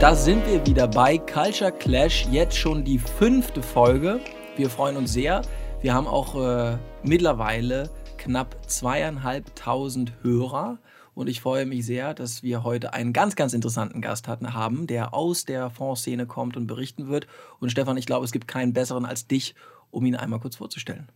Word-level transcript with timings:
Da 0.00 0.14
sind 0.14 0.46
wir 0.46 0.64
wieder 0.64 0.86
bei 0.86 1.18
Culture 1.18 1.72
Clash, 1.72 2.28
jetzt 2.30 2.56
schon 2.56 2.84
die 2.84 3.00
fünfte 3.00 3.60
Folge. 3.60 4.20
Wir 4.56 4.70
freuen 4.70 4.96
uns 4.96 5.12
sehr. 5.12 5.42
Wir 5.82 5.92
haben 5.92 6.06
auch 6.06 6.36
äh, 6.36 6.78
mittlerweile 7.02 7.90
knapp 8.16 8.56
zweieinhalbtausend 8.70 10.12
Hörer. 10.22 10.78
Und 11.14 11.28
ich 11.28 11.40
freue 11.40 11.66
mich 11.66 11.84
sehr, 11.84 12.14
dass 12.14 12.44
wir 12.44 12.62
heute 12.62 12.92
einen 12.92 13.12
ganz, 13.12 13.34
ganz 13.34 13.54
interessanten 13.54 14.00
Gast 14.00 14.28
hatten, 14.28 14.54
haben, 14.54 14.86
der 14.86 15.14
aus 15.14 15.44
der 15.44 15.68
Fondsszene 15.68 16.26
kommt 16.26 16.56
und 16.56 16.68
berichten 16.68 17.08
wird. 17.08 17.26
Und 17.58 17.70
Stefan, 17.70 17.96
ich 17.96 18.06
glaube, 18.06 18.24
es 18.24 18.30
gibt 18.30 18.46
keinen 18.46 18.72
besseren 18.72 19.04
als 19.04 19.26
dich, 19.26 19.56
um 19.90 20.06
ihn 20.06 20.14
einmal 20.14 20.38
kurz 20.38 20.54
vorzustellen. 20.54 21.08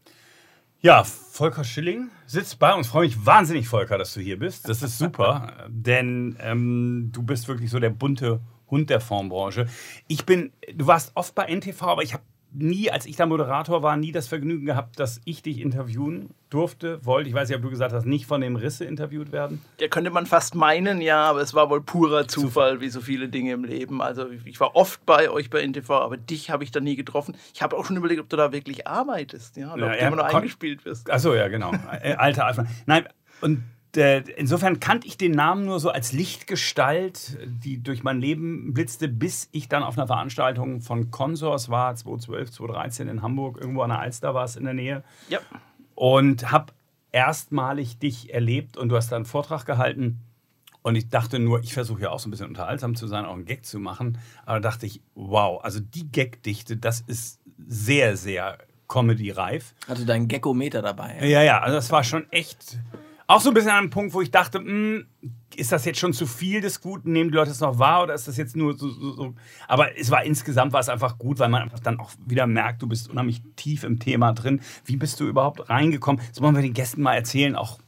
Ja, 0.81 1.05
Volker 1.05 1.63
Schilling 1.63 2.11
sitzt 2.27 2.59
bei 2.59 2.75
uns. 2.75 2.89
Freue 2.89 3.07
mich 3.07 3.25
wahnsinnig, 3.25 3.69
Volker, 3.69 3.97
dass 3.97 4.15
du 4.15 4.21
hier 4.21 4.41
bist. 4.41 4.69
Das 4.69 4.83
ist 4.83 4.99
super, 4.99 5.53
denn 5.69 6.37
ähm, 6.41 7.11
du 7.13 7.23
bist 7.23 7.47
wirklich 7.47 7.71
so 7.71 7.79
der 7.79 7.91
bunte 7.91 8.41
Hund 8.73 8.91
der 8.91 9.01
Fondsbranche. 9.01 9.67
Ich 10.09 10.27
bin, 10.27 10.53
du 10.75 10.89
warst 10.89 11.13
oft 11.15 11.37
bei 11.37 11.45
NTV, 11.45 11.83
aber 11.83 12.03
ich 12.03 12.15
habe 12.15 12.25
nie, 12.55 12.91
als 12.91 13.07
ich 13.07 13.17
da 13.17 13.27
Moderator 13.27 13.83
war, 13.83 13.97
nie 13.97 14.13
das 14.13 14.29
Vergnügen 14.29 14.67
gehabt, 14.67 14.99
dass 14.99 15.21
ich 15.25 15.43
dich 15.43 15.61
interviewen 15.61 16.31
durfte, 16.51 17.05
wollte. 17.05 17.29
Ich 17.29 17.35
weiß 17.35 17.49
nicht, 17.49 17.57
ob 17.57 17.63
du 17.63 17.71
gesagt 17.71 17.93
hast, 17.93 18.05
nicht 18.05 18.27
von 18.27 18.41
dem 18.41 18.57
Risse 18.57 18.85
interviewt 18.85 19.33
werden. 19.33 19.63
Ja, 19.81 19.89
könnte 19.89 20.11
man 20.11 20.27
fast 20.27 20.55
meinen, 20.55 21.01
ja, 21.01 21.23
aber 21.31 21.41
es 21.41 21.55
war 21.55 21.71
wohl 21.71 21.83
purer 21.83 22.29
Zufall, 22.29 22.81
wie 22.81 22.89
so 22.89 23.01
viele 23.01 23.29
Dinge 23.29 23.53
im 23.53 23.65
Leben. 23.65 24.03
Also 24.03 24.27
ich 24.45 24.61
war 24.61 24.77
oft 24.77 25.05
bei 25.07 25.31
euch 25.31 25.51
bei 25.51 25.67
NTV, 25.67 25.91
aber 25.91 26.17
dich 26.17 26.51
habe 26.51 26.65
ich 26.65 26.71
da 26.71 26.81
nie 26.81 26.97
getroffen. 26.97 27.37
Ich 27.55 27.63
habe 27.63 27.77
auch 27.77 27.87
schon 27.87 27.97
überlegt, 27.97 28.21
ob 28.21 28.29
du 28.29 28.37
da 28.37 28.53
wirklich 28.53 28.87
arbeitest, 28.87 29.57
ja, 29.57 29.73
oder 29.73 29.87
ja, 29.87 29.93
ob 29.93 29.99
du 29.99 30.07
immer 30.07 30.17
nur 30.17 30.27
eingespielt 30.27 30.85
wirst. 30.85 31.11
Achso, 31.11 31.35
ja, 31.35 31.49
genau. 31.49 31.73
Äh, 32.03 32.15
alter 32.15 32.47
Alpha. 32.47 32.67
Nein, 32.87 33.07
und 33.41 33.63
insofern 33.97 34.81
kannte 34.81 35.07
ich 35.07 35.19
den 35.19 35.33
Namen 35.33 35.67
nur 35.67 35.79
so 35.81 35.91
als 35.91 36.13
Lichtgestalt, 36.13 37.39
die 37.47 37.83
durch 37.83 38.03
mein 38.03 38.21
Leben 38.21 38.73
blitzte, 38.73 39.09
bis 39.09 39.49
ich 39.53 39.69
dann 39.69 39.83
auf 39.83 39.99
einer 39.99 40.07
Veranstaltung 40.07 40.81
von 40.81 41.11
Consors 41.11 41.69
war, 41.69 41.95
2012, 41.95 42.51
2013 42.53 43.09
in 43.09 43.23
Hamburg, 43.23 43.59
irgendwo 43.61 43.83
an 43.83 43.91
der 43.91 44.01
Alster 44.01 44.35
war 44.35 44.45
es 44.45 44.57
in 44.57 44.65
der 44.65 44.75
Nähe. 44.75 45.05
Ja. 45.29 45.41
Und 45.95 46.51
habe 46.51 46.73
erstmalig 47.13 47.99
dich 47.99 48.33
erlebt 48.33 48.77
und 48.77 48.89
du 48.89 48.97
hast 48.97 49.13
da 49.13 49.17
einen 49.17 49.27
Vortrag 49.27 49.67
gehalten. 49.67 50.21
Und 50.81 50.97
ich 50.97 51.11
dachte 51.11 51.39
nur, 51.39 51.61
ich 51.61 51.75
versuche 51.75 52.03
ja 52.03 52.11
auch 52.11 52.19
so 52.19 52.29
ein 52.29 52.33
bisschen 52.33 52.49
unterhaltsam 52.49 52.97
zu 52.97 53.07
sein, 53.07 53.25
auch 53.25 53.35
einen 53.35 53.45
Gag 53.45 53.65
zu 53.65 53.79
machen. 53.79 54.19
Aber 54.45 54.59
da 54.59 54.71
dachte 54.71 54.87
ich, 54.87 55.01
wow, 55.15 55.63
also 55.63 55.79
die 55.79 56.11
Gagdichte, 56.11 56.77
das 56.77 57.03
ist 57.03 57.41
sehr, 57.69 58.17
sehr 58.17 58.59
Comedy-reif. 58.89 59.75
Hatte 59.87 60.05
deinen 60.05 60.29
Geckometer 60.29 60.83
dabei. 60.83 61.19
Ja, 61.27 61.43
ja, 61.43 61.61
also 61.61 61.77
das 61.77 61.93
war 61.93 62.03
schon 62.03 62.31
echt 62.33 62.79
auch 63.33 63.41
so 63.41 63.51
ein 63.51 63.55
bisschen 63.55 63.71
an 63.71 63.79
einem 63.79 63.91
Punkt, 63.91 64.15
wo 64.15 64.23
ich 64.23 64.31
dachte, 64.31 64.61
mh, 64.61 64.67
hm, 64.67 65.07
ist 65.57 65.73
das 65.73 65.85
jetzt 65.85 65.99
schon 65.99 66.13
zu 66.13 66.27
viel 66.27 66.61
des 66.61 66.81
Guten? 66.81 67.13
Nehmen 67.13 67.31
die 67.31 67.37
Leute 67.37 67.51
es 67.51 67.61
noch 67.61 67.79
wahr 67.79 68.05
oder 68.05 68.15
ist 68.15 68.27
das 68.27 68.37
jetzt 68.37 68.57
nur 68.57 68.77
so, 68.77 68.89
so, 68.89 69.13
so? 69.13 69.35
Aber 69.69 69.99
es 69.99 70.11
war 70.11 70.25
insgesamt 70.25 70.73
war 70.73 70.81
es 70.81 70.89
einfach 70.89 71.19
gut, 71.19 71.39
weil 71.39 71.49
man 71.49 71.63
einfach 71.63 71.81
dann 71.81 72.01
auch 72.01 72.11
wieder 72.25 72.47
merkt, 72.47 72.83
du 72.83 72.87
bist 72.87 73.11
unheimlich 73.11 73.43
tief 73.57 73.85
im 73.85 73.99
Thema 73.99 74.33
drin. 74.33 74.61
Wie 74.85 74.97
bist 74.97 75.21
du 75.21 75.27
überhaupt 75.27 75.69
reingekommen? 75.69 76.23
Das 76.31 76.41
wollen 76.41 76.55
wir 76.55 76.63
den 76.63 76.73
Gästen 76.73 77.03
mal 77.03 77.15
erzählen, 77.15 77.57
auch 77.57 77.79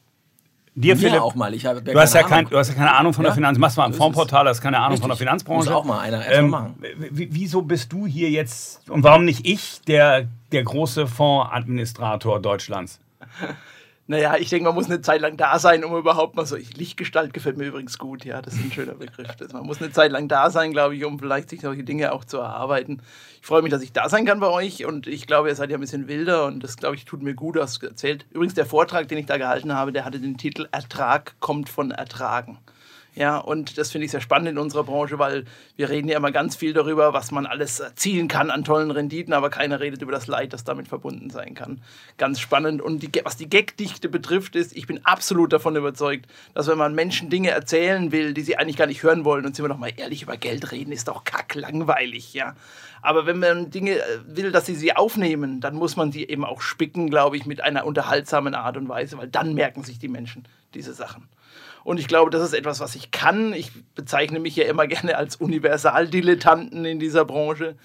Dir, 0.77 0.97
Philipp, 0.97 1.21
auch 1.21 1.37
mal. 1.37 1.55
Ich 1.55 1.67
habe 1.67 1.81
du, 1.81 1.97
hast 1.97 2.15
ja 2.15 2.25
kein, 2.25 2.49
du 2.49 2.59
hast 2.59 2.69
ja 2.69 2.75
keine 2.75 2.93
Ahnung 2.93 3.13
von 3.13 3.23
ja? 3.23 3.29
der 3.29 3.35
Finanz. 3.37 3.57
Du 3.57 3.61
machst 3.61 3.77
mal 3.77 3.85
ein 3.85 3.95
Fondsportal, 3.95 4.49
hast 4.49 4.61
keine 4.61 4.79
Ahnung 4.79 4.91
Richtig. 4.91 5.03
von 5.03 5.11
der 5.11 5.17
Finanzbranche. 5.17 5.71
Muss 5.71 5.77
auch 5.77 5.85
mal 5.85 6.01
einer 6.01 6.29
ähm, 6.29 6.51
machen. 6.51 6.83
Wieso 7.11 7.63
bist 7.63 7.93
du 7.93 8.09
hier 8.09 8.29
jetzt 8.29 8.91
und 8.91 9.05
warum 9.05 9.25
nicht 9.25 9.47
ich, 9.47 9.83
der, 9.83 10.27
der 10.51 10.65
große 10.65 11.07
Fondsadministrator 11.07 12.41
Deutschlands? 12.41 12.99
Naja, 14.07 14.37
ich 14.37 14.51
denke, 14.51 14.67
man 14.67 14.75
muss 14.75 14.87
eine 14.87 15.01
Zeit 15.01 15.23
lang 15.23 15.39
da 15.39 15.59
sein, 15.59 15.83
um 15.83 15.97
überhaupt 15.97 16.37
mal 16.37 16.45
so. 16.45 16.57
Lichtgestalt 16.57 17.33
gefällt 17.33 17.57
mir 17.57 17.65
übrigens 17.65 17.97
gut, 17.97 18.27
ja, 18.27 18.43
das 18.43 18.55
ist 18.55 18.65
ein 18.65 18.73
schöner 18.73 18.95
Begriff. 18.95 19.35
Das, 19.37 19.55
man 19.55 19.65
muss 19.65 19.81
eine 19.81 19.93
Zeit 19.93 20.13
lang 20.13 20.29
da 20.29 20.51
sein, 20.51 20.73
glaube 20.73 20.95
ich, 20.95 21.07
um 21.07 21.19
vielleicht 21.19 21.49
sich 21.49 21.63
solche 21.63 21.85
Dinge 21.85 22.13
auch 22.13 22.25
zu 22.25 22.37
erarbeiten. 22.37 23.01
Ich 23.41 23.47
freue 23.47 23.63
mich, 23.63 23.71
dass 23.71 23.81
ich 23.81 23.93
da 23.93 24.11
sein 24.11 24.27
kann 24.27 24.41
bei 24.41 24.49
euch 24.49 24.85
und 24.85 25.07
ich 25.07 25.27
glaube, 25.27 25.49
ihr 25.49 25.55
seid 25.55 25.71
ja 25.71 25.79
ein 25.79 25.81
bisschen 25.81 26.07
wilder 26.07 26.45
und 26.45 26.63
das, 26.63 26.77
glaube 26.77 26.97
ich, 26.97 27.07
tut 27.07 27.23
mir 27.23 27.35
gut, 27.35 27.59
hast 27.59 27.83
erzählt. 27.83 28.27
Übrigens, 28.31 28.53
der 28.53 28.67
Vortrag, 28.67 29.09
den 29.09 29.17
ich 29.17 29.27
da 29.27 29.39
gehalten 29.39 29.73
habe, 29.73 29.91
der 29.91 30.05
hatte 30.05 30.21
den 30.21 30.37
Titel 30.37 30.69
Ertrag 30.71 31.35
kommt 31.41 31.71
von 31.71 31.91
Ertragen. 31.91 32.59
Ja, 33.17 33.39
und 33.39 33.79
das 33.79 33.93
finde 33.93 34.07
ich 34.07 34.11
sehr 34.11 34.21
spannend 34.21 34.49
in 34.49 34.59
unserer 34.59 34.83
Branche, 34.83 35.21
weil 35.21 35.45
wir 35.77 35.89
reden 35.89 36.09
ja 36.09 36.17
immer 36.17 36.33
ganz 36.33 36.57
viel 36.57 36.73
darüber, 36.73 37.13
was 37.13 37.31
man 37.31 37.47
alles 37.47 37.79
erzielen 37.79 38.27
kann 38.27 38.51
an 38.51 38.65
tollen 38.65 38.91
Renditen, 38.91 39.33
aber 39.33 39.51
keiner 39.51 39.79
redet 39.79 40.03
über 40.03 40.11
das 40.11 40.27
Leid, 40.27 40.53
das 40.53 40.65
damit 40.65 40.89
verbunden 40.89 41.31
sein 41.31 41.55
kann. 41.55 41.81
Ganz 42.19 42.41
spannend. 42.41 42.83
Und 42.83 43.05
die, 43.05 43.11
was 43.25 43.37
die 43.37 43.49
Gagdichte 43.49 44.09
betrifft, 44.09 44.57
ist, 44.57 44.77
ich 44.77 44.89
bin 44.89 45.05
absolut 45.05 45.53
davon 45.53 45.77
überzeugt, 45.77 46.27
dass 46.55 46.67
wenn 46.67 46.79
man 46.79 46.95
Menschen 46.97 47.31
Dinge 47.31 47.51
erzählen 47.51 48.11
will, 48.11 48.35
die 48.35 48.43
sie 48.43 48.57
eigentlich 48.57 48.77
gar 48.77 48.87
nicht 48.87 49.05
hören 49.05 49.25
wollen, 49.25 49.47
und 49.47 49.55
sind 49.55 49.65
wir 49.65 49.69
doch 49.69 49.79
mal 49.79 49.93
ehrlich 49.97 50.23
über 50.23 50.37
Geld 50.37 50.73
reden, 50.73 50.91
ist 50.91 51.07
doch 51.07 51.23
kacklangweilig, 51.23 52.35
ja. 52.35 52.57
Aber 53.01 53.27
wenn 53.27 53.39
man 53.39 53.71
Dinge 53.71 53.99
äh, 53.99 54.19
will, 54.27 54.51
dass 54.51 54.67
sie 54.67 54.75
sie 54.75 54.97
aufnehmen, 54.97 55.61
dann 55.61 55.77
muss 55.77 55.95
man 55.95 56.11
sie 56.11 56.27
eben 56.27 56.45
auch 56.45 56.63
spicken, 56.63 57.11
glaube 57.11 57.37
ich, 57.37 57.47
mit 57.47 57.61
einer 57.61 57.85
unterhaltsamen 57.85 58.55
Art 58.55 58.77
und 58.77 58.89
Weise, 58.89 59.19
weil 59.19 59.29
dann 59.29 59.55
merken 59.55 59.85
sich 59.85 59.99
die 59.99 60.09
Menschen 60.09 60.45
diese 60.73 60.95
Sachen. 60.95 61.29
Und 61.85 62.01
ich 62.01 62.09
glaube, 62.09 62.31
das 62.31 62.43
ist 62.43 62.55
etwas, 62.55 62.81
was 62.81 62.97
ich 62.97 63.11
kann. 63.11 63.53
Ich 63.53 63.71
bezeichne 63.95 64.41
mich 64.41 64.57
ja 64.57 64.65
immer 64.65 64.87
gerne 64.89 65.17
als 65.17 65.37
Universaldilettanten 65.37 66.85
in 66.85 66.99
dieser 66.99 67.25
Branche. 67.25 67.77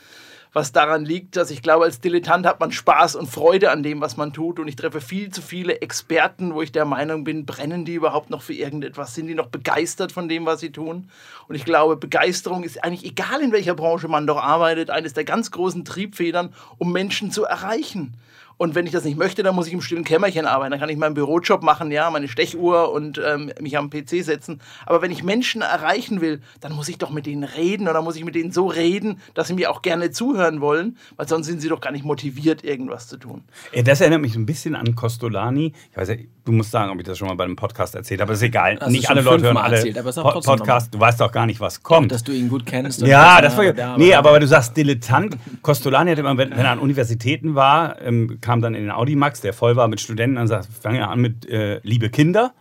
Was 0.51 0.71
daran 0.71 1.05
liegt, 1.05 1.35
dass 1.35 1.51
ich 1.51 1.61
glaube, 1.61 1.85
als 1.85 2.01
Dilettant 2.01 2.47
hat 2.47 2.59
man 2.59 2.71
Spaß 2.71 3.15
und 3.15 3.27
Freude 3.27 3.69
an 3.69 3.83
dem, 3.83 4.01
was 4.01 4.17
man 4.17 4.33
tut. 4.33 4.59
Und 4.59 4.67
ich 4.67 4.75
treffe 4.75 4.99
viel 4.99 5.29
zu 5.29 5.43
viele 5.43 5.81
Experten, 5.81 6.55
wo 6.55 6.63
ich 6.63 6.71
der 6.71 6.85
Meinung 6.85 7.23
bin, 7.23 7.45
brennen 7.45 7.85
die 7.85 7.93
überhaupt 7.93 8.31
noch 8.31 8.41
für 8.41 8.53
irgendetwas? 8.53 9.13
Sind 9.13 9.27
die 9.27 9.35
noch 9.35 9.49
begeistert 9.49 10.11
von 10.11 10.27
dem, 10.27 10.47
was 10.47 10.61
sie 10.61 10.71
tun? 10.71 11.11
Und 11.47 11.55
ich 11.55 11.65
glaube, 11.65 11.97
Begeisterung 11.97 12.63
ist 12.63 12.83
eigentlich, 12.83 13.05
egal 13.05 13.41
in 13.41 13.51
welcher 13.51 13.75
Branche 13.75 14.07
man 14.07 14.25
doch 14.25 14.41
arbeitet, 14.41 14.89
eines 14.89 15.13
der 15.13 15.23
ganz 15.23 15.51
großen 15.51 15.85
Triebfedern, 15.85 16.51
um 16.79 16.91
Menschen 16.91 17.29
zu 17.29 17.43
erreichen. 17.43 18.15
Und 18.59 18.75
wenn 18.75 18.85
ich 18.85 18.91
das 18.91 19.05
nicht 19.05 19.17
möchte, 19.17 19.41
dann 19.41 19.55
muss 19.55 19.67
ich 19.67 19.73
im 19.73 19.79
stillen 19.79 20.03
Kämmerchen 20.03 20.45
arbeiten. 20.45 20.71
Dann 20.71 20.81
kann 20.81 20.89
ich 20.89 20.97
meinen 20.97 21.13
Bürojob 21.13 21.63
machen, 21.63 21.91
ja, 21.91 22.09
meine 22.09 22.27
Stechuhr 22.27 22.91
und 22.91 23.17
ähm, 23.25 23.53
mich 23.61 23.77
am 23.77 23.89
PC 23.89 24.21
setzen. 24.21 24.59
Aber 24.85 25.01
wenn 25.01 25.11
ich 25.11 25.23
Menschen 25.23 25.61
erreichen 25.61 26.19
will, 26.19 26.41
dann 26.59 26.73
muss 26.73 26.89
ich 26.89 26.97
doch 26.97 27.09
mit 27.09 27.25
denen 27.25 27.45
reden 27.45 27.87
oder 27.87 28.01
muss 28.01 28.17
ich 28.17 28.25
mit 28.25 28.35
denen 28.35 28.51
so 28.51 28.67
reden, 28.67 29.21
dass 29.33 29.47
sie 29.47 29.53
mir 29.53 29.71
auch 29.71 29.81
gerne 29.81 30.11
zuhören 30.11 30.59
wollen, 30.59 30.97
weil 31.15 31.25
sonst 31.25 31.47
sind 31.47 31.61
sie 31.61 31.69
doch 31.69 31.79
gar 31.79 31.93
nicht 31.93 32.03
motiviert, 32.03 32.65
irgendwas 32.65 33.07
zu 33.07 33.15
tun. 33.15 33.45
Das 33.85 34.01
erinnert 34.01 34.19
mich 34.19 34.35
ein 34.35 34.45
bisschen 34.45 34.75
an 34.75 34.93
Costolani. 34.93 35.71
Ich 35.91 35.97
weiß 35.97 36.09
ja, 36.09 36.15
du 36.43 36.51
musst 36.51 36.71
sagen, 36.71 36.91
ob 36.91 36.99
ich 36.99 37.05
das 37.05 37.17
schon 37.17 37.29
mal 37.29 37.35
bei 37.35 37.45
einem 37.45 37.55
Podcast 37.55 37.95
erzählt 37.95 38.19
habe. 38.19 38.33
Ist 38.33 38.41
egal. 38.41 38.77
Hast 38.81 38.91
nicht 38.91 39.09
alle 39.09 39.21
Leute 39.21 39.45
hören 39.45 39.55
alle 39.55 39.77
erzählt, 39.77 39.97
aber 39.97 40.11
Podcast. 40.41 40.93
Du 40.93 40.99
weißt 40.99 41.21
doch 41.21 41.31
gar 41.31 41.45
nicht, 41.45 41.61
was 41.61 41.81
kommt. 41.81 42.11
Doch, 42.11 42.15
dass 42.15 42.23
du 42.25 42.33
ihn 42.33 42.49
gut 42.49 42.65
kennst. 42.65 43.01
Ja, 43.03 43.39
das 43.39 43.55
war 43.55 43.63
ja. 43.63 43.97
Nee, 43.97 44.13
aber 44.15 44.33
weil 44.33 44.41
du 44.41 44.47
sagst 44.47 44.75
Dilettant. 44.75 45.37
Costolani 45.61 46.11
hat 46.11 46.19
immer, 46.19 46.37
wenn, 46.37 46.51
wenn 46.51 46.59
er 46.59 46.71
an 46.71 46.79
Universitäten 46.79 47.55
war, 47.55 48.01
ähm, 48.01 48.39
kam 48.49 48.61
dann 48.63 48.73
in 48.73 48.81
den 48.81 48.91
Audimax, 48.91 49.41
der 49.41 49.53
voll 49.53 49.75
war 49.75 49.87
mit 49.87 50.01
Studenten, 50.01 50.37
dann 50.37 50.47
sagt, 50.47 50.69
fangen 50.73 50.95
wir 50.95 51.07
an 51.07 51.21
mit 51.21 51.47
äh, 51.47 51.79
Liebe 51.83 52.09
Kinder. 52.09 52.55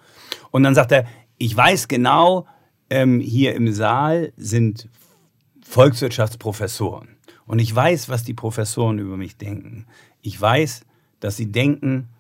Und 0.51 0.63
dann 0.63 0.75
sagt 0.75 0.93
er, 0.93 1.07
ich 1.39 1.57
weiß 1.57 1.89
genau, 1.89 2.47
ähm, 2.91 3.21
hier 3.21 3.55
im 3.55 3.73
Saal 3.73 4.35
sind 4.37 4.87
Volkswirtschaftsprofessoren. 5.63 7.17
Und 7.47 7.59
ich 7.59 7.75
weiß, 7.75 8.11
was 8.11 8.23
die 8.23 8.35
Professoren 8.35 8.99
über 8.99 9.17
mich 9.17 9.39
denken. 9.39 9.87
Ich 10.21 10.39
weiß, 10.39 10.85
dass 11.21 11.39
sie 11.39 11.51
denken, 11.51 12.11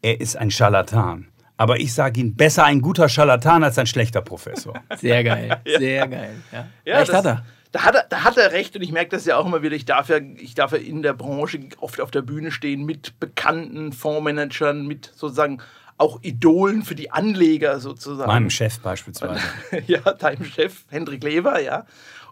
er 0.00 0.22
ist 0.22 0.38
ein 0.38 0.50
Scharlatan. 0.50 1.28
Aber 1.58 1.80
ich 1.80 1.92
sage 1.92 2.20
Ihnen, 2.20 2.34
besser 2.34 2.64
ein 2.64 2.80
guter 2.80 3.10
Scharlatan 3.10 3.62
als 3.62 3.76
ein 3.76 3.86
schlechter 3.86 4.22
Professor. 4.22 4.72
Sehr 4.96 5.22
geil, 5.22 5.54
sehr 5.66 6.08
geil. 6.08 6.34
Ja, 6.50 6.66
ja 6.86 6.98
Recht 7.00 7.12
hat 7.12 7.26
er 7.26 7.44
da 7.72 7.84
hat, 7.84 7.94
er, 7.94 8.04
da 8.08 8.24
hat 8.24 8.36
er 8.36 8.52
recht 8.52 8.76
und 8.76 8.82
ich 8.82 8.92
merke 8.92 9.10
das 9.10 9.24
ja 9.26 9.36
auch 9.36 9.46
immer 9.46 9.62
wieder. 9.62 9.76
Ich 9.76 9.84
darf 9.84 10.08
ja, 10.08 10.18
ich 10.18 10.54
darf 10.54 10.72
ja 10.72 10.78
in 10.78 11.02
der 11.02 11.12
Branche 11.12 11.60
oft 11.78 12.00
auf 12.00 12.10
der 12.10 12.22
Bühne 12.22 12.50
stehen 12.50 12.84
mit 12.84 13.18
bekannten 13.20 13.92
Fondsmanagern, 13.92 14.86
mit 14.86 15.12
sozusagen 15.14 15.60
auch 15.98 16.20
Idolen 16.22 16.82
für 16.82 16.94
die 16.94 17.10
Anleger 17.10 17.80
sozusagen. 17.80 18.28
Meinem 18.28 18.50
Chef 18.50 18.78
beispielsweise. 18.78 19.40
ja, 19.86 20.00
deinem 20.00 20.44
Chef, 20.44 20.84
Hendrik 20.88 21.24
Lever, 21.24 21.60
ja. 21.60 21.84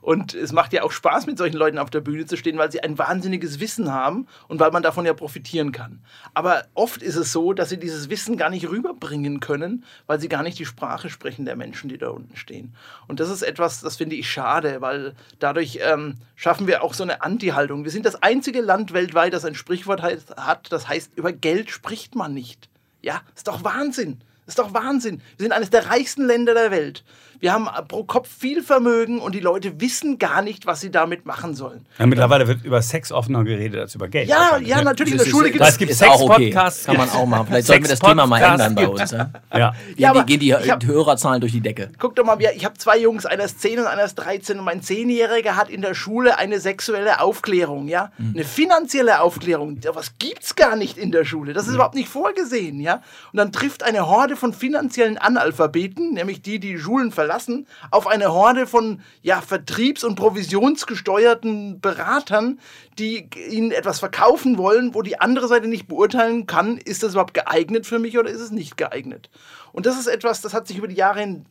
Und 0.06 0.34
es 0.34 0.52
macht 0.52 0.72
ja 0.72 0.84
auch 0.84 0.92
Spaß, 0.92 1.26
mit 1.26 1.36
solchen 1.36 1.56
Leuten 1.56 1.80
auf 1.80 1.90
der 1.90 2.00
Bühne 2.00 2.26
zu 2.26 2.36
stehen, 2.36 2.58
weil 2.58 2.70
sie 2.70 2.80
ein 2.80 2.96
wahnsinniges 2.96 3.58
Wissen 3.58 3.92
haben 3.92 4.28
und 4.46 4.60
weil 4.60 4.70
man 4.70 4.84
davon 4.84 5.04
ja 5.04 5.12
profitieren 5.14 5.72
kann. 5.72 5.98
Aber 6.32 6.62
oft 6.74 7.02
ist 7.02 7.16
es 7.16 7.32
so, 7.32 7.52
dass 7.52 7.70
sie 7.70 7.76
dieses 7.76 8.08
Wissen 8.08 8.36
gar 8.36 8.48
nicht 8.48 8.68
rüberbringen 8.68 9.40
können, 9.40 9.84
weil 10.06 10.20
sie 10.20 10.28
gar 10.28 10.44
nicht 10.44 10.60
die 10.60 10.64
Sprache 10.64 11.10
sprechen 11.10 11.44
der 11.44 11.56
Menschen, 11.56 11.88
die 11.88 11.98
da 11.98 12.10
unten 12.10 12.36
stehen. 12.36 12.76
Und 13.08 13.18
das 13.18 13.30
ist 13.30 13.42
etwas, 13.42 13.80
das 13.80 13.96
finde 13.96 14.14
ich 14.14 14.30
schade, 14.30 14.80
weil 14.80 15.16
dadurch 15.40 15.80
ähm, 15.82 16.18
schaffen 16.36 16.68
wir 16.68 16.84
auch 16.84 16.94
so 16.94 17.02
eine 17.02 17.22
Anti-Haltung. 17.22 17.82
Wir 17.82 17.90
sind 17.90 18.06
das 18.06 18.22
einzige 18.22 18.60
Land 18.60 18.92
weltweit, 18.92 19.32
das 19.32 19.44
ein 19.44 19.56
Sprichwort 19.56 20.02
hat, 20.02 20.70
das 20.70 20.86
heißt, 20.88 21.16
über 21.16 21.32
Geld 21.32 21.68
spricht 21.68 22.14
man 22.14 22.32
nicht. 22.32 22.68
Ja, 23.02 23.22
ist 23.34 23.48
doch 23.48 23.64
Wahnsinn. 23.64 24.20
Ist 24.46 24.60
doch 24.60 24.72
Wahnsinn. 24.72 25.20
Wir 25.36 25.46
sind 25.46 25.52
eines 25.52 25.70
der 25.70 25.86
reichsten 25.86 26.24
Länder 26.24 26.54
der 26.54 26.70
Welt. 26.70 27.02
Wir 27.40 27.52
haben 27.52 27.68
pro 27.88 28.04
Kopf 28.04 28.28
viel 28.28 28.62
Vermögen 28.62 29.18
und 29.18 29.34
die 29.34 29.40
Leute 29.40 29.80
wissen 29.80 30.18
gar 30.18 30.42
nicht, 30.42 30.66
was 30.66 30.80
sie 30.80 30.90
damit 30.90 31.26
machen 31.26 31.54
sollen. 31.54 31.86
Ja, 31.98 32.06
mittlerweile 32.06 32.46
wird 32.46 32.64
über 32.64 32.82
Sex 32.82 33.10
offener 33.10 33.44
geredet 33.44 33.80
als 33.80 33.94
über 33.94 34.08
Geld. 34.08 34.28
Ja, 34.28 34.58
ja, 34.58 34.82
natürlich. 34.82 35.14
In 35.14 35.18
der 35.18 35.26
Schule 35.26 35.50
gibt 35.50 35.64
es 35.64 35.98
Sex-Podcasts. 35.98 36.84
Kann 36.84 36.96
man 36.96 37.10
auch 37.10 37.26
machen. 37.26 37.46
Vielleicht 37.48 37.66
sollten 37.66 37.84
wir 37.84 37.90
das 37.90 38.00
Thema 38.00 38.26
mal 38.26 38.42
ändern 38.42 38.74
bei 38.74 38.86
uns. 38.86 39.10
Ja, 39.10 39.30
ja. 39.56 39.74
ja 39.96 40.10
aber 40.10 40.24
gehen 40.24 40.40
die 40.40 40.54
hab, 40.54 40.84
Hörerzahlen 40.84 41.40
durch 41.40 41.52
die 41.52 41.60
Decke. 41.60 41.90
Guck 41.98 42.16
doch 42.16 42.24
mal, 42.24 42.38
ich 42.40 42.64
habe 42.64 42.76
zwei 42.78 42.98
Jungs, 42.98 43.26
einer 43.26 43.44
ist 43.44 43.60
10 43.60 43.80
und 43.80 43.86
einer 43.86 44.04
ist 44.04 44.14
13 44.16 44.58
und 44.58 44.64
mein 44.64 44.82
Zehnjähriger 44.82 45.56
hat 45.56 45.68
in 45.68 45.82
der 45.82 45.94
Schule 45.94 46.38
eine 46.38 46.60
sexuelle 46.60 47.20
Aufklärung, 47.20 47.88
ja, 47.88 48.12
mhm. 48.18 48.34
eine 48.34 48.44
finanzielle 48.44 49.20
Aufklärung. 49.20 49.78
Was 49.92 50.18
gibt's 50.18 50.54
gar 50.54 50.76
nicht 50.76 50.98
in 50.98 51.12
der 51.12 51.24
Schule? 51.24 51.52
Das 51.52 51.64
ist 51.64 51.70
mhm. 51.70 51.76
überhaupt 51.76 51.94
nicht 51.94 52.08
vorgesehen, 52.08 52.80
ja. 52.80 53.02
Und 53.32 53.38
dann 53.38 53.52
trifft 53.52 53.82
eine 53.82 54.06
Horde 54.06 54.36
von 54.36 54.52
finanziellen 54.52 55.18
Analphabeten, 55.18 56.14
nämlich 56.14 56.42
die, 56.42 56.58
die 56.58 56.76
die 56.76 56.78
Schulen 56.82 57.12
verlassen, 57.12 57.25
auf 57.90 58.06
auf 58.06 58.06
eine 58.06 58.32
Horde 58.32 58.66
von 58.66 59.00
ja, 59.22 59.40
vertriebs- 59.40 60.04
und 60.04 60.14
provisionsgesteuerten 60.14 61.80
Beratern, 61.80 62.60
die 62.98 63.28
ihnen 63.50 63.72
etwas 63.72 63.98
verkaufen 63.98 64.58
wollen, 64.58 64.94
wo 64.94 65.02
die 65.02 65.20
andere 65.20 65.48
Seite 65.48 65.66
nicht 65.66 65.88
beurteilen 65.88 66.46
kann, 66.46 66.78
ist 66.78 67.02
das 67.02 67.12
überhaupt 67.12 67.34
geeignet 67.34 67.86
für 67.86 67.98
mich 67.98 68.16
oder 68.16 68.30
ist 68.30 68.40
es 68.40 68.52
nicht 68.52 68.76
geeignet. 68.76 69.28
Und 69.76 69.84
das 69.84 69.98
ist 69.98 70.06
etwas, 70.06 70.40
das 70.40 70.54
hat 70.54 70.66
sich 70.66 70.78
über 70.78 70.88
die 70.88 70.94
Jahre 70.94 71.20
hin 71.20 71.44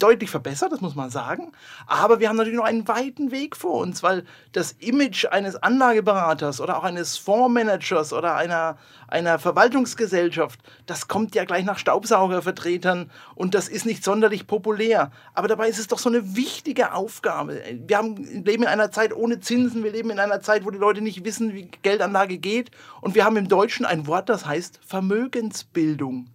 deutlich 0.00 0.30
verbessert, 0.30 0.72
das 0.72 0.80
muss 0.80 0.96
man 0.96 1.10
sagen. 1.10 1.52
Aber 1.86 2.18
wir 2.18 2.28
haben 2.28 2.36
natürlich 2.36 2.58
noch 2.58 2.64
einen 2.64 2.88
weiten 2.88 3.30
Weg 3.30 3.54
vor 3.54 3.74
uns, 3.74 4.02
weil 4.02 4.24
das 4.50 4.72
Image 4.72 5.26
eines 5.26 5.54
Anlageberaters 5.54 6.60
oder 6.60 6.76
auch 6.76 6.82
eines 6.82 7.16
Fondsmanagers 7.18 8.12
oder 8.12 8.34
einer, 8.34 8.78
einer 9.06 9.38
Verwaltungsgesellschaft, 9.38 10.58
das 10.86 11.06
kommt 11.06 11.36
ja 11.36 11.44
gleich 11.44 11.64
nach 11.64 11.78
Staubsaugervertretern 11.78 13.12
und 13.36 13.54
das 13.54 13.68
ist 13.68 13.86
nicht 13.86 14.02
sonderlich 14.02 14.48
populär. 14.48 15.12
Aber 15.34 15.46
dabei 15.46 15.68
ist 15.68 15.78
es 15.78 15.86
doch 15.86 16.00
so 16.00 16.08
eine 16.08 16.34
wichtige 16.34 16.94
Aufgabe. 16.94 17.62
Wir 17.86 17.98
haben, 17.98 18.16
leben 18.44 18.64
in 18.64 18.68
einer 18.68 18.90
Zeit 18.90 19.14
ohne 19.14 19.38
Zinsen, 19.38 19.84
wir 19.84 19.92
leben 19.92 20.10
in 20.10 20.18
einer 20.18 20.40
Zeit, 20.40 20.64
wo 20.64 20.70
die 20.70 20.78
Leute 20.78 21.00
nicht 21.00 21.24
wissen, 21.24 21.54
wie 21.54 21.70
Geldanlage 21.82 22.38
geht. 22.38 22.72
Und 23.00 23.14
wir 23.14 23.24
haben 23.24 23.36
im 23.36 23.46
Deutschen 23.46 23.86
ein 23.86 24.08
Wort, 24.08 24.28
das 24.28 24.46
heißt 24.46 24.80
Vermögensbildung. 24.84 26.26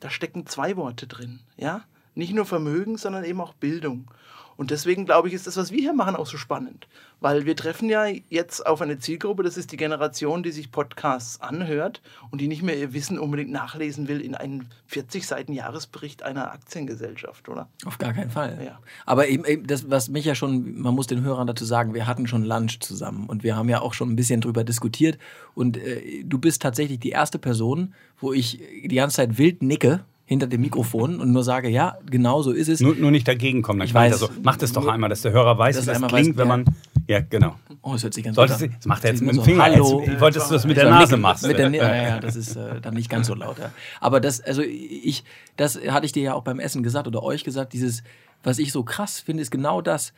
Da 0.00 0.10
stecken 0.10 0.46
zwei 0.46 0.76
Worte 0.76 1.06
drin, 1.06 1.40
ja? 1.56 1.82
Nicht 2.14 2.32
nur 2.32 2.46
Vermögen, 2.46 2.96
sondern 2.96 3.24
eben 3.24 3.40
auch 3.40 3.54
Bildung. 3.54 4.10
Und 4.58 4.72
deswegen 4.72 5.04
glaube 5.04 5.28
ich, 5.28 5.34
ist 5.34 5.46
das, 5.46 5.56
was 5.56 5.70
wir 5.70 5.78
hier 5.78 5.92
machen, 5.92 6.16
auch 6.16 6.26
so 6.26 6.36
spannend. 6.36 6.88
Weil 7.20 7.46
wir 7.46 7.54
treffen 7.54 7.88
ja 7.88 8.06
jetzt 8.28 8.66
auf 8.66 8.82
eine 8.82 8.98
Zielgruppe, 8.98 9.44
das 9.44 9.56
ist 9.56 9.70
die 9.70 9.76
Generation, 9.76 10.42
die 10.42 10.50
sich 10.50 10.72
Podcasts 10.72 11.40
anhört 11.40 12.02
und 12.32 12.40
die 12.40 12.48
nicht 12.48 12.64
mehr 12.64 12.76
ihr 12.76 12.92
Wissen 12.92 13.20
unbedingt 13.20 13.52
nachlesen 13.52 14.08
will 14.08 14.20
in 14.20 14.34
einen 14.34 14.68
40 14.86 15.28
Seiten 15.28 15.52
Jahresbericht 15.52 16.24
einer 16.24 16.50
Aktiengesellschaft, 16.52 17.48
oder? 17.48 17.68
Auf 17.86 17.98
gar 17.98 18.12
keinen 18.12 18.32
Fall. 18.32 18.58
Ja. 18.64 18.80
Aber 19.06 19.28
eben, 19.28 19.44
eben 19.44 19.64
das, 19.64 19.88
was 19.92 20.08
mich 20.08 20.24
ja 20.24 20.34
schon, 20.34 20.76
man 20.80 20.92
muss 20.92 21.06
den 21.06 21.22
Hörern 21.22 21.46
dazu 21.46 21.64
sagen, 21.64 21.94
wir 21.94 22.08
hatten 22.08 22.26
schon 22.26 22.42
Lunch 22.42 22.80
zusammen 22.80 23.28
und 23.28 23.44
wir 23.44 23.54
haben 23.54 23.68
ja 23.68 23.80
auch 23.80 23.94
schon 23.94 24.10
ein 24.10 24.16
bisschen 24.16 24.40
drüber 24.40 24.64
diskutiert. 24.64 25.18
Und 25.54 25.76
äh, 25.76 26.24
du 26.24 26.36
bist 26.38 26.62
tatsächlich 26.62 26.98
die 26.98 27.10
erste 27.10 27.38
Person, 27.38 27.94
wo 28.18 28.32
ich 28.32 28.58
die 28.84 28.96
ganze 28.96 29.18
Zeit 29.18 29.38
wild 29.38 29.62
nicke 29.62 30.04
hinter 30.28 30.46
dem 30.46 30.60
Mikrofon 30.60 31.20
und 31.20 31.32
nur 31.32 31.42
sage, 31.42 31.70
ja, 31.70 31.96
genau 32.04 32.42
so 32.42 32.52
ist 32.52 32.68
es. 32.68 32.80
Nur, 32.80 32.94
nur 32.94 33.10
nicht 33.10 33.26
dagegen 33.26 33.62
kommen. 33.62 33.80
Ich 33.80 33.94
weiß. 33.94 34.12
Also, 34.12 34.28
mach 34.42 34.58
das 34.58 34.74
doch 34.74 34.86
einmal, 34.86 35.08
dass 35.08 35.22
der 35.22 35.32
Hörer 35.32 35.56
weiß, 35.56 35.80
wie 35.80 35.86
das 35.86 36.02
klingt, 36.02 36.12
weiß, 36.12 36.36
wenn 36.36 36.48
man. 36.48 36.64
Ja, 37.06 37.20
genau. 37.20 37.54
Oh, 37.80 37.94
das 37.94 38.02
hört 38.02 38.12
sich 38.12 38.24
ganz 38.24 38.36
Solltest 38.36 38.60
gut 38.60 38.68
an. 38.68 38.76
Das 38.76 38.86
macht 38.86 39.04
er 39.04 39.12
jetzt 39.12 39.22
mit 39.22 39.34
dem 39.34 39.42
Finger. 39.42 39.62
Hallo. 39.62 40.02
Ich 40.04 40.20
wollte, 40.20 40.38
dass 40.38 40.48
du 40.48 40.54
das 40.54 40.66
mit 40.66 40.76
der 40.76 40.90
Nase 40.90 41.16
machst. 41.16 41.46
Mit 41.46 41.58
der, 41.58 41.70
ja, 41.70 41.94
ja, 41.94 42.20
das 42.20 42.36
ist 42.36 42.56
äh, 42.56 42.78
dann 42.82 42.92
nicht 42.92 43.08
ganz 43.08 43.28
so 43.28 43.34
laut. 43.34 43.58
Ja. 43.58 43.72
Aber 44.02 44.20
das, 44.20 44.42
also 44.42 44.60
ich, 44.60 45.24
das 45.56 45.80
hatte 45.88 46.04
ich 46.04 46.12
dir 46.12 46.22
ja 46.22 46.34
auch 46.34 46.42
beim 46.42 46.60
Essen 46.60 46.82
gesagt 46.82 47.06
oder 47.06 47.22
euch 47.22 47.42
gesagt, 47.42 47.72
dieses, 47.72 48.02
was 48.42 48.58
ich 48.58 48.70
so 48.70 48.82
krass 48.82 49.20
finde, 49.20 49.40
ist 49.40 49.50
genau 49.50 49.80
das. 49.80 50.12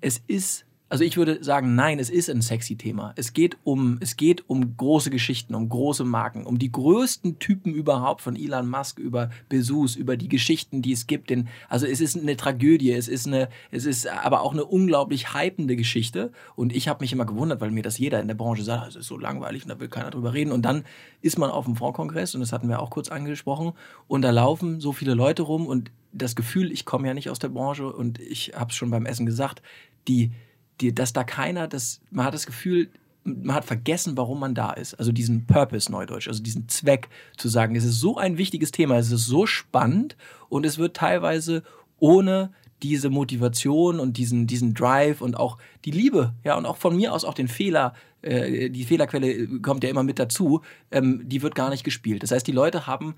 Es 0.00 0.20
ist 0.26 0.66
also 0.90 1.02
ich 1.02 1.16
würde 1.16 1.42
sagen, 1.42 1.74
nein, 1.74 1.98
es 1.98 2.10
ist 2.10 2.28
ein 2.28 2.42
sexy 2.42 2.76
Thema. 2.76 3.14
Es 3.16 3.32
geht 3.32 3.56
um, 3.64 3.98
es 4.00 4.16
geht 4.16 4.48
um 4.48 4.76
große 4.76 5.10
Geschichten, 5.10 5.54
um 5.54 5.68
große 5.68 6.04
Marken, 6.04 6.44
um 6.44 6.58
die 6.58 6.70
größten 6.70 7.38
Typen 7.38 7.72
überhaupt 7.72 8.20
von 8.20 8.36
Elon 8.36 8.68
Musk 8.68 8.98
über 8.98 9.30
Bezos, 9.48 9.96
über 9.96 10.16
die 10.16 10.28
Geschichten, 10.28 10.82
die 10.82 10.92
es 10.92 11.06
gibt. 11.06 11.30
Denn, 11.30 11.48
also 11.68 11.86
es 11.86 12.00
ist 12.00 12.16
eine 12.16 12.36
Tragödie, 12.36 12.92
es 12.92 13.08
ist 13.08 13.26
eine, 13.26 13.48
es 13.70 13.86
ist 13.86 14.06
aber 14.06 14.42
auch 14.42 14.52
eine 14.52 14.64
unglaublich 14.64 15.34
hypende 15.34 15.74
Geschichte. 15.74 16.30
Und 16.54 16.74
ich 16.74 16.86
habe 16.86 17.02
mich 17.02 17.12
immer 17.12 17.24
gewundert, 17.24 17.62
weil 17.62 17.70
mir 17.70 17.82
das 17.82 17.98
jeder 17.98 18.20
in 18.20 18.28
der 18.28 18.34
Branche 18.34 18.62
sagt, 18.62 18.88
es 18.88 18.96
ist 18.96 19.06
so 19.06 19.18
langweilig 19.18 19.62
und 19.64 19.70
da 19.70 19.80
will 19.80 19.88
keiner 19.88 20.10
drüber 20.10 20.34
reden. 20.34 20.52
Und 20.52 20.62
dann 20.62 20.84
ist 21.22 21.38
man 21.38 21.50
auf 21.50 21.64
dem 21.64 21.76
Fondkongress 21.76 22.34
und 22.34 22.40
das 22.42 22.52
hatten 22.52 22.68
wir 22.68 22.80
auch 22.80 22.90
kurz 22.90 23.08
angesprochen 23.08 23.72
und 24.06 24.22
da 24.22 24.30
laufen 24.30 24.80
so 24.80 24.92
viele 24.92 25.14
Leute 25.14 25.42
rum 25.42 25.66
und 25.66 25.90
das 26.12 26.36
Gefühl, 26.36 26.70
ich 26.70 26.84
komme 26.84 27.08
ja 27.08 27.14
nicht 27.14 27.30
aus 27.30 27.38
der 27.38 27.48
Branche 27.48 27.90
und 27.90 28.20
ich 28.20 28.52
habe 28.54 28.70
es 28.70 28.76
schon 28.76 28.90
beim 28.90 29.06
Essen 29.06 29.26
gesagt, 29.26 29.62
die 30.06 30.30
die, 30.80 30.94
dass 30.94 31.12
da 31.12 31.24
keiner, 31.24 31.68
das, 31.68 32.00
man 32.10 32.26
hat 32.26 32.34
das 32.34 32.46
Gefühl, 32.46 32.90
man 33.24 33.56
hat 33.56 33.64
vergessen, 33.64 34.16
warum 34.16 34.40
man 34.40 34.54
da 34.54 34.72
ist. 34.72 34.94
Also 34.94 35.10
diesen 35.10 35.46
Purpose, 35.46 35.90
Neudeutsch, 35.90 36.28
also 36.28 36.42
diesen 36.42 36.68
Zweck 36.68 37.08
zu 37.36 37.48
sagen, 37.48 37.74
es 37.74 37.84
ist 37.84 38.00
so 38.00 38.18
ein 38.18 38.38
wichtiges 38.38 38.70
Thema, 38.70 38.98
es 38.98 39.10
ist 39.10 39.26
so 39.26 39.46
spannend 39.46 40.16
und 40.48 40.66
es 40.66 40.78
wird 40.78 40.96
teilweise 40.96 41.62
ohne 41.98 42.52
diese 42.84 43.08
Motivation 43.08 43.98
und 43.98 44.18
diesen, 44.18 44.46
diesen 44.46 44.74
Drive 44.74 45.22
und 45.22 45.36
auch 45.36 45.56
die 45.86 45.90
Liebe, 45.90 46.34
ja, 46.44 46.54
und 46.54 46.66
auch 46.66 46.76
von 46.76 46.94
mir 46.94 47.14
aus 47.14 47.24
auch 47.24 47.32
den 47.32 47.48
Fehler, 47.48 47.94
äh, 48.20 48.68
die 48.68 48.84
Fehlerquelle 48.84 49.48
kommt 49.62 49.82
ja 49.84 49.90
immer 49.90 50.02
mit 50.02 50.18
dazu, 50.18 50.60
ähm, 50.90 51.22
die 51.24 51.40
wird 51.40 51.54
gar 51.54 51.70
nicht 51.70 51.82
gespielt. 51.82 52.22
Das 52.22 52.30
heißt, 52.30 52.46
die 52.46 52.52
Leute 52.52 52.86
haben, 52.86 53.14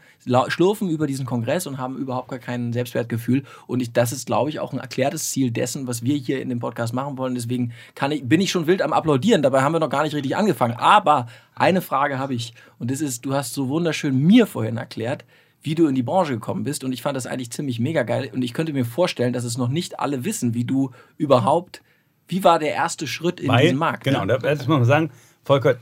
schlurfen 0.47 0.89
über 0.89 1.09
diesen 1.09 1.27
Kongress 1.27 1.67
und 1.67 1.79
haben 1.79 1.97
überhaupt 1.97 2.29
gar 2.29 2.39
kein 2.39 2.73
Selbstwertgefühl. 2.73 3.43
Und 3.67 3.83
ich, 3.83 3.93
das 3.93 4.13
ist, 4.13 4.27
glaube 4.27 4.51
ich, 4.51 4.61
auch 4.61 4.73
ein 4.73 4.79
erklärtes 4.79 5.33
Ziel 5.33 5.51
dessen, 5.51 5.89
was 5.89 6.05
wir 6.05 6.17
hier 6.17 6.41
in 6.41 6.49
dem 6.49 6.61
Podcast 6.61 6.95
machen 6.95 7.19
wollen. 7.19 7.35
Deswegen 7.35 7.73
ich, 8.11 8.29
bin 8.29 8.41
ich 8.41 8.53
schon 8.53 8.69
wild 8.69 8.83
am 8.83 8.93
Applaudieren. 8.93 9.43
Dabei 9.43 9.63
haben 9.63 9.73
wir 9.73 9.81
noch 9.81 9.91
gar 9.91 10.05
nicht 10.05 10.15
richtig 10.15 10.37
angefangen. 10.37 10.75
Aber 10.75 11.27
eine 11.57 11.83
Frage 11.83 12.21
habe 12.21 12.35
ich. 12.35 12.55
Und 12.79 12.93
das 12.93 13.01
ist, 13.01 13.25
du 13.25 13.35
hast 13.35 13.53
so 13.53 13.69
wunderschön 13.69 14.17
mir 14.17 14.47
vorhin 14.47 14.77
erklärt, 14.77 15.25
wie 15.67 15.75
du 15.75 15.89
in 15.89 15.97
die 15.97 16.05
Branche 16.05 16.35
gekommen 16.35 16.63
bist. 16.63 16.85
Und 16.85 16.93
ich 16.93 17.03
fand 17.03 17.17
das 17.17 17.27
eigentlich 17.27 17.51
ziemlich 17.51 17.81
mega 17.81 18.05
geil. 18.05 18.31
Und 18.33 18.43
ich 18.43 18.55
könnte 18.55 18.73
mir 18.73 18.85
vorstellen, 18.85 19.33
dass 19.33 19.43
es 19.43 19.59
noch 19.59 19.69
nicht 19.69 19.99
alle 19.99 20.25
wissen, 20.25 20.55
wie 20.55 20.65
du 20.65 20.93
überhaupt, 21.19 21.83
wie 22.29 22.45
war 22.45 22.61
der 22.61 22.73
erste 22.73 23.09
Schritt 23.09 23.41
in 23.41 23.49
Weil, 23.49 23.63
diesen 23.63 23.77
Markt? 23.77 24.05
Genau, 24.05 24.25
ne? 24.25 24.39
da 24.41 24.55
muss 24.55 24.67
man 24.69 24.85
sagen, 24.85 25.11
Volker, 25.45 25.77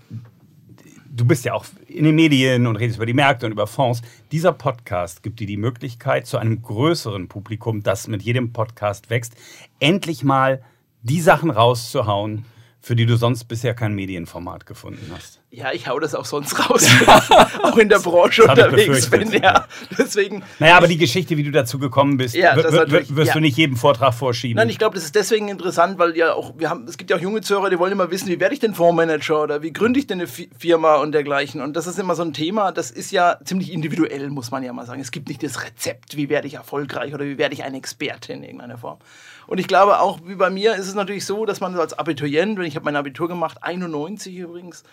du 1.14 1.26
bist 1.26 1.44
ja 1.44 1.52
auch 1.52 1.66
in 1.86 2.04
den 2.04 2.14
Medien 2.14 2.66
und 2.66 2.76
redest 2.76 2.96
über 2.96 3.04
die 3.04 3.12
Märkte 3.12 3.44
und 3.44 3.52
über 3.52 3.66
Fonds. 3.66 4.00
Dieser 4.32 4.52
Podcast 4.52 5.22
gibt 5.22 5.38
dir 5.38 5.46
die 5.46 5.58
Möglichkeit, 5.58 6.26
zu 6.26 6.38
einem 6.38 6.62
größeren 6.62 7.28
Publikum, 7.28 7.82
das 7.82 8.08
mit 8.08 8.22
jedem 8.22 8.54
Podcast 8.54 9.10
wächst, 9.10 9.34
endlich 9.81 10.25
mal 10.25 10.62
die 11.02 11.20
Sachen 11.20 11.50
rauszuhauen, 11.50 12.46
für 12.81 12.96
die 12.96 13.04
du 13.04 13.16
sonst 13.16 13.44
bisher 13.44 13.75
kein 13.75 13.94
Medienformat 13.94 14.64
gefunden 14.64 15.10
hast. 15.14 15.40
Ja, 15.54 15.72
ich 15.72 15.86
hau 15.86 16.00
das 16.00 16.16
auch 16.16 16.24
sonst 16.24 16.58
raus, 16.58 16.84
auch 17.62 17.76
in 17.76 17.88
der 17.88 18.00
Branche 18.00 18.43
unterwegs 18.43 19.08
bin. 19.08 19.31
Ja, 19.31 19.67
deswegen. 19.96 20.43
Naja, 20.58 20.76
aber 20.76 20.88
die 20.88 20.98
Geschichte, 20.98 21.36
wie 21.36 21.44
du 21.44 21.52
dazu 21.52 21.79
gekommen 21.79 22.17
bist, 22.17 22.34
ja, 22.34 22.56
wirst 22.56 23.29
ja. 23.29 23.32
du 23.32 23.40
nicht 23.40 23.56
jedem 23.56 23.76
Vortrag 23.76 24.14
vorschieben. 24.14 24.56
Nein, 24.56 24.69
ich 24.69 24.79
glaube, 24.79 24.96
das 24.96 25.05
ist 25.05 25.14
deswegen 25.14 25.48
interessant, 25.48 25.98
weil 25.98 26.17
ja 26.17 26.34
auch 26.34 26.55
wir 26.58 26.70
haben, 26.70 26.86
es 26.88 26.96
gibt 26.96 27.10
ja 27.10 27.17
auch 27.17 27.20
junge 27.20 27.40
Zuhörer, 27.40 27.70
die 27.70 27.79
wollen 27.79 27.93
immer 27.93 28.10
wissen, 28.10 28.29
wie 28.29 28.40
werde 28.40 28.55
ich 28.55 28.60
denn 28.60 28.74
Fondsmanager 28.74 29.43
oder 29.43 29.62
wie 29.62 29.72
gründe 29.72 30.00
ich 30.00 30.08
denn 30.08 30.20
eine 30.20 30.29
Firma 30.29 30.96
und 30.96 31.12
dergleichen. 31.12 31.60
Und 31.60 31.76
das 31.76 31.86
ist 31.86 31.98
immer 32.00 32.17
so 32.17 32.22
ein 32.22 32.32
Thema. 32.32 32.72
Das 32.72 32.90
ist 32.90 33.12
ja 33.12 33.38
ziemlich 33.44 33.72
individuell, 33.72 34.31
muss 34.31 34.50
man 34.50 34.64
ja 34.64 34.72
mal 34.72 34.86
sagen. 34.86 35.00
Es 35.00 35.12
gibt 35.12 35.29
nicht 35.29 35.43
das 35.43 35.62
Rezept, 35.62 36.17
wie 36.17 36.29
werde 36.29 36.48
ich 36.48 36.55
erfolgreich 36.55 37.14
oder 37.14 37.24
wie 37.24 37.38
werde 37.38 37.55
ich 37.55 37.62
ein 37.62 37.74
Experte 37.74 38.32
in 38.32 38.43
irgendeiner 38.43 38.79
Form. 38.79 38.98
Und 39.46 39.58
ich 39.58 39.69
glaube 39.69 40.00
auch, 40.00 40.20
wie 40.24 40.34
bei 40.34 40.50
mir, 40.50 40.74
ist 40.74 40.88
es 40.88 40.94
natürlich 40.94 41.26
so, 41.26 41.44
dass 41.44 41.60
man 41.60 41.76
als 41.76 41.98
Abiturient, 41.98 42.58
wenn 42.58 42.67
ich 42.67 42.76
habe 42.76 42.84
mein 42.84 42.96
Abitur 42.96 43.29
gemacht, 43.29 43.58
91 43.62 44.36
übrigens, 44.36 44.84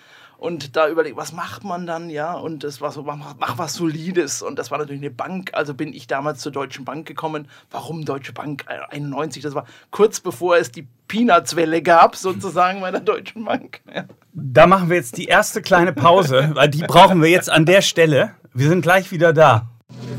und 0.42 0.76
da 0.76 0.90
überlegt, 0.90 1.18
was 1.18 1.34
macht 1.34 1.64
man 1.64 1.86
dann, 1.86 2.10
ja, 2.10 2.34
und 2.34 2.64
das 2.64 2.82
war 2.82 2.92
so, 2.92 3.04
mach, 3.04 3.36
mach, 3.38 3.60
was 3.60 3.76
Solides 3.76 4.42
und 4.42 4.58
das 4.58 4.72
war 4.72 4.80
natürlich 4.80 5.00
eine 5.00 5.12
Bank, 5.12 5.52
also 5.54 5.76
bin 5.76 5.94
ich 5.94 6.08
damals 6.08 6.40
zur 6.40 6.52
Deutschen 6.52 6.84
Bank 6.84 7.08
gekommen. 7.08 7.48
Warum 7.70 8.06
Deutsche 8.06 8.34
Bank 8.34 8.66
91? 8.90 9.44
Das 9.44 9.54
war 9.54 9.68
kurz 9.92 10.20
bevor 10.20 10.58
es 10.58 10.72
die 10.72 10.88
Peanuts-Welle 11.08 11.84
gab, 11.84 12.16
sozusagen 12.16 12.82
bei 12.82 12.90
der 12.90 13.02
Deutschen 13.02 13.46
Bank. 13.46 13.82
Ja. 13.94 14.06
Da 14.34 14.66
machen 14.66 14.90
wir 14.90 14.96
jetzt 14.96 15.18
die 15.18 15.26
erste 15.26 15.62
kleine 15.62 15.92
Pause, 15.92 16.52
weil 16.54 16.70
die 16.70 16.84
brauchen 16.84 17.22
wir 17.22 17.30
jetzt 17.30 17.50
an 17.50 17.66
der 17.66 17.82
Stelle. 17.82 18.32
Wir 18.54 18.70
sind 18.70 18.82
gleich 18.82 19.12
wieder 19.12 19.34
da. 19.34 19.68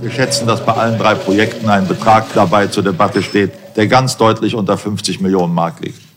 Wir 0.00 0.10
schätzen, 0.10 0.46
dass 0.46 0.64
bei 0.64 0.74
allen 0.74 0.98
drei 0.98 1.14
Projekten 1.14 1.68
ein 1.70 1.88
Betrag 1.88 2.26
dabei 2.34 2.66
zur 2.66 2.82
Debatte 2.82 3.22
steht, 3.22 3.52
der 3.74 3.88
ganz 3.88 4.18
deutlich 4.18 4.54
unter 4.54 4.76
50 4.76 5.20
Millionen 5.20 5.54
Mark 5.54 5.80
liegt. 5.80 6.11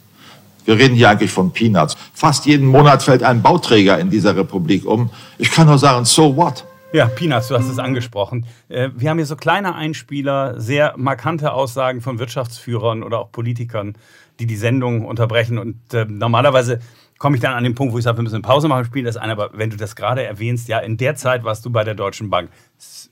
Wir 0.65 0.77
reden 0.77 0.95
hier 0.95 1.09
eigentlich 1.09 1.31
von 1.31 1.51
Peanuts. 1.51 1.95
Fast 2.13 2.45
jeden 2.45 2.67
Monat 2.67 3.03
fällt 3.03 3.23
ein 3.23 3.41
Bauträger 3.41 3.99
in 3.99 4.09
dieser 4.09 4.35
Republik 4.35 4.85
um. 4.85 5.09
Ich 5.37 5.51
kann 5.51 5.67
nur 5.67 5.77
sagen, 5.77 6.05
so 6.05 6.35
what? 6.35 6.65
Ja, 6.91 7.07
Peanuts, 7.07 7.49
du 7.49 7.55
hast 7.55 7.67
es 7.67 7.77
angesprochen. 7.77 8.45
Äh, 8.69 8.89
wir 8.95 9.09
haben 9.09 9.17
hier 9.17 9.25
so 9.25 9.35
kleine 9.35 9.75
Einspieler, 9.75 10.59
sehr 10.59 10.93
markante 10.97 11.51
Aussagen 11.51 12.01
von 12.01 12.19
Wirtschaftsführern 12.19 13.03
oder 13.03 13.19
auch 13.19 13.31
Politikern, 13.31 13.95
die 14.39 14.45
die 14.45 14.55
Sendung 14.55 15.05
unterbrechen. 15.05 15.57
Und 15.57 15.93
äh, 15.93 16.05
normalerweise 16.05 16.79
komme 17.17 17.35
ich 17.35 17.41
dann 17.41 17.53
an 17.53 17.63
den 17.63 17.75
Punkt, 17.75 17.93
wo 17.93 17.97
ich 17.97 18.03
sage, 18.03 18.17
wir 18.17 18.23
müssen 18.23 18.35
eine 18.35 18.43
Pause 18.43 18.67
machen, 18.67 18.85
spielen 18.85 19.05
das 19.05 19.17
ein. 19.17 19.29
Aber 19.29 19.51
wenn 19.53 19.69
du 19.69 19.77
das 19.77 19.95
gerade 19.95 20.23
erwähnst, 20.23 20.67
ja, 20.67 20.79
in 20.79 20.97
der 20.97 21.15
Zeit 21.15 21.43
warst 21.43 21.65
du 21.65 21.69
bei 21.69 21.83
der 21.83 21.95
Deutschen 21.95 22.29
Bank. 22.29 22.49
Es 22.77 23.09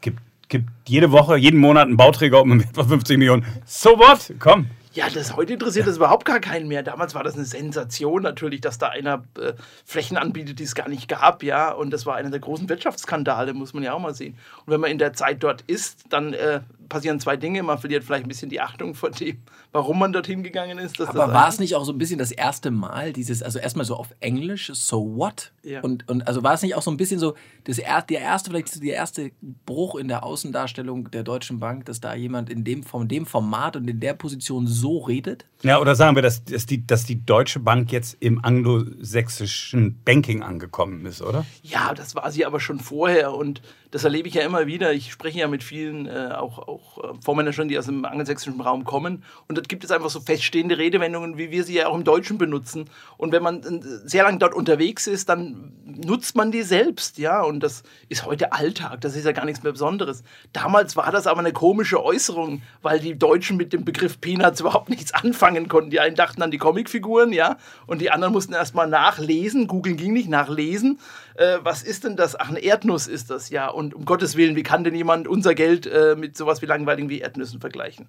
gibt 0.00 0.20
gibt 0.48 0.68
jede 0.86 1.10
Woche, 1.10 1.36
jeden 1.36 1.58
Monat 1.58 1.88
einen 1.88 1.96
Bauträger 1.96 2.40
um 2.40 2.60
etwa 2.60 2.84
50 2.84 3.18
Millionen. 3.18 3.44
So 3.64 3.98
what? 3.98 4.32
Komm. 4.38 4.66
Ja, 4.94 5.10
das 5.10 5.34
heute 5.34 5.54
interessiert 5.54 5.88
das 5.88 5.96
überhaupt 5.96 6.24
gar 6.24 6.38
keinen 6.38 6.68
mehr. 6.68 6.84
Damals 6.84 7.16
war 7.16 7.24
das 7.24 7.34
eine 7.34 7.44
Sensation 7.44 8.22
natürlich, 8.22 8.60
dass 8.60 8.78
da 8.78 8.90
einer 8.90 9.24
äh, 9.36 9.54
Flächen 9.84 10.16
anbietet, 10.16 10.60
die 10.60 10.62
es 10.62 10.76
gar 10.76 10.88
nicht 10.88 11.08
gab, 11.08 11.42
ja. 11.42 11.72
Und 11.72 11.90
das 11.90 12.06
war 12.06 12.14
einer 12.14 12.30
der 12.30 12.38
großen 12.38 12.68
Wirtschaftsskandale, 12.68 13.54
muss 13.54 13.74
man 13.74 13.82
ja 13.82 13.92
auch 13.92 13.98
mal 13.98 14.14
sehen. 14.14 14.38
Und 14.64 14.72
wenn 14.72 14.80
man 14.80 14.92
in 14.92 14.98
der 14.98 15.12
Zeit 15.12 15.42
dort 15.42 15.62
ist, 15.62 16.04
dann 16.10 16.32
äh, 16.32 16.60
passieren 16.94 17.18
zwei 17.18 17.36
Dinge. 17.36 17.64
Man 17.64 17.78
verliert 17.78 18.04
vielleicht 18.04 18.24
ein 18.24 18.28
bisschen 18.28 18.50
die 18.50 18.60
Achtung 18.60 18.94
vor 18.94 19.10
dem, 19.10 19.38
warum 19.72 19.98
man 19.98 20.12
dorthin 20.12 20.44
gegangen 20.44 20.78
ist. 20.78 21.00
Aber 21.00 21.32
war 21.32 21.48
es 21.48 21.58
nicht 21.58 21.74
auch 21.74 21.84
so 21.84 21.90
ein 21.90 21.98
bisschen 21.98 22.20
das 22.20 22.30
erste 22.30 22.70
Mal, 22.70 23.12
dieses, 23.12 23.42
also 23.42 23.58
erstmal 23.58 23.84
so 23.84 23.96
auf 23.96 24.14
Englisch, 24.20 24.70
so 24.72 25.16
what? 25.16 25.52
Ja. 25.64 25.80
Und, 25.80 26.08
und 26.08 26.28
also 26.28 26.44
war 26.44 26.54
es 26.54 26.62
nicht 26.62 26.76
auch 26.76 26.82
so 26.82 26.92
ein 26.92 26.96
bisschen 26.96 27.18
so, 27.18 27.34
das 27.64 27.78
er, 27.78 28.00
der 28.02 28.20
erste, 28.20 28.50
vielleicht 28.50 28.80
der 28.80 28.94
erste 28.94 29.32
Bruch 29.66 29.96
in 29.96 30.06
der 30.06 30.22
Außendarstellung 30.22 31.10
der 31.10 31.24
Deutschen 31.24 31.58
Bank, 31.58 31.86
dass 31.86 32.00
da 32.00 32.14
jemand 32.14 32.48
in 32.48 32.62
dem, 32.62 32.84
von 32.84 33.08
dem 33.08 33.26
Format 33.26 33.74
und 33.74 33.90
in 33.90 33.98
der 33.98 34.14
Position 34.14 34.68
so 34.68 34.98
redet? 34.98 35.46
Ja, 35.64 35.80
oder 35.80 35.96
sagen 35.96 36.14
wir, 36.14 36.22
dass, 36.22 36.44
dass, 36.44 36.66
die, 36.66 36.86
dass 36.86 37.06
die 37.06 37.26
Deutsche 37.26 37.58
Bank 37.58 37.90
jetzt 37.90 38.18
im 38.20 38.44
anglosächsischen 38.44 40.00
Banking 40.04 40.44
angekommen 40.44 41.06
ist, 41.06 41.22
oder? 41.22 41.44
Ja, 41.62 41.92
das 41.92 42.14
war 42.14 42.30
sie 42.30 42.46
aber 42.46 42.60
schon 42.60 42.78
vorher 42.78 43.34
und 43.34 43.62
das 43.90 44.04
erlebe 44.04 44.28
ich 44.28 44.34
ja 44.34 44.42
immer 44.42 44.66
wieder. 44.66 44.92
Ich 44.92 45.10
spreche 45.10 45.38
ja 45.38 45.48
mit 45.48 45.62
vielen 45.62 46.06
äh, 46.06 46.34
auch, 46.36 46.58
auch 46.58 46.83
äh, 46.98 47.08
Vormanagern, 47.20 47.68
die 47.68 47.78
aus 47.78 47.86
dem 47.86 48.04
angelsächsischen 48.04 48.60
Raum 48.60 48.84
kommen. 48.84 49.24
Und 49.48 49.56
dort 49.56 49.68
gibt 49.68 49.84
es 49.84 49.90
einfach 49.90 50.10
so 50.10 50.20
feststehende 50.20 50.78
Redewendungen, 50.78 51.38
wie 51.38 51.50
wir 51.50 51.64
sie 51.64 51.74
ja 51.74 51.88
auch 51.88 51.94
im 51.94 52.04
Deutschen 52.04 52.38
benutzen. 52.38 52.90
Und 53.16 53.32
wenn 53.32 53.42
man 53.42 53.62
äh, 53.62 53.80
sehr 54.04 54.24
lange 54.24 54.38
dort 54.38 54.54
unterwegs 54.54 55.06
ist, 55.06 55.28
dann 55.28 55.72
nutzt 55.84 56.36
man 56.36 56.50
die 56.52 56.62
selbst. 56.62 57.18
ja. 57.18 57.42
Und 57.42 57.60
das 57.60 57.82
ist 58.08 58.26
heute 58.26 58.52
Alltag. 58.52 59.00
Das 59.00 59.16
ist 59.16 59.24
ja 59.24 59.32
gar 59.32 59.44
nichts 59.44 59.62
mehr 59.62 59.72
Besonderes. 59.72 60.22
Damals 60.52 60.96
war 60.96 61.10
das 61.10 61.26
aber 61.26 61.40
eine 61.40 61.52
komische 61.52 62.02
Äußerung, 62.02 62.62
weil 62.82 63.00
die 63.00 63.18
Deutschen 63.18 63.56
mit 63.56 63.72
dem 63.72 63.84
Begriff 63.84 64.20
Peanuts 64.20 64.60
überhaupt 64.60 64.90
nichts 64.90 65.12
anfangen 65.12 65.68
konnten. 65.68 65.90
Die 65.90 66.00
einen 66.00 66.16
dachten 66.16 66.42
an 66.42 66.50
die 66.50 66.58
Comicfiguren, 66.58 67.32
ja. 67.32 67.56
Und 67.86 68.00
die 68.00 68.10
anderen 68.10 68.32
mussten 68.32 68.52
erst 68.52 68.74
mal 68.74 68.86
nachlesen. 68.86 69.66
Googeln 69.66 69.96
ging 69.96 70.12
nicht, 70.12 70.28
nachlesen 70.28 70.98
äh, 71.34 71.58
was 71.62 71.82
ist 71.82 72.04
denn 72.04 72.16
das? 72.16 72.38
Ach, 72.38 72.48
eine 72.48 72.60
Erdnuss 72.60 73.06
ist 73.06 73.30
das, 73.30 73.50
ja. 73.50 73.68
Und 73.68 73.94
um 73.94 74.04
Gottes 74.04 74.36
Willen, 74.36 74.54
wie 74.56 74.62
kann 74.62 74.84
denn 74.84 74.94
jemand 74.94 75.26
unser 75.26 75.54
Geld 75.54 75.86
äh, 75.86 76.14
mit 76.16 76.36
sowas 76.36 76.62
wie 76.62 76.66
langweiligen 76.66 77.08
wie 77.08 77.20
Erdnüssen 77.20 77.60
vergleichen? 77.60 78.06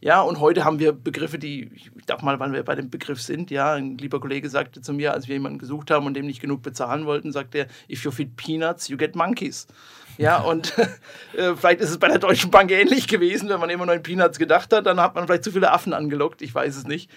Ja, 0.00 0.20
und 0.20 0.40
heute 0.40 0.64
haben 0.64 0.78
wir 0.78 0.92
Begriffe, 0.92 1.38
die, 1.38 1.70
ich 1.74 1.90
darf 2.06 2.22
mal, 2.22 2.38
wann 2.38 2.52
wir 2.52 2.62
bei 2.62 2.74
dem 2.74 2.90
Begriff 2.90 3.20
sind, 3.22 3.50
ja, 3.50 3.74
ein 3.74 3.96
lieber 3.96 4.20
Kollege 4.20 4.50
sagte 4.50 4.82
zu 4.82 4.92
mir, 4.92 5.14
als 5.14 5.26
wir 5.26 5.34
jemanden 5.34 5.58
gesucht 5.58 5.90
haben 5.90 6.06
und 6.06 6.14
dem 6.14 6.26
nicht 6.26 6.40
genug 6.40 6.62
bezahlen 6.62 7.06
wollten, 7.06 7.32
sagte 7.32 7.58
er, 7.58 7.66
if 7.88 8.04
you 8.04 8.10
feed 8.10 8.36
peanuts, 8.36 8.88
you 8.88 8.96
get 8.96 9.16
monkeys. 9.16 9.66
Ja, 10.18 10.40
und 10.40 10.74
äh, 11.36 11.54
vielleicht 11.56 11.80
ist 11.80 11.90
es 11.90 11.98
bei 11.98 12.08
der 12.08 12.18
Deutschen 12.18 12.50
Bank 12.50 12.70
ähnlich 12.70 13.08
gewesen, 13.08 13.48
wenn 13.48 13.60
man 13.60 13.70
immer 13.70 13.86
nur 13.86 13.94
in 13.94 14.02
Peanuts 14.02 14.38
gedacht 14.38 14.72
hat, 14.72 14.86
dann 14.86 15.00
hat 15.00 15.14
man 15.14 15.26
vielleicht 15.26 15.44
zu 15.44 15.52
viele 15.52 15.72
Affen 15.72 15.94
angelockt, 15.94 16.42
ich 16.42 16.54
weiß 16.54 16.76
es 16.76 16.86
nicht. 16.86 17.10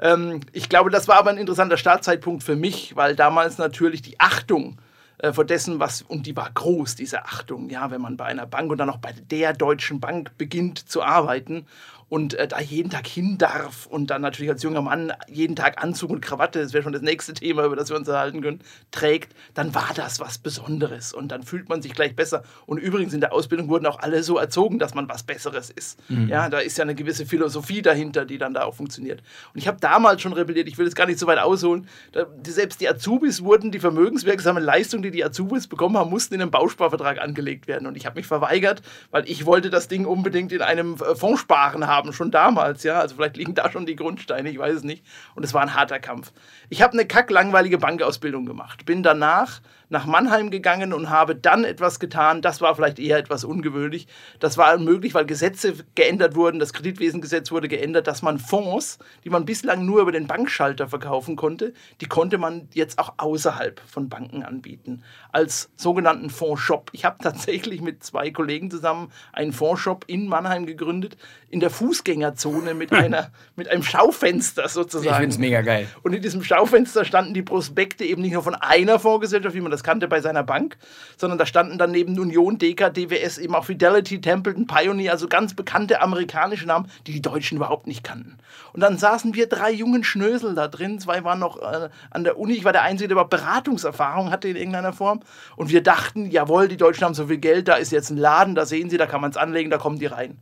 Ähm, 0.00 0.40
ich 0.52 0.68
glaube, 0.68 0.90
das 0.90 1.06
war 1.06 1.16
aber 1.16 1.30
ein 1.30 1.38
interessanter 1.38 1.76
Startzeitpunkt 1.76 2.42
für 2.42 2.56
mich, 2.56 2.96
weil 2.96 3.14
damals 3.14 3.58
natürlich 3.58 4.02
die 4.02 4.18
Achtung 4.18 4.78
äh, 5.18 5.32
vor 5.32 5.44
dessen, 5.44 5.80
was, 5.80 6.02
und 6.02 6.26
die 6.26 6.36
war 6.36 6.50
groß, 6.52 6.96
diese 6.96 7.24
Achtung, 7.24 7.70
ja, 7.70 7.90
wenn 7.90 8.00
man 8.00 8.16
bei 8.16 8.24
einer 8.24 8.46
Bank 8.46 8.70
und 8.70 8.78
dann 8.78 8.90
auch 8.90 8.98
bei 8.98 9.12
der 9.12 9.52
Deutschen 9.52 10.00
Bank 10.00 10.36
beginnt 10.38 10.88
zu 10.88 11.02
arbeiten 11.02 11.66
und 12.08 12.34
äh, 12.34 12.46
da 12.46 12.60
jeden 12.60 12.90
Tag 12.90 13.06
hin 13.06 13.38
darf 13.38 13.86
und 13.86 14.08
dann 14.10 14.22
natürlich 14.22 14.50
als 14.50 14.62
junger 14.62 14.82
Mann 14.82 15.12
jeden 15.28 15.56
Tag 15.56 15.82
Anzug 15.82 16.10
und 16.10 16.20
Krawatte, 16.20 16.60
das 16.60 16.72
wäre 16.72 16.82
schon 16.82 16.92
das 16.92 17.02
nächste 17.02 17.34
Thema, 17.34 17.64
über 17.64 17.76
das 17.76 17.90
wir 17.90 17.96
uns 17.96 18.08
erhalten 18.08 18.42
können, 18.42 18.60
trägt, 18.90 19.34
dann 19.54 19.74
war 19.74 19.90
das 19.94 20.20
was 20.20 20.38
Besonderes 20.38 21.12
und 21.12 21.28
dann 21.28 21.42
fühlt 21.42 21.68
man 21.68 21.82
sich 21.82 21.94
gleich 21.94 22.14
besser. 22.14 22.42
Und 22.66 22.78
übrigens 22.78 23.14
in 23.14 23.20
der 23.20 23.32
Ausbildung 23.32 23.68
wurden 23.68 23.86
auch 23.86 23.98
alle 24.00 24.22
so 24.22 24.38
erzogen, 24.38 24.78
dass 24.78 24.94
man 24.94 25.08
was 25.08 25.22
Besseres 25.22 25.70
ist. 25.70 25.98
Mhm. 26.08 26.28
Ja, 26.28 26.48
da 26.48 26.58
ist 26.58 26.78
ja 26.78 26.82
eine 26.82 26.94
gewisse 26.94 27.26
Philosophie 27.26 27.82
dahinter, 27.82 28.24
die 28.24 28.38
dann 28.38 28.54
da 28.54 28.64
auch 28.64 28.74
funktioniert. 28.74 29.22
Und 29.52 29.60
ich 29.60 29.68
habe 29.68 29.78
damals 29.80 30.22
schon 30.22 30.32
rebelliert, 30.32 30.68
ich 30.68 30.78
will 30.78 30.86
es 30.86 30.94
gar 30.94 31.06
nicht 31.06 31.18
so 31.18 31.26
weit 31.26 31.38
ausholen, 31.38 31.88
da, 32.12 32.26
selbst 32.46 32.80
die 32.80 32.88
Azubis 32.88 33.42
wurden, 33.42 33.70
die 33.70 33.80
vermögenswirksame 33.80 34.60
Leistung, 34.60 35.02
die 35.02 35.10
die 35.10 35.24
Azubis 35.24 35.66
bekommen 35.66 35.96
haben, 35.96 36.10
mussten 36.10 36.34
in 36.34 36.42
einem 36.42 36.50
Bausparvertrag 36.50 37.20
angelegt 37.20 37.66
werden. 37.66 37.86
Und 37.86 37.96
ich 37.96 38.06
habe 38.06 38.16
mich 38.16 38.26
verweigert, 38.26 38.82
weil 39.10 39.28
ich 39.28 39.46
wollte 39.46 39.70
das 39.70 39.88
Ding 39.88 40.04
unbedingt 40.04 40.52
in 40.52 40.62
einem 40.62 40.94
äh, 40.94 41.14
Fonds 41.14 41.40
sparen 41.40 41.86
haben 41.86 41.93
haben, 41.94 42.12
schon 42.12 42.30
damals, 42.30 42.82
ja. 42.82 43.00
Also 43.00 43.16
vielleicht 43.16 43.36
liegen 43.36 43.54
da 43.54 43.70
schon 43.70 43.86
die 43.86 43.96
Grundsteine, 43.96 44.50
ich 44.50 44.58
weiß 44.58 44.76
es 44.76 44.82
nicht. 44.82 45.04
Und 45.34 45.44
es 45.44 45.54
war 45.54 45.62
ein 45.62 45.74
harter 45.74 46.00
Kampf. 46.00 46.32
Ich 46.68 46.82
habe 46.82 46.92
eine 46.94 47.06
kacklangweilige 47.06 47.78
Bankausbildung 47.78 48.46
gemacht. 48.46 48.84
Bin 48.84 49.02
danach 49.02 49.60
nach 49.88 50.06
Mannheim 50.06 50.50
gegangen 50.50 50.92
und 50.92 51.10
habe 51.10 51.34
dann 51.34 51.64
etwas 51.64 52.00
getan, 52.00 52.42
das 52.42 52.60
war 52.60 52.74
vielleicht 52.74 52.98
eher 52.98 53.18
etwas 53.18 53.44
ungewöhnlich. 53.44 54.06
Das 54.40 54.58
war 54.58 54.78
möglich, 54.78 55.14
weil 55.14 55.26
Gesetze 55.26 55.74
geändert 55.94 56.34
wurden, 56.34 56.58
das 56.58 56.72
Kreditwesengesetz 56.72 57.50
wurde 57.50 57.68
geändert, 57.68 58.06
dass 58.06 58.22
man 58.22 58.38
Fonds, 58.38 58.98
die 59.24 59.30
man 59.30 59.44
bislang 59.44 59.84
nur 59.84 60.02
über 60.02 60.12
den 60.12 60.26
Bankschalter 60.26 60.88
verkaufen 60.88 61.36
konnte, 61.36 61.72
die 62.00 62.06
konnte 62.06 62.38
man 62.38 62.68
jetzt 62.72 62.98
auch 62.98 63.14
außerhalb 63.18 63.80
von 63.80 64.08
Banken 64.08 64.42
anbieten, 64.42 65.02
als 65.32 65.70
sogenannten 65.76 66.30
Fondsshop. 66.30 66.90
Ich 66.92 67.04
habe 67.04 67.16
tatsächlich 67.22 67.80
mit 67.80 68.02
zwei 68.02 68.30
Kollegen 68.30 68.70
zusammen 68.70 69.10
einen 69.32 69.52
Fondsshop 69.52 70.04
in 70.06 70.26
Mannheim 70.28 70.66
gegründet, 70.66 71.16
in 71.50 71.60
der 71.60 71.70
Fußgängerzone 71.70 72.74
mit, 72.74 72.92
einer, 72.94 73.30
mit 73.56 73.68
einem 73.68 73.82
Schaufenster 73.82 74.68
sozusagen. 74.68 75.10
Ich 75.10 75.16
finde 75.16 75.34
es 75.34 75.38
mega 75.38 75.62
geil. 75.62 75.88
Und 76.02 76.14
in 76.14 76.22
diesem 76.22 76.42
Schaufenster 76.42 77.04
standen 77.04 77.34
die 77.34 77.42
Prospekte 77.42 78.04
eben 78.04 78.22
nicht 78.22 78.32
nur 78.32 78.42
von 78.42 78.54
einer 78.54 78.98
Fondsgesellschaft, 78.98 79.54
wie 79.54 79.60
man 79.60 79.70
das 79.74 79.82
kannte 79.84 80.08
bei 80.08 80.20
seiner 80.20 80.42
Bank, 80.42 80.76
sondern 81.16 81.38
da 81.38 81.46
standen 81.46 81.78
dann 81.78 81.90
neben 81.90 82.18
Union, 82.18 82.58
DK, 82.58 82.90
DWS 82.90 83.38
eben 83.38 83.54
auch 83.54 83.64
Fidelity, 83.64 84.20
Templeton, 84.20 84.66
Pioneer, 84.66 85.12
also 85.12 85.28
ganz 85.28 85.54
bekannte 85.54 86.00
amerikanische 86.00 86.66
Namen, 86.66 86.90
die 87.06 87.12
die 87.12 87.22
Deutschen 87.22 87.56
überhaupt 87.56 87.86
nicht 87.86 88.04
kannten. 88.04 88.38
Und 88.72 88.80
dann 88.80 88.96
saßen 88.98 89.34
wir 89.34 89.48
drei 89.48 89.70
jungen 89.72 90.04
Schnösel 90.04 90.54
da 90.54 90.68
drin, 90.68 90.98
zwei 90.98 91.24
waren 91.24 91.38
noch 91.38 91.60
äh, 91.60 91.88
an 92.10 92.24
der 92.24 92.38
Uni, 92.38 92.54
ich 92.54 92.64
war 92.64 92.72
der 92.72 92.82
Einzige, 92.82 93.08
der 93.08 93.14
überhaupt 93.14 93.30
Beratungserfahrung 93.30 94.30
hatte 94.30 94.48
in 94.48 94.56
irgendeiner 94.56 94.92
Form. 94.92 95.20
Und 95.56 95.70
wir 95.70 95.82
dachten, 95.82 96.30
jawohl, 96.30 96.68
die 96.68 96.76
Deutschen 96.76 97.04
haben 97.04 97.14
so 97.14 97.26
viel 97.26 97.38
Geld, 97.38 97.68
da 97.68 97.74
ist 97.74 97.92
jetzt 97.92 98.10
ein 98.10 98.16
Laden, 98.16 98.54
da 98.54 98.64
sehen 98.66 98.90
sie, 98.90 98.96
da 98.96 99.06
kann 99.06 99.20
man 99.20 99.30
es 99.30 99.36
anlegen, 99.36 99.70
da 99.70 99.78
kommen 99.78 99.98
die 99.98 100.06
rein 100.06 100.38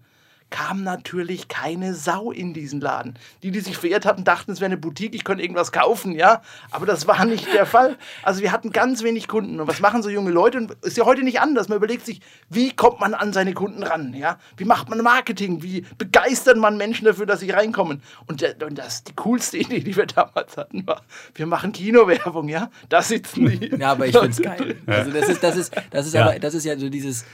kam 0.53 0.85
natürlich 0.85 1.49
keine 1.49 1.95
Sau 1.95 2.31
in 2.31 2.55
diesen 2.55 2.81
Laden. 2.81 3.19
Die, 3.43 3.51
die 3.51 3.61
sich 3.61 3.77
verirrt 3.77 4.07
hatten, 4.07 4.23
dachten, 4.23 4.53
es 4.53 4.61
wäre 4.61 4.67
eine 4.67 4.77
Boutique, 4.77 5.15
ich 5.15 5.25
könnte 5.25 5.43
irgendwas 5.43 5.73
kaufen, 5.73 6.13
ja. 6.13 6.43
Aber 6.71 6.87
das 6.87 7.09
war 7.09 7.25
nicht 7.25 7.53
der 7.53 7.67
Fall. 7.67 7.97
Also 8.23 8.43
wir 8.43 8.53
hatten 8.53 8.71
ganz 8.71 9.03
wenig 9.03 9.27
Kunden. 9.27 9.61
Und 9.61 9.67
was 9.67 9.81
machen 9.81 10.03
so 10.03 10.11
junge 10.11 10.31
Leute? 10.31 10.59
Und 10.59 10.77
ist 10.83 10.97
ja 10.97 11.05
heute 11.07 11.25
nicht 11.25 11.41
anders. 11.41 11.69
Man 11.69 11.79
überlegt 11.79 12.07
sich, 12.07 12.21
wie 12.51 12.71
kommt 12.71 13.01
man 13.01 13.15
an 13.15 13.33
seine 13.33 13.55
Kunden 13.55 13.83
ran, 13.83 14.15
ja? 14.15 14.39
Wie 14.57 14.65
macht 14.65 14.91
man 14.91 15.01
Marketing? 15.01 15.63
Wie 15.63 15.87
begeistert 15.97 16.59
man 16.59 16.77
Menschen 16.77 17.07
dafür, 17.07 17.27
dass 17.27 17.41
sie 17.41 17.51
reinkommen? 17.51 18.03
Und, 18.27 18.43
der, 18.43 18.55
und 18.65 18.79
das, 18.79 19.03
die 19.05 19.15
coolste 19.15 19.57
Idee, 19.57 19.81
die 19.81 19.97
wir 19.97 20.07
damals 20.07 20.57
hatten, 20.57 20.87
war, 20.87 21.03
wir 21.35 21.47
machen 21.47 21.73
Kinowerbung, 21.73 22.49
ja? 22.49 22.71
Da 22.91 23.01
sitzen 23.01 23.47
die. 23.47 23.75
Ja, 23.79 23.93
aber 23.93 24.07
ich 24.07 24.17
finde 24.17 24.31
es 24.31 24.43
geil. 24.43 24.77
Also 24.87 25.11
das 25.11 25.29
ist, 25.31 25.43
das 25.43 25.57
ist, 25.57 25.75
das 25.91 26.07
ist 26.07 26.13
ja. 26.13 26.27
aber, 26.27 26.39
das 26.39 26.53
ist 26.53 26.65
ja 26.65 26.79
so 26.79 26.91
dieses, 26.91 27.25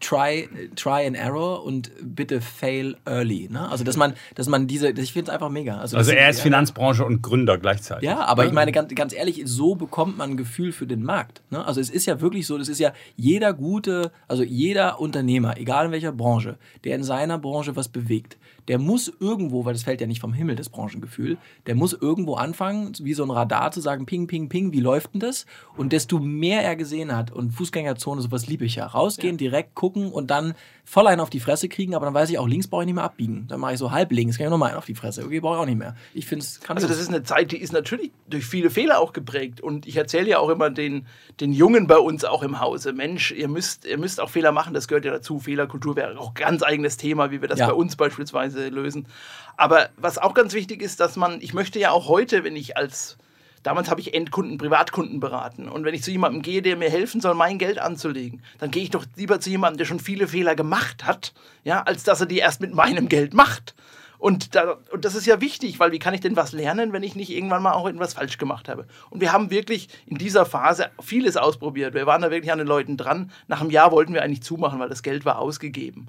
try, 0.00 0.48
try 0.76 1.06
and 1.06 1.16
error 1.16 1.64
und 1.64 1.90
bitte 2.02 2.40
fail 2.40 2.96
early. 3.04 3.48
Ne? 3.50 3.68
Also 3.68 3.84
dass 3.84 3.96
man, 3.96 4.14
dass 4.34 4.48
man 4.48 4.66
diese, 4.66 4.90
ich 4.90 5.12
finde 5.12 5.30
es 5.30 5.34
einfach 5.34 5.48
mega. 5.48 5.78
Also, 5.78 5.96
also 5.96 6.12
er 6.12 6.30
ist 6.30 6.40
Finanzbranche 6.40 7.04
und 7.04 7.22
Gründer 7.22 7.58
gleichzeitig. 7.58 8.04
Ja, 8.04 8.24
aber 8.24 8.46
ich 8.46 8.52
meine 8.52 8.72
ganz, 8.72 8.94
ganz 8.94 9.14
ehrlich, 9.14 9.42
so 9.44 9.74
bekommt 9.74 10.18
man 10.18 10.30
ein 10.30 10.36
Gefühl 10.36 10.72
für 10.72 10.86
den 10.86 11.02
Markt. 11.02 11.42
Ne? 11.50 11.64
Also 11.64 11.80
es 11.80 11.90
ist 11.90 12.06
ja 12.06 12.20
wirklich 12.20 12.46
so, 12.46 12.58
das 12.58 12.68
ist 12.68 12.78
ja 12.78 12.92
jeder 13.16 13.52
gute, 13.52 14.12
also 14.28 14.42
jeder 14.42 15.00
Unternehmer, 15.00 15.58
egal 15.58 15.86
in 15.86 15.92
welcher 15.92 16.12
Branche, 16.12 16.58
der 16.84 16.96
in 16.96 17.02
seiner 17.02 17.38
Branche 17.38 17.76
was 17.76 17.88
bewegt, 17.88 18.36
der 18.68 18.78
muss 18.78 19.12
irgendwo, 19.20 19.64
weil 19.64 19.74
das 19.74 19.84
fällt 19.84 20.00
ja 20.00 20.06
nicht 20.06 20.20
vom 20.20 20.32
Himmel, 20.32 20.56
das 20.56 20.68
Branchengefühl, 20.68 21.38
der 21.66 21.74
muss 21.74 21.92
irgendwo 21.92 22.34
anfangen, 22.34 22.92
wie 23.00 23.14
so 23.14 23.22
ein 23.22 23.30
Radar 23.30 23.70
zu 23.70 23.80
sagen, 23.80 24.06
ping, 24.06 24.26
ping, 24.26 24.48
ping, 24.48 24.72
wie 24.72 24.80
läuft 24.80 25.14
denn 25.14 25.20
das? 25.20 25.46
Und 25.76 25.92
desto 25.92 26.18
mehr 26.18 26.62
er 26.62 26.76
gesehen 26.76 27.14
hat 27.14 27.30
und 27.30 27.52
Fußgängerzone, 27.52 28.20
sowas 28.22 28.46
liebe 28.48 28.64
ich 28.64 28.76
ja. 28.76 28.86
Rausgehen, 28.86 29.34
ja. 29.34 29.38
direkt 29.38 29.55
gucken 29.62 30.12
und 30.12 30.30
dann 30.30 30.54
voll 30.84 31.06
einen 31.08 31.20
auf 31.20 31.30
die 31.30 31.40
Fresse 31.40 31.68
kriegen, 31.68 31.94
aber 31.94 32.06
dann 32.06 32.14
weiß 32.14 32.30
ich 32.30 32.38
auch, 32.38 32.46
links 32.46 32.68
brauche 32.68 32.82
ich 32.82 32.86
nicht 32.86 32.94
mehr 32.94 33.04
abbiegen. 33.04 33.46
Dann 33.48 33.58
mache 33.58 33.72
ich 33.72 33.78
so 33.78 33.90
halb 33.90 34.12
links, 34.12 34.38
kann 34.38 34.46
ich 34.46 34.50
nochmal 34.50 34.70
einen 34.70 34.78
auf 34.78 34.86
die 34.86 34.94
Fresse. 34.94 35.24
Okay, 35.24 35.40
brauche 35.40 35.56
ich 35.56 35.60
auch 35.62 35.66
nicht 35.66 35.78
mehr. 35.78 35.96
Ich 36.14 36.26
finde 36.26 36.44
es 36.44 36.60
Also 36.68 36.86
das 36.86 37.00
ist 37.00 37.08
eine 37.08 37.24
Zeit, 37.24 37.50
die 37.50 37.58
ist 37.58 37.72
natürlich 37.72 38.12
durch 38.28 38.46
viele 38.46 38.70
Fehler 38.70 39.00
auch 39.00 39.12
geprägt. 39.12 39.60
Und 39.60 39.86
ich 39.86 39.96
erzähle 39.96 40.28
ja 40.28 40.38
auch 40.38 40.48
immer 40.48 40.70
den, 40.70 41.06
den 41.40 41.52
Jungen 41.52 41.88
bei 41.88 41.98
uns 41.98 42.24
auch 42.24 42.42
im 42.42 42.60
Hause, 42.60 42.92
Mensch, 42.92 43.32
ihr 43.32 43.48
müsst, 43.48 43.84
ihr 43.84 43.98
müsst 43.98 44.20
auch 44.20 44.30
Fehler 44.30 44.52
machen, 44.52 44.74
das 44.74 44.86
gehört 44.86 45.04
ja 45.04 45.10
dazu. 45.10 45.40
Fehlerkultur 45.40 45.96
wäre 45.96 46.18
auch 46.18 46.34
ganz 46.34 46.62
eigenes 46.62 46.96
Thema, 46.96 47.32
wie 47.32 47.40
wir 47.40 47.48
das 47.48 47.58
ja. 47.58 47.66
bei 47.66 47.74
uns 47.74 47.96
beispielsweise 47.96 48.68
lösen. 48.68 49.08
Aber 49.56 49.88
was 49.96 50.18
auch 50.18 50.34
ganz 50.34 50.54
wichtig 50.54 50.82
ist, 50.82 51.00
dass 51.00 51.16
man, 51.16 51.40
ich 51.40 51.52
möchte 51.52 51.78
ja 51.80 51.90
auch 51.90 52.08
heute, 52.08 52.44
wenn 52.44 52.54
ich 52.54 52.76
als 52.76 53.18
Damals 53.66 53.90
habe 53.90 54.00
ich 54.00 54.14
Endkunden, 54.14 54.58
Privatkunden 54.58 55.18
beraten. 55.18 55.68
Und 55.68 55.84
wenn 55.84 55.92
ich 55.92 56.04
zu 56.04 56.12
jemandem 56.12 56.40
gehe, 56.40 56.62
der 56.62 56.76
mir 56.76 56.88
helfen 56.88 57.20
soll, 57.20 57.34
mein 57.34 57.58
Geld 57.58 57.80
anzulegen, 57.80 58.40
dann 58.60 58.70
gehe 58.70 58.84
ich 58.84 58.90
doch 58.90 59.04
lieber 59.16 59.40
zu 59.40 59.50
jemandem, 59.50 59.78
der 59.78 59.86
schon 59.86 59.98
viele 59.98 60.28
Fehler 60.28 60.54
gemacht 60.54 61.04
hat, 61.04 61.34
ja, 61.64 61.82
als 61.82 62.04
dass 62.04 62.20
er 62.20 62.26
die 62.26 62.38
erst 62.38 62.60
mit 62.60 62.72
meinem 62.72 63.08
Geld 63.08 63.34
macht. 63.34 63.74
Und, 64.18 64.54
da, 64.54 64.76
und 64.92 65.04
das 65.04 65.16
ist 65.16 65.26
ja 65.26 65.40
wichtig, 65.40 65.80
weil 65.80 65.90
wie 65.90 65.98
kann 65.98 66.14
ich 66.14 66.20
denn 66.20 66.36
was 66.36 66.52
lernen, 66.52 66.92
wenn 66.92 67.02
ich 67.02 67.16
nicht 67.16 67.30
irgendwann 67.30 67.60
mal 67.60 67.72
auch 67.72 67.88
etwas 67.88 68.14
falsch 68.14 68.38
gemacht 68.38 68.68
habe? 68.68 68.86
Und 69.10 69.20
wir 69.20 69.32
haben 69.32 69.50
wirklich 69.50 69.88
in 70.06 70.16
dieser 70.16 70.46
Phase 70.46 70.90
vieles 71.02 71.36
ausprobiert. 71.36 71.92
Wir 71.92 72.06
waren 72.06 72.22
da 72.22 72.30
wirklich 72.30 72.52
an 72.52 72.58
den 72.58 72.68
Leuten 72.68 72.96
dran. 72.96 73.32
Nach 73.48 73.60
einem 73.60 73.70
Jahr 73.70 73.90
wollten 73.90 74.14
wir 74.14 74.22
eigentlich 74.22 74.44
zumachen, 74.44 74.78
weil 74.78 74.88
das 74.88 75.02
Geld 75.02 75.24
war 75.24 75.40
ausgegeben. 75.40 76.06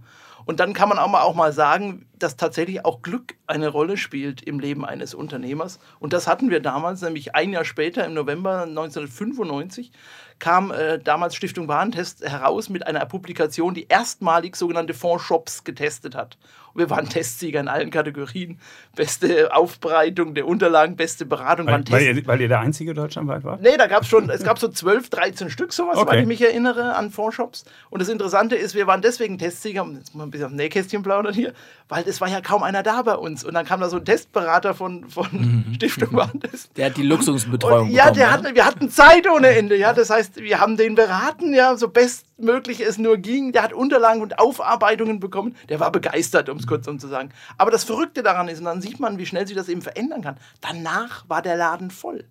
Und 0.48 0.62
dann 0.62 0.72
kann 0.72 0.88
man 0.88 0.98
auch 0.98 1.10
mal, 1.10 1.24
auch 1.24 1.36
mal 1.36 1.52
sagen, 1.52 2.06
dass 2.18 2.38
tatsächlich 2.38 2.86
auch 2.86 3.02
Glück 3.02 3.36
eine 3.48 3.68
Rolle 3.68 3.98
spielt 3.98 4.42
im 4.42 4.62
Leben 4.62 4.86
eines 4.86 5.14
Unternehmers. 5.14 5.78
Und 6.00 6.14
das 6.14 6.26
hatten 6.26 6.50
wir 6.50 6.62
damals, 6.62 7.02
nämlich 7.02 7.36
ein 7.36 7.52
Jahr 7.52 7.66
später, 7.66 8.06
im 8.06 8.14
November 8.14 8.62
1995, 8.62 9.92
kam 10.40 10.72
äh, 10.72 11.00
damals 11.00 11.36
Stiftung 11.36 11.68
Warentest 11.68 12.24
heraus 12.24 12.70
mit 12.70 12.88
einer 12.88 13.06
Publikation, 13.06 13.74
die 13.74 13.88
erstmalig 13.90 14.56
sogenannte 14.56 14.94
Fondsshops 14.94 15.66
getestet 15.66 16.16
hat. 16.16 16.38
Wir 16.78 16.90
waren 16.90 17.10
Testsieger 17.10 17.60
in 17.60 17.68
allen 17.68 17.90
Kategorien. 17.90 18.60
Beste 18.96 19.54
Aufbereitung 19.54 20.34
der 20.34 20.48
Unterlagen, 20.48 20.96
beste 20.96 21.26
Beratung. 21.26 21.68
Weil, 21.68 21.84
weil, 21.90 22.04
ihr, 22.04 22.28
weil 22.28 22.42
ihr 22.42 22.48
der 22.48 22.60
einzige 22.60 22.94
deutschlandweit 22.94 23.44
war? 23.44 23.58
Nee, 23.58 23.78
da 23.78 23.88
gab 23.88 24.04
es 24.04 24.10
schon, 24.10 24.30
es 24.30 24.44
gab 24.44 24.60
so 24.60 24.68
12, 24.68 25.10
13 25.10 25.50
Stück, 25.50 25.74
sowas, 25.74 25.98
okay. 25.98 26.10
weil 26.10 26.22
ich 26.22 26.28
mich 26.28 26.42
erinnere, 26.42 26.96
an 26.96 27.12
Fondsshops. 27.12 27.66
Und 27.90 28.02
das 28.02 28.10
Interessante 28.10 28.56
ist, 28.56 28.76
wir 28.76 28.88
waren 28.88 29.02
deswegen 29.02 29.38
Testsieger, 29.38 29.84
um 29.84 29.96
jetzt 29.96 30.14
mal 30.16 30.24
ein 30.24 30.32
bisschen 30.32 30.48
auf 30.48 30.54
Nähkästchen 30.54 31.04
plaudern 31.04 31.34
hier, 31.34 31.54
weil 31.90 32.08
es 32.08 32.22
war 32.22 32.28
ja 32.28 32.42
kaum 32.42 32.64
einer 32.64 32.84
da 32.84 33.02
bei 33.02 33.16
uns. 33.16 33.44
Und 33.44 33.54
dann 33.54 33.66
kam 33.66 33.80
da 33.80 33.90
so 33.90 33.98
ein 33.98 34.06
Testberater 34.06 34.74
von, 34.74 35.10
von 35.10 35.28
mhm. 35.32 35.74
Stiftung 35.76 36.14
Warentest. 36.14 36.78
Der 36.78 36.88
hat 36.88 36.98
die 36.98 37.04
Luxusbetreuung 37.04 37.90
und, 37.90 37.94
Ja, 37.94 38.12
der 38.12 38.32
hat, 38.32 38.56
wir 38.56 38.66
hatten 38.66 38.90
Zeit 38.90 39.28
ohne 39.28 39.50
Ende. 39.50 39.76
Ja, 39.76 39.94
das 39.94 40.10
heißt, 40.10 40.38
wir 40.38 40.60
haben 40.60 40.78
den 40.78 40.96
beraten, 40.96 41.54
ja, 41.54 41.76
so 41.76 41.88
bestmöglich 41.88 42.82
es 42.82 42.98
nur 42.98 43.18
ging. 43.18 43.52
Der 43.52 43.64
hat 43.64 43.74
Unterlagen 43.74 44.22
und 44.22 44.40
Aufarbeitungen 44.40 45.20
bekommen. 45.20 45.56
Der 45.70 45.80
war 45.80 45.92
begeistert, 45.92 46.50
um 46.50 46.58
es 46.58 46.67
kurz 46.68 46.88
um 46.88 47.00
zu 47.00 47.08
sagen. 47.08 47.30
Aber 47.58 47.72
das 47.72 47.84
Verrückte 47.84 48.24
daran 48.24 48.48
ist, 48.48 48.60
und 48.60 48.66
dann 48.66 48.82
sieht 48.82 49.00
man, 49.00 49.18
wie 49.18 49.26
schnell 49.26 49.48
sich 49.48 49.56
das 49.56 49.70
eben 49.70 49.82
verändern 49.82 50.22
kann. 50.22 50.38
Danach 50.62 51.28
war 51.28 51.42
der 51.42 51.56
Laden 51.56 51.92
voll. 51.92 52.24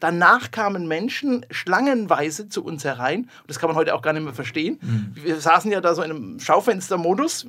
Danach 0.00 0.50
kamen 0.50 0.88
Menschen 0.88 1.46
schlangenweise 1.50 2.48
zu 2.48 2.64
uns 2.64 2.84
herein. 2.84 3.20
Und 3.20 3.48
das 3.48 3.60
kann 3.60 3.68
man 3.68 3.76
heute 3.76 3.94
auch 3.94 4.02
gar 4.02 4.12
nicht 4.12 4.24
mehr 4.24 4.34
verstehen. 4.34 4.78
Mhm. 4.80 5.12
Wir 5.14 5.40
saßen 5.40 5.70
ja 5.70 5.80
da 5.80 5.94
so 5.94 6.02
in 6.02 6.10
einem 6.10 6.40
Schaufenstermodus 6.40 7.46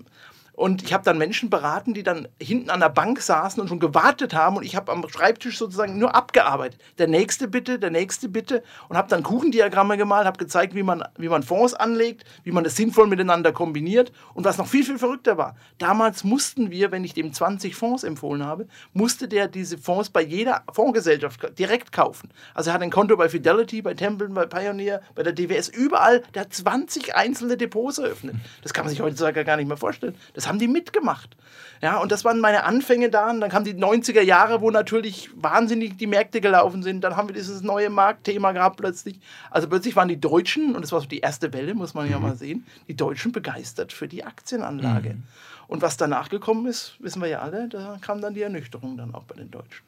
und 0.55 0.83
ich 0.83 0.93
habe 0.93 1.03
dann 1.03 1.17
Menschen 1.17 1.49
beraten, 1.49 1.95
die 1.95 2.03
dann 2.03 2.27
hinten 2.39 2.69
an 2.69 2.79
der 2.79 2.89
Bank 2.89 3.19
saßen 3.19 3.59
und 3.59 3.69
schon 3.69 3.79
gewartet 3.79 4.35
haben. 4.35 4.57
Und 4.57 4.63
ich 4.63 4.75
habe 4.75 4.91
am 4.91 5.03
Schreibtisch 5.09 5.57
sozusagen 5.57 5.97
nur 5.97 6.13
abgearbeitet. 6.13 6.79
Der 6.99 7.07
nächste 7.07 7.47
bitte, 7.47 7.79
der 7.79 7.89
nächste 7.89 8.29
bitte. 8.29 8.63
Und 8.87 8.95
habe 8.95 9.09
dann 9.09 9.23
Kuchendiagramme 9.23 9.97
gemalt, 9.97 10.27
habe 10.27 10.37
gezeigt, 10.37 10.75
wie 10.75 10.83
man, 10.83 11.03
wie 11.17 11.27
man 11.27 11.41
Fonds 11.41 11.73
anlegt, 11.73 12.23
wie 12.43 12.51
man 12.51 12.63
das 12.63 12.75
sinnvoll 12.75 13.07
miteinander 13.07 13.51
kombiniert. 13.51 14.11
Und 14.35 14.45
was 14.45 14.59
noch 14.59 14.67
viel, 14.67 14.83
viel 14.83 14.99
verrückter 14.99 15.39
war, 15.39 15.55
damals 15.79 16.23
mussten 16.23 16.69
wir, 16.69 16.91
wenn 16.91 17.03
ich 17.03 17.15
dem 17.15 17.33
20 17.33 17.75
Fonds 17.75 18.03
empfohlen 18.03 18.45
habe, 18.45 18.67
musste 18.93 19.27
der 19.27 19.47
diese 19.47 19.79
Fonds 19.79 20.11
bei 20.11 20.21
jeder 20.21 20.61
Fondsgesellschaft 20.71 21.57
direkt 21.57 21.91
kaufen. 21.91 22.29
Also 22.53 22.69
er 22.69 22.75
hat 22.75 22.83
ein 22.83 22.91
Konto 22.91 23.17
bei 23.17 23.27
Fidelity, 23.27 23.81
bei 23.81 23.95
Templeton, 23.95 24.35
bei 24.35 24.45
Pioneer, 24.45 25.01
bei 25.15 25.23
der 25.23 25.33
DWS, 25.33 25.69
überall. 25.69 26.21
Der 26.35 26.43
hat 26.43 26.53
20 26.53 27.15
einzelne 27.15 27.57
Depots 27.57 27.97
eröffnet. 27.97 28.35
Das 28.61 28.71
kann 28.71 28.85
man 28.85 28.91
sich 28.91 29.01
heutzutage 29.01 29.43
gar 29.43 29.57
nicht 29.57 29.67
mehr 29.67 29.77
vorstellen. 29.77 30.15
Das 30.33 30.42
das 30.43 30.49
haben 30.49 30.59
die 30.59 30.67
mitgemacht. 30.67 31.37
Ja, 31.81 31.99
und 31.99 32.11
das 32.11 32.25
waren 32.25 32.39
meine 32.39 32.63
Anfänge 32.65 33.09
da. 33.09 33.29
Und 33.29 33.39
dann 33.39 33.49
kamen 33.49 33.65
die 33.65 33.73
90er 33.73 34.21
Jahre, 34.21 34.61
wo 34.61 34.71
natürlich 34.71 35.29
wahnsinnig 35.35 35.97
die 35.97 36.07
Märkte 36.07 36.41
gelaufen 36.41 36.83
sind. 36.83 37.01
Dann 37.01 37.15
haben 37.15 37.29
wir 37.29 37.35
dieses 37.35 37.61
neue 37.61 37.89
Marktthema 37.89 38.51
gehabt 38.51 38.77
plötzlich. 38.77 39.19
Also 39.51 39.67
plötzlich 39.69 39.95
waren 39.95 40.09
die 40.09 40.19
Deutschen, 40.19 40.75
und 40.75 40.81
das 40.81 40.91
war 40.91 40.99
so 40.99 41.07
die 41.07 41.19
erste 41.19 41.53
Welle, 41.53 41.75
muss 41.75 41.93
man 41.93 42.09
ja 42.09 42.17
mhm. 42.17 42.23
mal 42.23 42.35
sehen, 42.35 42.65
die 42.87 42.95
Deutschen 42.95 43.31
begeistert 43.31 43.93
für 43.93 44.07
die 44.07 44.23
Aktienanlage. 44.25 45.15
Mhm. 45.15 45.23
Und 45.67 45.81
was 45.81 45.95
danach 45.97 46.29
gekommen 46.29 46.65
ist, 46.67 46.95
wissen 46.99 47.21
wir 47.21 47.29
ja 47.29 47.39
alle, 47.39 47.69
da 47.69 47.97
kam 48.01 48.21
dann 48.21 48.33
die 48.33 48.41
Ernüchterung 48.41 48.97
dann 48.97 49.13
auch 49.15 49.23
bei 49.23 49.35
den 49.35 49.49
Deutschen. 49.49 49.85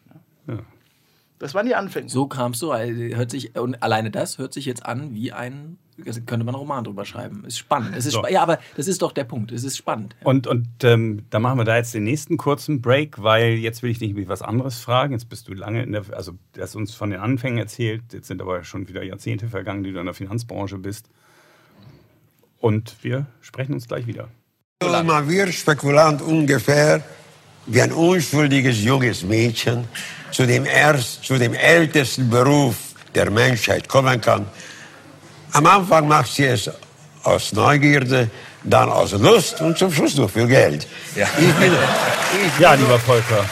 Ja. 0.47 0.53
ja. 0.53 0.59
Das 1.39 1.53
waren 1.53 1.65
die 1.65 1.75
Anfänge. 1.75 2.09
So 2.09 2.27
kamst 2.27 2.61
du, 2.61 2.73
hört 2.73 3.29
sich, 3.29 3.57
und 3.57 3.83
alleine 3.83 4.09
das 4.09 4.37
hört 4.37 4.53
sich 4.53 4.65
jetzt 4.65 4.85
an 4.85 5.13
wie 5.13 5.33
ein 5.33 5.77
könnte 6.03 6.37
man 6.39 6.49
einen 6.49 6.55
Roman 6.55 6.83
drüber 6.83 7.05
schreiben. 7.05 7.45
Ist 7.45 7.57
spannend. 7.57 7.95
Es 7.95 8.05
ist 8.05 8.13
so. 8.13 8.19
spa 8.19 8.29
ja, 8.29 8.41
aber 8.41 8.59
das 8.75 8.87
ist 8.87 9.01
doch 9.01 9.13
der 9.13 9.23
Punkt. 9.23 9.51
Es 9.51 9.63
ist 9.63 9.77
spannend. 9.77 10.15
Ja. 10.19 10.27
Und, 10.27 10.45
und 10.45 10.67
ähm, 10.83 11.23
dann 11.29 11.41
machen 11.41 11.57
wir 11.57 11.63
da 11.63 11.77
jetzt 11.77 11.93
den 11.93 12.03
nächsten 12.03 12.37
kurzen 12.37 12.81
Break, 12.81 13.21
weil 13.23 13.53
jetzt 13.53 13.81
will 13.81 13.91
ich 13.91 13.99
dich 13.99 14.13
was 14.27 14.41
anderes 14.41 14.79
fragen. 14.79 15.13
Jetzt 15.13 15.29
bist 15.29 15.47
du 15.47 15.53
lange 15.53 15.83
in 15.83 15.93
der, 15.93 16.03
also 16.11 16.33
du 16.53 16.61
hast 16.61 16.75
uns 16.75 16.93
von 16.93 17.11
den 17.11 17.19
Anfängen 17.19 17.57
erzählt. 17.57 18.01
Jetzt 18.11 18.27
sind 18.27 18.41
aber 18.41 18.63
schon 18.63 18.89
wieder 18.89 19.03
Jahrzehnte 19.03 19.47
vergangen, 19.47 19.83
die 19.83 19.93
du 19.93 19.99
in 19.99 20.05
der 20.05 20.13
Finanzbranche 20.13 20.77
bist. 20.77 21.09
Und 22.59 22.95
wir 23.01 23.27
sprechen 23.41 23.73
uns 23.73 23.87
gleich 23.87 24.05
wieder. 24.05 24.27
Man 24.81 25.29
wird 25.29 25.53
Spekulant 25.53 26.21
ungefähr 26.21 27.01
wie 27.67 27.81
ein 27.81 27.93
unschuldiges 27.93 28.83
junges 28.83 29.23
Mädchen 29.23 29.85
zu 30.31 30.45
dem, 30.45 30.65
erst, 30.65 31.23
zu 31.23 31.37
dem 31.37 31.53
ältesten 31.53 32.29
Beruf 32.29 32.75
der 33.15 33.31
Menschheit 33.31 33.87
kommen 33.87 34.19
kann 34.19 34.45
am 35.55 35.65
Anfang 35.67 36.07
macht 36.07 36.33
sie 36.33 36.45
es 36.45 36.69
aus 37.23 37.53
Neugierde, 37.53 38.29
dann 38.63 38.89
aus 38.89 39.13
Lust 39.13 39.61
und 39.61 39.77
zum 39.77 39.89
Schluss 39.91 40.17
noch 40.17 40.29
für 40.29 40.47
Geld. 40.47 40.85
Ja, 41.15 41.27
ich 41.39 41.53
bin, 41.53 41.71
ich 42.45 42.59
ja 42.59 42.73
lieber 42.73 42.99
Volker, 42.99 43.45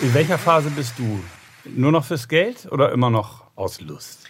in 0.00 0.14
welcher 0.14 0.38
Phase 0.38 0.70
bist 0.70 0.92
du? 0.98 1.20
Nur 1.64 1.90
noch 1.90 2.04
fürs 2.04 2.28
Geld 2.28 2.68
oder 2.70 2.92
immer 2.92 3.10
noch 3.10 3.42
aus 3.56 3.80
Lust? 3.80 4.20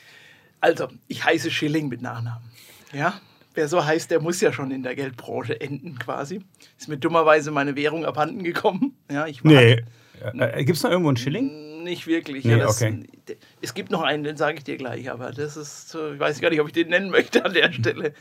Also, 0.62 0.88
ich 1.06 1.22
heiße 1.22 1.50
Schilling 1.50 1.88
mit 1.88 2.00
Nachnamen. 2.00 2.50
Ja, 2.94 3.20
wer 3.54 3.68
so 3.68 3.85
heißt, 3.85 4.11
der 4.11 4.20
muss 4.20 4.40
ja 4.40 4.50
schon 4.52 4.70
in 4.70 4.82
der 4.82 4.94
Geldbranche 4.94 5.61
enden 5.61 5.98
quasi. 5.98 6.40
Ist 6.78 6.88
mir 6.88 6.96
dummerweise 6.96 7.50
meine 7.50 7.76
Währung 7.76 8.06
abhanden 8.06 8.42
gekommen. 8.42 8.96
Ja, 9.11 9.26
ich 9.26 9.44
war 9.44 9.52
nee. 9.52 9.85
Äh, 10.22 10.64
Gibt 10.64 10.78
es 10.78 10.82
noch 10.82 10.90
irgendwo 10.90 11.11
einen 11.11 11.18
Schilling? 11.18 11.50
Nicht 11.87 12.07
wirklich. 12.07 12.44
Nee, 12.44 12.53
ja, 12.53 12.59
das, 12.59 12.83
okay. 12.83 13.05
Es 13.62 13.75
gibt 13.75 13.90
noch 13.90 14.03
einen, 14.03 14.25
den 14.25 14.37
sage 14.37 14.59
ich 14.59 14.64
dir 14.64 14.77
gleich, 14.77 15.11
aber 15.11 15.33
das 15.33 15.57
ist, 15.57 15.94
ich 15.94 16.20
weiß 16.20 16.40
gar 16.40 16.51
nicht, 16.51 16.61
ob 16.61 16.66
ich 16.66 16.75
den 16.75 16.88
nennen 16.88 17.11
möchte 17.11 17.44
an 17.44 17.55
der 17.55 17.72
Stelle. 17.72 18.12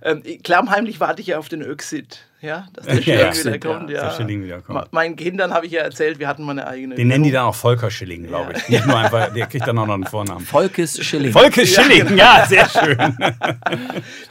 Ähm, 0.00 0.22
klammheimlich 0.44 1.00
warte 1.00 1.20
ich 1.20 1.28
ja 1.28 1.38
auf 1.38 1.48
den 1.48 1.60
Exit, 1.60 2.24
ja, 2.40 2.68
dass 2.72 2.86
der 2.86 3.02
Schilling 3.02 3.18
ja, 3.18 3.36
wieder 3.36 3.58
kommt. 3.58 3.90
Ja. 3.90 4.04
Der 4.04 4.16
Schilling 4.16 4.44
wieder 4.44 4.60
kommt. 4.60 4.92
Meinen 4.92 5.16
Kindern 5.16 5.52
habe 5.52 5.66
ich 5.66 5.72
ja 5.72 5.82
erzählt, 5.82 6.20
wir 6.20 6.28
hatten 6.28 6.44
mal 6.44 6.52
eine 6.52 6.68
eigene. 6.68 6.94
Den 6.94 7.08
nennen 7.08 7.24
die 7.24 7.32
dann 7.32 7.46
auch 7.46 7.54
Volker 7.54 7.90
Schilling, 7.90 8.26
glaube 8.28 8.52
ich. 8.52 8.68
Nicht 8.68 8.86
nur 8.86 8.96
einfach, 8.96 9.32
der 9.32 9.46
kriegt 9.46 9.66
dann 9.66 9.76
auch 9.78 9.86
noch 9.86 9.94
einen 9.94 10.06
Vornamen. 10.06 10.44
Volkes 10.44 11.04
Schilling. 11.04 11.32
Volkes 11.32 11.74
Schilling, 11.74 12.06
genau. 12.06 12.16
ja, 12.16 12.46
sehr 12.46 12.68
schön. 12.68 12.96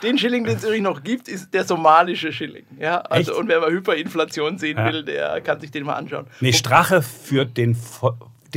den 0.04 0.18
Schilling, 0.18 0.46
den 0.46 0.56
es 0.56 0.64
übrigens 0.64 0.86
noch 0.86 1.04
gibt, 1.04 1.28
ist 1.28 1.54
der 1.54 1.66
somalische 1.66 2.32
Schilling. 2.32 2.66
Ja, 2.80 3.00
also, 3.02 3.38
und 3.38 3.50
wer 3.50 3.60
mal 3.60 3.72
Hyperinflation 3.72 4.58
sehen 4.58 4.78
will, 4.78 5.04
der 5.04 5.42
kann 5.42 5.60
sich 5.60 5.72
den 5.72 5.84
mal 5.84 5.96
anschauen. 5.96 6.28
Nee, 6.40 6.54
Strache 6.54 7.02
führt 7.02 7.58
den 7.58 7.76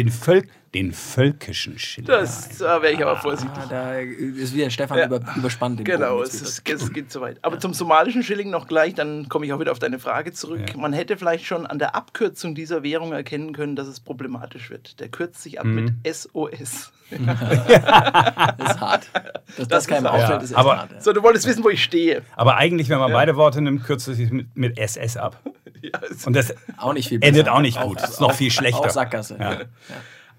den, 0.03 0.13
Völ 0.13 0.43
den 0.75 0.93
völkischen 0.93 1.79
Schilling. 1.79 2.07
Das 2.07 2.59
da 2.59 2.81
wäre 2.81 2.93
ich 2.93 3.03
aber 3.03 3.17
vorsichtig. 3.17 3.59
Ah, 3.65 3.67
da 3.69 3.95
ist 3.99 4.55
wieder 4.55 4.71
Stefan 4.71 4.99
ja. 4.99 5.07
über, 5.07 5.21
überspannt. 5.37 5.85
Genau, 5.85 6.23
es, 6.23 6.35
ist, 6.35 6.69
es, 6.69 6.93
geht 6.93 7.11
zu 7.11 7.21
weit. 7.21 7.39
Aber 7.43 7.59
zum 7.59 7.75
somalischen 7.75 8.23
Schilling 8.23 8.51
noch 8.51 8.69
gleich, 8.69 8.95
dann 8.95 9.29
komme 9.29 9.47
ich 9.47 9.53
auch 9.53 9.59
wieder 9.59 9.73
auf 9.73 9.81
deine 9.81 9.99
Frage 9.99 10.33
zurück. 10.33 10.63
Ja. 10.69 10.77
Man 10.77 10.93
hätte 10.93 11.17
vielleicht 11.17 11.45
schon 11.45 11.67
an 11.67 11.81
der 11.81 11.97
Abkürzung 11.97 12.55
dieser 12.55 12.85
Währung 12.85 13.13
erkennen 13.13 13.53
können, 13.53 13.75
dass 13.75 13.89
es 13.89 13.99
problematisch 13.99 14.71
wird. 14.71 15.01
Der 15.01 15.09
kürzt 15.09 15.43
sich 15.43 15.59
ab 15.59 15.67
mhm. 15.67 15.97
mit 16.03 16.15
SOS. 16.15 16.93
das 17.11 18.71
ist 18.71 18.81
hart. 18.81 19.11
Dass 19.13 19.57
das, 19.57 19.69
das 19.69 19.87
keinem 19.89 20.07
auffällt, 20.07 20.43
ist 20.43 20.55
aber, 20.55 20.79
hart. 20.79 21.03
So, 21.03 21.13
du 21.13 21.23
wolltest 21.25 21.49
wissen, 21.49 21.65
wo 21.65 21.71
ich 21.71 21.83
stehe. 21.83 22.23
Aber 22.37 22.57
eigentlich, 22.57 22.89
wenn 22.89 23.01
man 23.01 23.11
beide 23.11 23.35
Worte 23.35 23.61
nimmt, 23.61 23.83
kürzt 23.83 24.07
es 24.07 24.19
sich 24.19 24.31
mit, 24.31 24.57
mit 24.57 24.79
SS 24.79 25.17
ab. 25.17 25.41
Ja, 25.83 25.99
und 26.27 26.37
das 26.37 26.55
auch 26.77 26.93
nicht 26.93 27.09
viel 27.09 27.25
endet 27.25 27.49
auch 27.49 27.63
nicht 27.63 27.81
gut. 27.81 27.99
Das 28.03 28.11
ist 28.11 28.21
noch 28.21 28.35
viel 28.35 28.51
schlechter. 28.51 28.81
Auch 28.81 28.91
Sackgasse. 28.91 29.67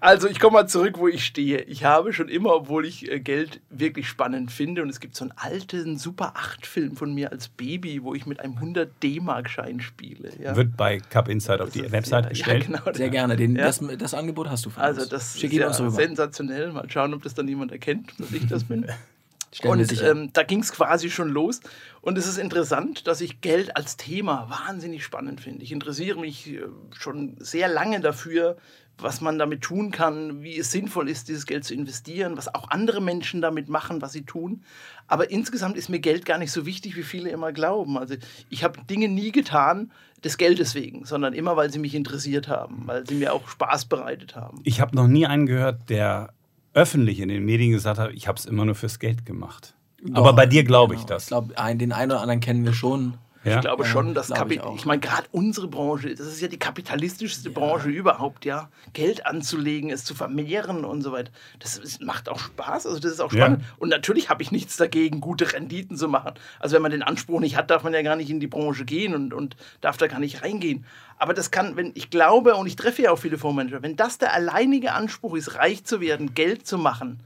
Also 0.02 0.26
ich 0.26 0.40
komme 0.40 0.54
mal 0.54 0.66
zurück, 0.66 0.98
wo 0.98 1.06
ich 1.06 1.24
stehe. 1.24 1.60
Ich 1.60 1.84
habe 1.84 2.12
schon 2.12 2.28
immer, 2.28 2.56
obwohl 2.56 2.84
ich 2.86 3.08
äh, 3.08 3.20
Geld 3.20 3.60
wirklich 3.70 4.08
spannend 4.08 4.50
finde, 4.50 4.82
und 4.82 4.88
es 4.88 4.98
gibt 4.98 5.14
so 5.14 5.24
einen 5.24 5.32
alten 5.36 5.96
Super 5.96 6.34
8-Film 6.34 6.96
von 6.96 7.14
mir 7.14 7.30
als 7.30 7.46
Baby, 7.46 8.02
wo 8.02 8.12
ich 8.12 8.26
mit 8.26 8.40
einem 8.40 8.56
100 8.56 9.00
D-Mark-Schein 9.00 9.80
spiele. 9.80 10.32
Ja. 10.40 10.56
Wird 10.56 10.76
bei 10.76 10.98
Cup 10.98 11.28
Insight 11.28 11.60
auf 11.60 11.70
die 11.70 11.92
Website 11.92 12.24
ja, 12.24 12.30
gestellt. 12.30 12.68
Ja, 12.68 12.78
genau, 12.80 12.92
Sehr 12.92 13.10
gerne. 13.10 13.36
Den, 13.36 13.54
das, 13.54 13.80
das, 13.96 14.12
Angebot 14.12 14.50
hast 14.50 14.66
du 14.66 14.70
von 14.70 14.82
Also 14.82 15.06
das 15.06 15.38
Schick 15.38 15.52
ist 15.52 15.58
ja 15.60 15.90
sensationell. 15.90 16.72
Mal 16.72 16.90
schauen, 16.90 17.14
ob 17.14 17.22
das 17.22 17.34
dann 17.34 17.46
jemand 17.46 17.70
erkennt, 17.70 18.12
dass 18.18 18.32
ich 18.32 18.48
das 18.48 18.64
bin. 18.64 18.84
Und 19.64 20.02
ähm, 20.02 20.30
da 20.32 20.42
ging 20.44 20.60
es 20.60 20.72
quasi 20.72 21.10
schon 21.10 21.28
los. 21.28 21.60
Und 22.00 22.16
es 22.16 22.26
ist 22.26 22.38
interessant, 22.38 23.06
dass 23.06 23.20
ich 23.20 23.42
Geld 23.42 23.76
als 23.76 23.98
Thema 23.98 24.48
wahnsinnig 24.48 25.04
spannend 25.04 25.42
finde. 25.42 25.62
Ich 25.62 25.72
interessiere 25.72 26.18
mich 26.18 26.54
äh, 26.54 26.62
schon 26.98 27.36
sehr 27.38 27.68
lange 27.68 28.00
dafür, 28.00 28.56
was 28.98 29.20
man 29.20 29.38
damit 29.38 29.62
tun 29.62 29.90
kann, 29.90 30.42
wie 30.42 30.58
es 30.58 30.70
sinnvoll 30.70 31.08
ist, 31.08 31.28
dieses 31.28 31.46
Geld 31.46 31.64
zu 31.64 31.74
investieren, 31.74 32.36
was 32.36 32.54
auch 32.54 32.70
andere 32.70 33.00
Menschen 33.00 33.40
damit 33.40 33.68
machen, 33.68 34.00
was 34.00 34.12
sie 34.12 34.22
tun. 34.22 34.62
Aber 35.08 35.30
insgesamt 35.30 35.76
ist 35.76 35.88
mir 35.88 35.98
Geld 35.98 36.24
gar 36.24 36.38
nicht 36.38 36.52
so 36.52 36.66
wichtig, 36.66 36.96
wie 36.96 37.02
viele 37.02 37.30
immer 37.30 37.52
glauben. 37.52 37.98
Also 37.98 38.14
ich 38.48 38.64
habe 38.64 38.80
Dinge 38.88 39.08
nie 39.08 39.32
getan 39.32 39.90
des 40.22 40.38
Geldes 40.38 40.74
wegen, 40.74 41.04
sondern 41.04 41.32
immer, 41.32 41.56
weil 41.56 41.72
sie 41.72 41.80
mich 41.80 41.94
interessiert 41.94 42.48
haben, 42.48 42.82
weil 42.86 43.06
sie 43.06 43.14
mir 43.14 43.32
auch 43.32 43.48
Spaß 43.48 43.86
bereitet 43.86 44.36
haben. 44.36 44.60
Ich 44.62 44.80
habe 44.80 44.94
noch 44.94 45.08
nie 45.08 45.26
einen 45.26 45.46
gehört, 45.46 45.90
der 45.90 46.32
öffentlich 46.74 47.20
in 47.20 47.28
den 47.28 47.44
Medien 47.44 47.72
gesagt 47.72 47.98
habe, 47.98 48.12
ich 48.12 48.28
habe 48.28 48.38
es 48.38 48.46
immer 48.46 48.64
nur 48.64 48.74
fürs 48.74 48.98
Geld 48.98 49.26
gemacht. 49.26 49.74
Doch, 50.02 50.16
Aber 50.16 50.32
bei 50.32 50.46
dir 50.46 50.64
glaube 50.64 50.94
ich 50.94 51.00
genau. 51.00 51.14
das. 51.14 51.24
Ich 51.24 51.28
glaube, 51.28 51.54
den 51.74 51.92
einen 51.92 52.12
oder 52.12 52.20
anderen 52.20 52.40
kennen 52.40 52.64
wir 52.64 52.72
schon. 52.72 53.14
Ja? 53.44 53.56
Ich 53.56 53.60
glaube 53.62 53.84
schon, 53.84 54.14
dass 54.14 54.28
glaub 54.28 54.38
Kapi 54.38 54.54
ich 54.54 54.74
ich, 54.76 54.86
meine, 54.86 55.00
gerade 55.00 55.26
unsere 55.32 55.66
Branche, 55.68 56.14
das 56.14 56.26
ist 56.26 56.40
ja 56.40 56.48
die 56.48 56.58
kapitalistischste 56.58 57.50
Branche 57.50 57.88
überhaupt, 57.88 58.44
ja. 58.44 58.68
Geld 58.92 59.26
anzulegen, 59.26 59.90
es 59.90 60.04
zu 60.04 60.14
vermehren 60.14 60.84
und 60.84 61.02
so 61.02 61.12
weiter. 61.12 61.32
Das 61.58 61.76
ist, 61.76 62.02
macht 62.02 62.28
auch 62.28 62.38
Spaß, 62.38 62.86
also 62.86 63.00
das 63.00 63.12
ist 63.12 63.20
auch 63.20 63.32
Ja. 63.32 63.46
spannend. 63.46 63.64
Und 63.78 63.88
natürlich 63.88 64.30
habe 64.30 64.42
ich 64.42 64.52
nichts 64.52 64.76
dagegen, 64.76 65.20
gute 65.20 65.52
Renditen 65.52 65.96
zu 65.96 66.08
machen. 66.08 66.34
Also 66.60 66.74
wenn 66.76 66.82
man 66.82 66.92
den 66.92 67.02
Anspruch 67.02 67.40
nicht 67.40 67.56
hat, 67.56 67.70
darf 67.70 67.82
man 67.82 67.92
ja 67.94 68.02
gar 68.02 68.16
nicht 68.16 68.30
in 68.30 68.40
die 68.40 68.46
Branche 68.46 68.84
gehen 68.84 69.14
und, 69.14 69.34
und 69.34 69.56
darf 69.80 69.96
da 69.96 70.06
gar 70.06 70.20
nicht 70.20 70.42
reingehen. 70.42 70.84
Aber 71.18 71.34
das 71.34 71.50
kann, 71.50 71.76
wenn 71.76 71.92
ich 71.94 72.10
glaube, 72.10 72.54
und 72.56 72.66
ich 72.66 72.76
treffe 72.76 73.02
ja 73.02 73.12
auch 73.12 73.18
viele 73.18 73.38
Fondsmanager, 73.38 73.82
wenn 73.82 73.96
das 73.96 74.18
der 74.18 74.32
alleinige 74.32 74.92
Anspruch 74.92 75.36
ist, 75.36 75.56
reich 75.56 75.84
zu 75.84 76.00
werden, 76.00 76.34
Geld 76.34 76.66
zu 76.66 76.78
machen, 76.78 77.20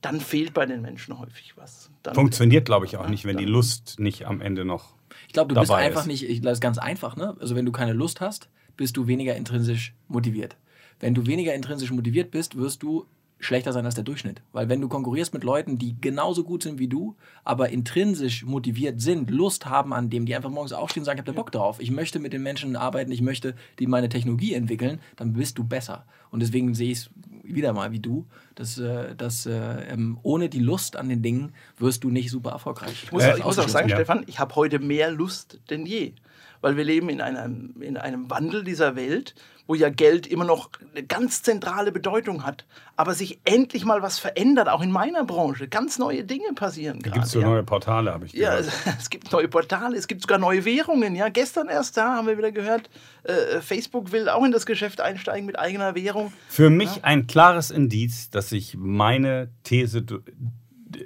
dann 0.00 0.20
fehlt 0.20 0.54
bei 0.54 0.66
den 0.66 0.82
Menschen 0.82 1.18
häufig 1.18 1.54
was. 1.56 1.90
Dann, 2.02 2.14
Funktioniert, 2.14 2.64
glaube 2.66 2.86
ich, 2.86 2.96
auch 2.96 3.08
nicht, 3.08 3.24
wenn 3.24 3.36
die 3.36 3.44
Lust 3.44 3.98
nicht 3.98 4.26
am 4.26 4.40
Ende 4.40 4.64
noch. 4.64 4.95
Ich 5.36 5.38
glaube, 5.38 5.54
du 5.54 5.60
bist 5.60 5.70
einfach 5.70 6.00
ist. 6.00 6.06
nicht, 6.06 6.26
ich, 6.26 6.40
das 6.40 6.54
ist 6.54 6.60
ganz 6.62 6.78
einfach, 6.78 7.14
ne? 7.14 7.36
Also 7.40 7.54
wenn 7.54 7.66
du 7.66 7.72
keine 7.72 7.92
Lust 7.92 8.22
hast, 8.22 8.48
bist 8.78 8.96
du 8.96 9.06
weniger 9.06 9.36
intrinsisch 9.36 9.94
motiviert. 10.08 10.56
Wenn 10.98 11.12
du 11.12 11.26
weniger 11.26 11.52
intrinsisch 11.52 11.90
motiviert 11.90 12.30
bist, 12.30 12.56
wirst 12.56 12.82
du 12.82 13.04
schlechter 13.38 13.74
sein 13.74 13.84
als 13.84 13.94
der 13.94 14.04
Durchschnitt. 14.04 14.40
Weil 14.52 14.70
wenn 14.70 14.80
du 14.80 14.88
konkurrierst 14.88 15.34
mit 15.34 15.44
Leuten, 15.44 15.76
die 15.76 16.00
genauso 16.00 16.42
gut 16.42 16.62
sind 16.62 16.78
wie 16.78 16.88
du, 16.88 17.16
aber 17.44 17.68
intrinsisch 17.68 18.46
motiviert 18.46 19.02
sind, 19.02 19.30
Lust 19.30 19.66
haben 19.66 19.92
an 19.92 20.08
dem, 20.08 20.24
die 20.24 20.34
einfach 20.34 20.48
morgens 20.48 20.72
aufstehen 20.72 21.02
und 21.02 21.04
sagen, 21.04 21.18
ich 21.18 21.20
habe 21.20 21.32
da 21.32 21.36
Bock 21.36 21.52
drauf, 21.52 21.80
ich 21.80 21.90
möchte 21.90 22.18
mit 22.18 22.32
den 22.32 22.42
Menschen 22.42 22.74
arbeiten, 22.74 23.12
ich 23.12 23.20
möchte 23.20 23.54
die 23.78 23.86
meine 23.86 24.08
Technologie 24.08 24.54
entwickeln, 24.54 25.00
dann 25.16 25.34
bist 25.34 25.58
du 25.58 25.64
besser. 25.64 26.06
Und 26.30 26.40
deswegen 26.40 26.74
sehe 26.74 26.92
ich 26.92 26.98
es 26.98 27.10
wieder 27.54 27.72
mal 27.72 27.92
wie 27.92 28.00
du, 28.00 28.26
dass, 28.54 28.78
äh, 28.78 29.14
dass 29.14 29.46
äh, 29.46 29.52
ähm, 29.88 30.18
ohne 30.22 30.48
die 30.48 30.60
Lust 30.60 30.96
an 30.96 31.08
den 31.08 31.22
Dingen 31.22 31.52
wirst 31.78 32.04
du 32.04 32.10
nicht 32.10 32.30
super 32.30 32.50
erfolgreich. 32.50 33.04
Ich 33.04 33.12
muss, 33.12 33.22
Äh, 33.22 33.38
ich 33.38 33.44
muss 33.44 33.58
auch 33.58 33.68
sagen, 33.68 33.88
ja. 33.88 33.96
Stefan, 33.96 34.24
ich 34.26 34.38
habe 34.38 34.54
heute 34.54 34.78
mehr 34.78 35.10
Lust 35.10 35.60
denn 35.70 35.86
je. 35.86 36.12
Weil 36.60 36.76
wir 36.76 36.84
leben 36.84 37.08
in 37.08 37.20
einem, 37.20 37.74
in 37.80 37.96
einem 37.96 38.30
Wandel 38.30 38.64
dieser 38.64 38.96
Welt, 38.96 39.34
wo 39.66 39.74
ja 39.74 39.88
Geld 39.88 40.26
immer 40.26 40.44
noch 40.44 40.70
eine 40.94 41.04
ganz 41.04 41.42
zentrale 41.42 41.92
Bedeutung 41.92 42.44
hat. 42.44 42.64
Aber 42.96 43.14
sich 43.14 43.40
endlich 43.44 43.84
mal 43.84 44.00
was 44.02 44.18
verändert, 44.18 44.68
auch 44.68 44.80
in 44.80 44.90
meiner 44.90 45.24
Branche. 45.24 45.68
Ganz 45.68 45.98
neue 45.98 46.24
Dinge 46.24 46.52
passieren 46.54 46.98
Da 47.00 47.04
gerade. 47.10 47.14
gibt 47.14 47.26
es 47.26 47.32
so 47.32 47.40
ja. 47.40 47.48
neue 47.48 47.62
Portale, 47.62 48.12
habe 48.12 48.26
ich 48.26 48.32
Ja, 48.32 48.56
gehört. 48.56 48.66
es, 48.86 48.94
es 49.00 49.10
gibt 49.10 49.30
neue 49.32 49.48
Portale, 49.48 49.96
es 49.96 50.06
gibt 50.08 50.22
sogar 50.22 50.38
neue 50.38 50.64
Währungen. 50.64 51.14
Ja, 51.14 51.28
gestern 51.28 51.68
erst 51.68 51.96
da 51.96 52.16
haben 52.16 52.26
wir 52.26 52.38
wieder 52.38 52.52
gehört, 52.52 52.88
äh, 53.24 53.60
Facebook 53.60 54.12
will 54.12 54.28
auch 54.28 54.44
in 54.44 54.52
das 54.52 54.66
Geschäft 54.66 55.00
einsteigen 55.00 55.46
mit 55.46 55.58
eigener 55.58 55.94
Währung. 55.94 56.32
Für 56.48 56.70
mich 56.70 57.04
ein 57.04 57.26
klares 57.26 57.70
Indiz, 57.70 58.30
dass 58.30 58.48
sich 58.50 58.76
meine 58.78 59.50
These 59.64 60.04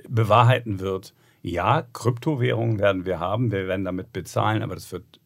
bewahrheiten 0.09 0.81
wird. 0.81 1.15
Ja, 1.43 1.83
Kryptowährungen 1.93 2.79
werden 2.79 3.07
wir 3.07 3.19
haben, 3.19 3.51
wir 3.51 3.67
werden 3.67 3.85
damit 3.85 4.13
bezahlen, 4.13 4.63
aber 4.63 4.75
das 4.75 4.93
wird 4.93 5.20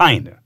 keine, 0.00 0.38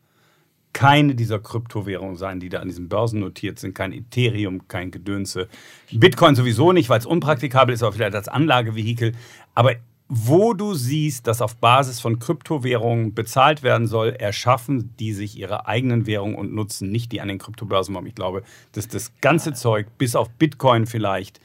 keine 0.73 1.15
dieser 1.15 1.39
Kryptowährungen 1.39 2.17
sein, 2.17 2.41
die 2.41 2.49
da 2.49 2.59
an 2.59 2.67
diesen 2.67 2.89
Börsen 2.89 3.21
notiert 3.21 3.61
sind. 3.61 3.73
Kein 3.73 3.93
Ethereum, 3.93 4.67
kein 4.67 4.91
Gedönse. 4.91 5.49
Bitcoin 5.93 6.35
sowieso 6.35 6.73
nicht, 6.73 6.89
weil 6.89 6.99
es 6.99 7.07
unpraktikabel 7.07 7.73
ist, 7.73 7.85
aber 7.85 7.93
vielleicht 7.93 8.17
als 8.17 8.27
Anlagevehikel. 8.27 9.13
Aber 9.55 9.77
wo 10.09 10.55
du 10.55 10.75
siehst, 10.75 11.29
dass 11.29 11.41
auf 11.41 11.57
Basis 11.57 12.01
von 12.01 12.19
Kryptowährungen 12.19 13.15
bezahlt 13.15 13.63
werden 13.63 13.87
soll, 13.87 14.09
erschaffen 14.11 14.95
die 14.99 15.13
sich 15.13 15.39
ihre 15.39 15.69
eigenen 15.69 16.07
Währungen 16.07 16.35
und 16.35 16.53
nutzen 16.53 16.91
nicht 16.91 17.13
die 17.13 17.21
an 17.21 17.29
den 17.29 17.39
Kryptobörsen. 17.39 17.97
Ich 18.07 18.15
glaube, 18.17 18.43
dass 18.73 18.89
das 18.89 19.13
ganze 19.21 19.53
Zeug, 19.53 19.87
bis 19.99 20.17
auf 20.17 20.31
Bitcoin 20.31 20.87
vielleicht, 20.87 21.41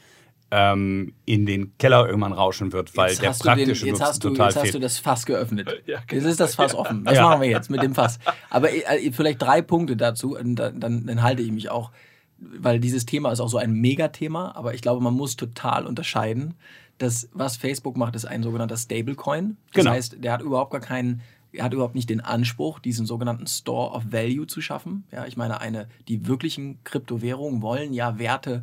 ähm, 0.52 1.14
in 1.26 1.46
den 1.46 1.76
Keller 1.78 2.06
irgendwann 2.06 2.32
rauschen 2.32 2.72
wird, 2.72 2.96
weil 2.96 3.10
Jetzt 3.10 3.22
der 3.22 3.30
du 3.32 3.36
den- 3.38 3.42
praktische 3.44 3.86
jetzt 3.86 3.92
Nutzen 3.98 4.04
hast 4.06 4.24
du, 4.24 4.28
total 4.30 4.46
jetzt 4.48 4.56
hast 4.56 4.62
fehlt. 4.62 4.74
du 4.74 4.78
das 4.80 4.98
Fass 4.98 5.26
geöffnet. 5.26 5.82
Ja, 5.86 6.00
Jetzt 6.10 6.24
ist 6.24 6.40
das 6.40 6.54
Fass 6.56 6.74
offen. 6.74 7.04
Was 7.04 7.14
Ja. 7.16 7.22
machen 7.28 7.40
wir 7.42 7.48
jetzt 7.48 7.70
mit 7.70 7.82
dem 7.82 7.94
Fass? 7.94 8.18
Aber 8.48 8.72
äh, 8.72 9.12
vielleicht 9.12 9.40
drei 9.40 9.62
Punkte 9.62 9.96
dazu, 9.96 10.36
und 10.36 10.56
dann, 10.56 10.80
dann, 10.80 11.06
dann 11.06 11.22
halte 11.22 11.42
ich 11.42 11.52
mich 11.52 11.70
auch, 11.70 11.92
weil 12.38 12.80
dieses 12.80 13.06
Thema 13.06 13.30
ist 13.30 13.40
auch 13.40 13.48
so 13.48 13.58
ein 13.58 13.72
Megathema, 13.74 14.52
aber 14.56 14.74
ich 14.74 14.82
glaube, 14.82 15.02
man 15.02 15.14
muss 15.14 15.36
total 15.36 15.86
unterscheiden. 15.86 16.54
dass 16.98 17.30
was 17.32 17.56
Facebook 17.56 17.96
macht, 17.96 18.14
ist 18.14 18.26
ein 18.26 18.42
sogenannter 18.42 18.76
Stablecoin. 18.76 19.56
Das 19.72 19.84
Genau. 19.84 19.90
heißt, 19.92 20.16
der 20.22 20.32
hat 20.32 20.42
überhaupt 20.42 20.70
gar 20.72 20.80
keinen 20.82 21.22
er 21.52 21.64
hat 21.64 21.72
überhaupt 21.72 21.96
nicht 21.96 22.08
den 22.10 22.20
Anspruch, 22.20 22.78
diesen 22.78 23.06
sogenannten 23.06 23.46
Store 23.48 23.90
of 23.92 24.04
Value 24.12 24.46
zu 24.46 24.60
schaffen. 24.60 25.02
Ja, 25.10 25.26
ich 25.26 25.36
meine, 25.36 25.60
eine, 25.60 25.88
die 26.06 26.28
wirklichen 26.28 26.78
Kryptowährungen 26.84 27.60
wollen 27.60 27.92
ja 27.92 28.18
Werte 28.20 28.62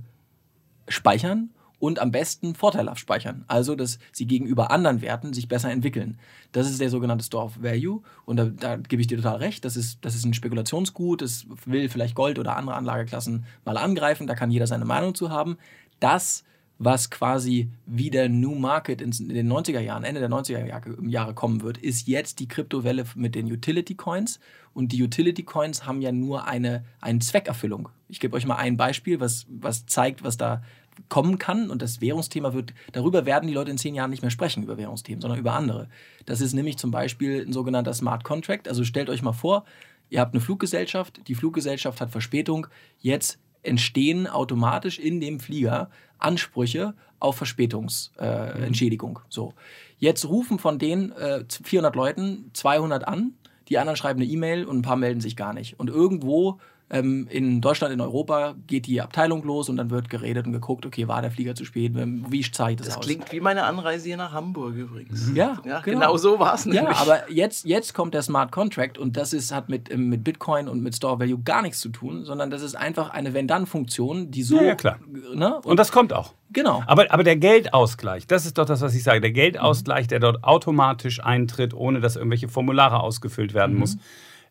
speichern 0.87 1.49
und 1.79 1.99
am 1.99 2.11
besten 2.11 2.55
vorteilhaft 2.55 2.99
speichern. 2.99 3.43
Also, 3.47 3.75
dass 3.75 3.99
sie 4.11 4.25
gegenüber 4.25 4.71
anderen 4.71 5.01
Werten 5.01 5.33
sich 5.33 5.47
besser 5.47 5.71
entwickeln. 5.71 6.17
Das 6.51 6.69
ist 6.69 6.81
der 6.81 6.89
sogenannte 6.89 7.23
Store 7.23 7.45
of 7.45 7.61
Value. 7.61 8.01
Und 8.25 8.37
da, 8.37 8.45
da 8.45 8.77
gebe 8.77 9.01
ich 9.01 9.07
dir 9.07 9.17
total 9.17 9.37
recht. 9.37 9.63
Das 9.63 9.77
ist, 9.77 9.99
das 10.01 10.15
ist 10.15 10.25
ein 10.25 10.33
Spekulationsgut. 10.33 11.21
Das 11.21 11.45
will 11.65 11.89
vielleicht 11.89 12.15
Gold 12.15 12.39
oder 12.39 12.55
andere 12.57 12.75
Anlageklassen 12.75 13.45
mal 13.63 13.77
angreifen. 13.77 14.27
Da 14.27 14.35
kann 14.35 14.51
jeder 14.51 14.67
seine 14.67 14.85
Meinung 14.85 15.13
zu 15.13 15.29
haben. 15.29 15.57
Das, 15.99 16.43
was 16.79 17.09
quasi 17.09 17.69
wie 17.85 18.09
der 18.09 18.29
New 18.29 18.55
Market 18.55 19.01
in 19.01 19.11
den 19.11 19.51
90er 19.51 19.79
Jahren, 19.79 20.03
Ende 20.03 20.19
der 20.19 20.29
90er 20.29 21.07
Jahre, 21.07 21.33
kommen 21.33 21.61
wird, 21.61 21.77
ist 21.77 22.07
jetzt 22.07 22.39
die 22.39 22.47
Kryptowelle 22.47 23.05
mit 23.15 23.35
den 23.35 23.51
Utility 23.51 23.95
Coins. 23.95 24.39
Und 24.73 24.91
die 24.91 25.03
Utility 25.03 25.43
Coins 25.43 25.85
haben 25.85 26.01
ja 26.01 26.11
nur 26.11 26.47
eine, 26.47 26.85
eine 27.01 27.19
Zweckerfüllung. 27.19 27.89
Ich 28.09 28.19
gebe 28.19 28.35
euch 28.35 28.45
mal 28.45 28.55
ein 28.55 28.77
Beispiel, 28.77 29.19
was, 29.19 29.45
was 29.49 29.85
zeigt, 29.85 30.23
was 30.23 30.37
da 30.37 30.61
kommen 31.09 31.37
kann. 31.37 31.69
Und 31.69 31.81
das 31.81 32.01
Währungsthema 32.01 32.53
wird, 32.53 32.73
darüber 32.91 33.25
werden 33.25 33.47
die 33.47 33.53
Leute 33.53 33.71
in 33.71 33.77
zehn 33.77 33.95
Jahren 33.95 34.09
nicht 34.09 34.21
mehr 34.21 34.31
sprechen, 34.31 34.63
über 34.63 34.77
Währungsthemen, 34.77 35.21
sondern 35.21 35.39
über 35.39 35.53
andere. 35.53 35.87
Das 36.25 36.41
ist 36.41 36.53
nämlich 36.53 36.77
zum 36.77 36.91
Beispiel 36.91 37.45
ein 37.45 37.53
sogenannter 37.53 37.93
Smart 37.93 38.23
Contract. 38.23 38.67
Also 38.67 38.83
stellt 38.83 39.09
euch 39.09 39.21
mal 39.21 39.33
vor, 39.33 39.65
ihr 40.09 40.19
habt 40.19 40.33
eine 40.33 40.41
Fluggesellschaft, 40.41 41.21
die 41.27 41.35
Fluggesellschaft 41.35 42.01
hat 42.01 42.11
Verspätung, 42.11 42.67
jetzt 42.99 43.39
entstehen 43.63 44.27
automatisch 44.27 44.99
in 44.99 45.19
dem 45.19 45.39
Flieger 45.39 45.89
Ansprüche 46.19 46.93
auf 47.19 47.37
Verspätungsentschädigung. 47.37 48.63
Äh, 48.63 48.65
Entschädigung. 48.65 49.19
so. 49.29 49.53
Jetzt 49.99 50.27
rufen 50.29 50.59
von 50.59 50.77
den 50.79 51.11
äh, 51.13 51.43
400 51.49 51.95
Leuten 51.95 52.51
200 52.53 53.07
an, 53.07 53.33
die 53.69 53.77
anderen 53.77 53.97
schreiben 53.97 54.21
eine 54.21 54.29
E-Mail 54.29 54.65
und 54.65 54.77
ein 54.77 54.81
paar 54.81 54.95
melden 54.95 55.21
sich 55.21 55.35
gar 55.35 55.53
nicht. 55.53 55.79
Und 55.79 55.89
irgendwo 55.89 56.59
ähm, 56.89 57.27
in 57.29 57.59
Deutschland, 57.59 57.93
in 57.93 57.99
Europa 57.99 58.55
geht 58.65 58.85
die 58.87 59.01
Abteilung 59.01 59.43
los 59.43 59.67
und 59.67 59.75
dann 59.77 59.89
wird 59.89 60.09
geredet 60.09 60.45
und 60.47 60.53
geguckt, 60.53 60.85
okay, 60.85 61.07
war 61.09 61.21
der 61.21 61.31
Flieger 61.31 61.53
zu 61.53 61.65
spät, 61.65 61.91
wie 61.95 62.41
zeigt 62.49 62.79
es 62.79 62.87
Das 62.87 62.97
aus? 62.97 63.03
klingt 63.05 63.29
wie 63.33 63.41
meine 63.41 63.63
Anreise 63.65 64.05
hier 64.07 64.15
nach 64.17 64.31
Hamburg 64.31 64.73
übrigens. 64.75 65.29
Ja, 65.33 65.59
Ja, 65.65 65.81
genau, 65.81 66.15
so 66.15 66.39
war 66.39 66.53
es 66.55 66.63
Ja, 66.65 66.73
nämlich. 66.83 66.97
aber 66.97 67.29
jetzt, 67.31 67.65
jetzt 67.65 67.93
kommt 67.93 68.13
der 68.13 68.21
Smart 68.21 68.51
Contract 68.53 68.97
und 68.97 69.17
das 69.17 69.33
ist, 69.33 69.53
hat 69.53 69.67
mit, 69.67 69.91
ähm, 69.91 70.07
mit 70.09 70.23
Bitcoin 70.23 70.67
und 70.69 70.81
mit 70.81 70.95
Store 70.95 71.19
Value 71.19 71.39
gar 71.43 71.61
nichts 71.61 71.79
zu 71.81 71.89
tun, 71.89 72.23
sondern 72.23 72.49
das 72.49 72.61
ist 72.61 72.75
einfach 72.75 73.09
eine 73.09 73.33
Wenn-Dann-Funktion, 73.33 74.31
die 74.31 74.43
so. 74.43 74.55
Ja, 74.57 74.63
ja, 74.63 74.75
klar. 74.75 74.97
Ne? 75.35 75.59
Und 75.65 75.77
das 75.77 75.91
kommt 75.91 76.13
auch. 76.13 76.33
genau. 76.53 76.83
Aber, 76.87 77.11
aber 77.11 77.23
der 77.23 77.35
Geldausgleich, 77.35 78.27
das 78.27 78.45
ist 78.45 78.57
doch 78.57 78.65
das, 78.65 78.79
was 78.81 78.95
ich 78.95 79.03
sage. 79.03 79.19
Der 79.19 79.31
Geldausgleich, 79.31 80.07
der 80.07 80.19
dort 80.19 80.43
automatisch 80.43 81.21
eintritt, 81.23 81.73
ohne 81.73 81.99
dass 81.99 82.15
irgendwelche 82.15 82.47
Formulare 82.47 83.01
ausgefüllt 83.01 83.53
werden 83.53 83.73
Mhm. 83.73 83.79
muss, 83.79 83.97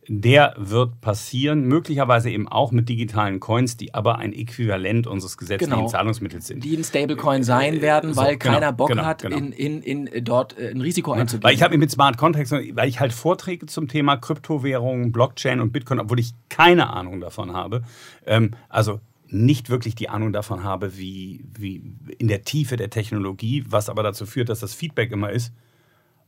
der 0.09 0.55
wird 0.57 1.01
passieren. 1.01 1.63
Möglicherweise 1.67 2.31
eben 2.31 2.49
auch 2.49 2.73
mit 2.73 2.89
digitalen 2.89 3.41
Coins, 3.41 3.77
die 3.77 3.95
aber 3.95 4.19
ein 4.19 4.33
Äquivalent 4.33 5.07
unseres 5.07 5.37
gesetzlichen 5.37 5.75
Genau. 5.75 5.89
Zahlungsmittels 5.89 6.47
sind. 6.47 6.65
die 6.65 6.77
ein 6.77 6.85
Stablecoin 6.85 7.43
sein 7.43 7.81
werden, 7.81 8.15
so, 8.15 8.21
weil 8.21 8.37
genau, 8.37 8.55
keiner 8.55 8.73
Bock 8.73 8.89
genau, 8.89 9.05
hat, 9.05 9.23
genau. 9.23 9.37
in, 9.37 9.53
in, 9.53 9.83
in 9.83 10.07
äh, 10.07 10.23
dort 10.23 10.59
äh, 10.59 10.71
ein 10.71 10.81
Risiko 10.81 11.13
einzugehen. 11.13 11.45
Weil 11.45 11.55
ich 11.55 11.63
habe 11.63 11.77
mit 11.79 11.91
Smart 11.91 12.17
Contracts, 12.19 12.53
weil 12.53 12.89
ich 12.89 13.01
halt 13.01 13.13
Vorträge 13.13 13.67
zum 13.67 13.89
Thema 13.89 14.17
Kryptowährungen, 14.17 15.13
Blockchain 15.13 15.61
und 15.61 15.73
Bitcoin, 15.73 16.01
obwohl 16.01 16.21
ich 16.21 16.33
keine 16.49 16.91
Ahnung 16.91 17.21
davon 17.21 17.53
habe, 17.53 17.83
ähm, 18.27 18.53
also 18.69 19.01
nicht 19.29 19.71
wirklich 19.71 19.97
die 19.97 20.09
Ahnung 20.09 20.33
davon 20.33 20.63
habe, 20.63 20.97
wie, 20.97 21.45
wie 21.59 21.83
in 22.19 22.29
der 22.29 22.43
Tiefe 22.43 22.77
der 22.77 22.91
Technologie, 22.91 23.65
was 23.69 23.89
aber 23.89 24.03
dazu 24.03 24.25
führt, 24.25 24.49
dass 24.49 24.61
das 24.61 24.75
Feedback 24.75 25.11
immer 25.11 25.31
ist, 25.31 25.53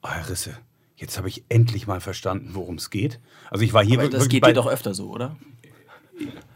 oh, 0.03 0.09
Herr 0.09 0.29
Risse, 0.29 0.57
jetzt 0.98 1.16
habe 1.16 1.28
ich 1.28 1.44
endlich 1.48 1.87
mal 1.87 2.00
verstanden, 2.00 2.50
worum 2.52 2.76
es 2.76 2.90
geht. 2.90 3.18
Also 3.50 3.64
ich 3.64 3.72
war 3.72 3.84
hier 3.84 3.98
Aber 4.00 4.08
das 4.08 4.28
geht 4.28 4.44
dir 4.44 4.52
doch 4.52 4.66
öfter 4.66 4.94
so, 4.94 5.11
oder? 5.11 5.37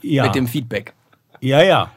ja, 0.03 0.25
Mit 0.25 0.35
dem 0.35 0.47
Feedback. 0.47 0.93
ja, 1.41 1.63
ja. 1.63 1.93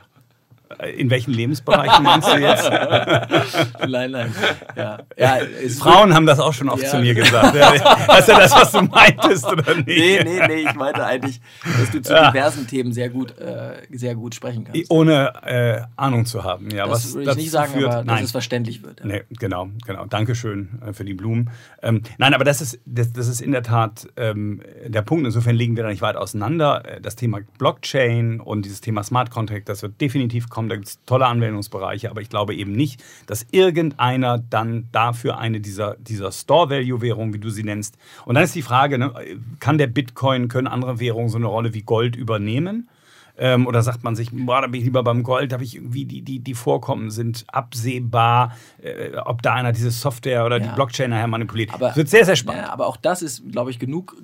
In 0.97 1.09
welchen 1.09 1.31
Lebensbereichen 1.33 2.03
meinst 2.03 2.27
du 2.27 2.37
jetzt? 2.37 2.69
nein, 3.87 4.11
nein. 4.11 4.33
Ja. 4.75 4.99
Ja, 5.17 5.37
Frauen 5.79 6.13
haben 6.13 6.25
das 6.25 6.39
auch 6.39 6.53
schon 6.53 6.69
oft 6.69 6.83
Ja. 6.83 6.89
zu 6.89 6.97
mir 6.99 7.13
gesagt. 7.13 7.55
Ja, 7.55 7.73
Ist 8.17 8.27
ja 8.27 8.39
das, 8.39 8.51
was 8.51 8.71
du 8.71 8.81
meintest, 8.81 9.45
oder 9.45 9.75
nicht? 9.75 9.87
Nee, 9.87 10.21
nee, 10.23 10.39
nee, 10.47 10.61
ich 10.69 10.73
meinte 10.75 11.05
eigentlich, 11.05 11.39
dass 11.79 11.91
du 11.91 12.01
zu 12.01 12.13
diversen 12.13 12.67
Themen 12.67 12.93
sehr 12.93 13.09
gut, 13.09 13.37
äh, 13.37 13.77
sehr 13.91 14.15
gut 14.15 14.35
sprechen 14.35 14.63
kannst. 14.65 14.89
Ohne 14.89 15.33
äh, 15.43 15.81
Ahnung 15.95 16.25
zu 16.25 16.43
haben. 16.43 16.69
Ja, 16.71 16.87
Das 16.87 17.05
was 17.05 17.13
würde 17.13 17.31
ich 17.31 17.37
nicht 17.37 17.51
sagen, 17.51 17.73
führt, 17.73 17.85
aber 17.85 17.95
dass 17.97 18.05
nein. 18.05 18.23
es 18.23 18.31
verständlich 18.31 18.83
wird. 18.83 19.03
Nee, 19.05 19.23
genau, 19.29 19.69
genau. 19.85 20.05
Dankeschön 20.05 20.81
äh, 20.85 20.93
für 20.93 21.05
die 21.05 21.13
Blumen. 21.13 21.51
Ähm, 21.81 22.01
nein, 22.17 22.33
aber 22.33 22.43
das 22.43 22.61
ist, 22.61 22.79
das, 22.85 23.13
das 23.13 23.27
ist 23.27 23.41
in 23.41 23.51
der 23.51 23.63
Tat 23.63 24.07
ähm, 24.17 24.61
der 24.85 25.01
Punkt. 25.03 25.25
Insofern 25.25 25.55
liegen 25.55 25.75
wir 25.75 25.83
da 25.83 25.89
nicht 25.89 26.01
weit 26.01 26.15
auseinander. 26.15 26.83
Äh, 26.85 27.01
Das 27.01 27.15
Thema 27.15 27.39
Blockchain 27.59 28.39
und 28.39 28.65
dieses 28.65 28.81
Thema 28.81 29.03
Smart 29.03 29.29
Contract, 29.31 29.69
das 29.69 29.81
wird 29.81 29.99
definitiv 30.01 30.49
kommen, 30.55 30.69
da 30.69 30.75
gibt 30.75 30.87
es 30.87 30.99
tolle 31.05 31.27
Anwendungsbereiche, 31.27 32.09
aber 32.09 32.21
ich 32.21 32.29
glaube 32.29 32.55
eben 32.55 32.71
nicht, 32.71 33.03
dass 33.27 33.45
irgendeiner 33.51 34.39
dann 34.39 34.87
dafür 34.91 35.37
eine 35.37 35.59
dieser, 35.59 35.95
dieser 35.97 36.31
Store-Value-Währungen, 36.31 37.33
wie 37.33 37.39
du 37.39 37.49
sie 37.51 37.63
nennst, 37.63 37.97
und 38.25 38.35
dann 38.35 38.43
ist 38.43 38.55
die 38.55 38.61
Frage, 38.63 38.97
ne, 38.97 39.13
kann 39.59 39.77
der 39.77 39.87
Bitcoin, 39.87 40.47
können 40.47 40.67
andere 40.67 40.99
Währungen 40.99 41.29
so 41.29 41.37
eine 41.37 41.45
Rolle 41.47 41.73
wie 41.75 41.83
Gold 41.83 42.15
übernehmen? 42.15 42.89
Ähm, 43.37 43.67
oder 43.67 43.81
sagt 43.83 44.01
man 44.05 44.15
sich, 44.15 44.29
boah, 44.31 44.61
da 44.61 44.67
bin 44.67 44.79
ich 44.79 44.85
lieber 44.85 45.03
beim 45.03 45.21
Gold, 45.21 45.51
habe 45.51 45.63
ich 45.65 45.75
irgendwie 45.75 46.05
die, 46.05 46.21
die, 46.21 46.39
die 46.39 46.53
Vorkommen 46.53 47.11
sind 47.11 47.43
absehbar, 47.51 48.55
äh, 48.81 49.17
ob 49.17 49.41
da 49.41 49.53
einer 49.55 49.73
diese 49.73 49.91
Software 49.91 50.45
oder 50.45 50.57
Ja. 50.61 50.67
die 50.69 50.75
Blockchain 50.75 51.09
nachher 51.09 51.27
manipuliert. 51.27 51.73
Aber- 51.73 51.87
das 51.89 51.97
wird 51.97 52.07
sehr, 52.07 52.23
sehr 52.23 52.37
spannend. 52.37 52.63
Ja, 52.63 52.71
aber 52.71 52.87
auch 52.87 52.95
das 52.95 53.21
ist, 53.21 53.43
glaube 53.51 53.71
ich, 53.71 53.79
genug, 53.79 54.15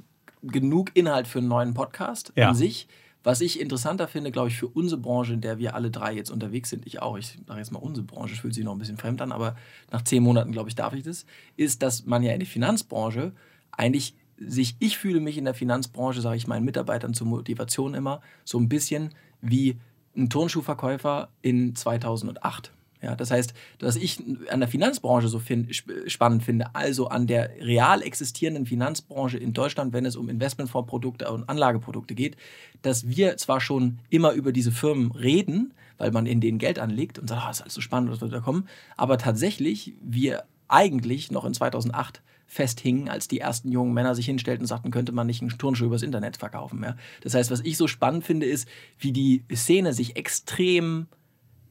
genug 0.41 0.91
Inhalt 0.93 1.27
für 1.27 1.39
einen 1.39 1.49
neuen 1.49 1.73
Podcast 1.73 2.31
Ja. 2.37 2.49
an 2.49 2.55
sich. 2.55 2.87
Was 3.23 3.41
ich 3.41 3.59
interessanter 3.59 4.07
finde, 4.07 4.31
glaube 4.31 4.47
ich, 4.47 4.57
für 4.57 4.67
unsere 4.67 4.99
Branche, 4.99 5.33
in 5.33 5.41
der 5.41 5.59
wir 5.59 5.75
alle 5.75 5.91
drei 5.91 6.13
jetzt 6.13 6.31
unterwegs 6.31 6.69
sind, 6.69 6.87
ich 6.87 7.01
auch, 7.01 7.17
ich 7.17 7.37
sage 7.45 7.59
jetzt 7.59 7.71
mal 7.71 7.79
unsere 7.79 8.05
Branche, 8.05 8.35
fühlt 8.35 8.55
sich 8.55 8.63
noch 8.63 8.71
ein 8.71 8.79
bisschen 8.79 8.97
fremd 8.97 9.21
an, 9.21 9.31
aber 9.31 9.55
nach 9.91 10.03
zehn 10.03 10.23
Monaten, 10.23 10.51
glaube 10.51 10.69
ich, 10.69 10.75
darf 10.75 10.93
ich 10.93 11.03
das, 11.03 11.25
ist, 11.55 11.83
dass 11.83 12.05
man 12.05 12.23
ja 12.23 12.33
in 12.33 12.39
der 12.39 12.47
Finanzbranche 12.47 13.33
eigentlich 13.71 14.15
sich, 14.37 14.75
ich 14.79 14.97
fühle 14.97 15.19
mich 15.19 15.37
in 15.37 15.45
der 15.45 15.53
Finanzbranche, 15.53 16.21
sage 16.21 16.37
ich 16.37 16.47
meinen 16.47 16.65
Mitarbeitern 16.65 17.13
zur 17.13 17.27
Motivation 17.27 17.93
immer, 17.93 18.21
so 18.43 18.57
ein 18.59 18.69
bisschen 18.69 19.13
wie 19.39 19.77
ein 20.15 20.29
Turnschuhverkäufer 20.29 21.29
in 21.43 21.75
2008. 21.75 22.71
Ja, 23.01 23.15
das 23.15 23.31
heißt, 23.31 23.53
was 23.79 23.95
ich 23.95 24.23
an 24.49 24.59
der 24.59 24.69
Finanzbranche 24.69 25.27
so 25.27 25.39
fin 25.39 25.67
sp- 25.73 26.05
spannend 26.07 26.43
finde, 26.43 26.75
also 26.75 27.07
an 27.07 27.25
der 27.25 27.49
real 27.59 28.01
existierenden 28.03 28.65
Finanzbranche 28.65 29.37
in 29.37 29.53
Deutschland, 29.53 29.91
wenn 29.93 30.05
es 30.05 30.15
um 30.15 30.29
Investmentfondsprodukte 30.29 31.31
und 31.31 31.49
Anlageprodukte 31.49 32.13
geht, 32.13 32.37
dass 32.83 33.07
wir 33.07 33.37
zwar 33.37 33.59
schon 33.59 33.99
immer 34.09 34.33
über 34.33 34.51
diese 34.51 34.71
Firmen 34.71 35.11
reden, 35.11 35.73
weil 35.97 36.11
man 36.11 36.25
in 36.25 36.41
denen 36.41 36.59
Geld 36.59 36.77
anlegt 36.77 37.17
und 37.17 37.27
sagt, 37.27 37.41
ah, 37.43 37.49
ist 37.49 37.61
alles 37.61 37.73
so 37.73 37.81
spannend, 37.81 38.11
was 38.11 38.21
wird 38.21 38.33
da 38.33 38.39
kommen, 38.39 38.67
aber 38.97 39.17
tatsächlich 39.17 39.93
wir 40.01 40.43
eigentlich 40.67 41.31
noch 41.31 41.45
in 41.45 41.53
2008 41.53 42.21
festhingen, 42.45 43.07
als 43.07 43.27
die 43.29 43.39
ersten 43.39 43.71
jungen 43.71 43.93
Männer 43.93 44.13
sich 44.13 44.25
hinstellten 44.25 44.63
und 44.63 44.67
sagten, 44.67 44.91
könnte 44.91 45.13
man 45.13 45.25
nicht 45.25 45.41
einen 45.41 45.57
Turnschuh 45.57 45.85
übers 45.85 46.01
Internet 46.01 46.35
verkaufen. 46.35 46.83
Ja? 46.83 46.97
Das 47.21 47.33
heißt, 47.33 47.49
was 47.49 47.61
ich 47.61 47.77
so 47.77 47.87
spannend 47.87 48.25
finde, 48.25 48.45
ist, 48.45 48.67
wie 48.99 49.13
die 49.13 49.43
Szene 49.55 49.93
sich 49.93 50.17
extrem 50.17 51.07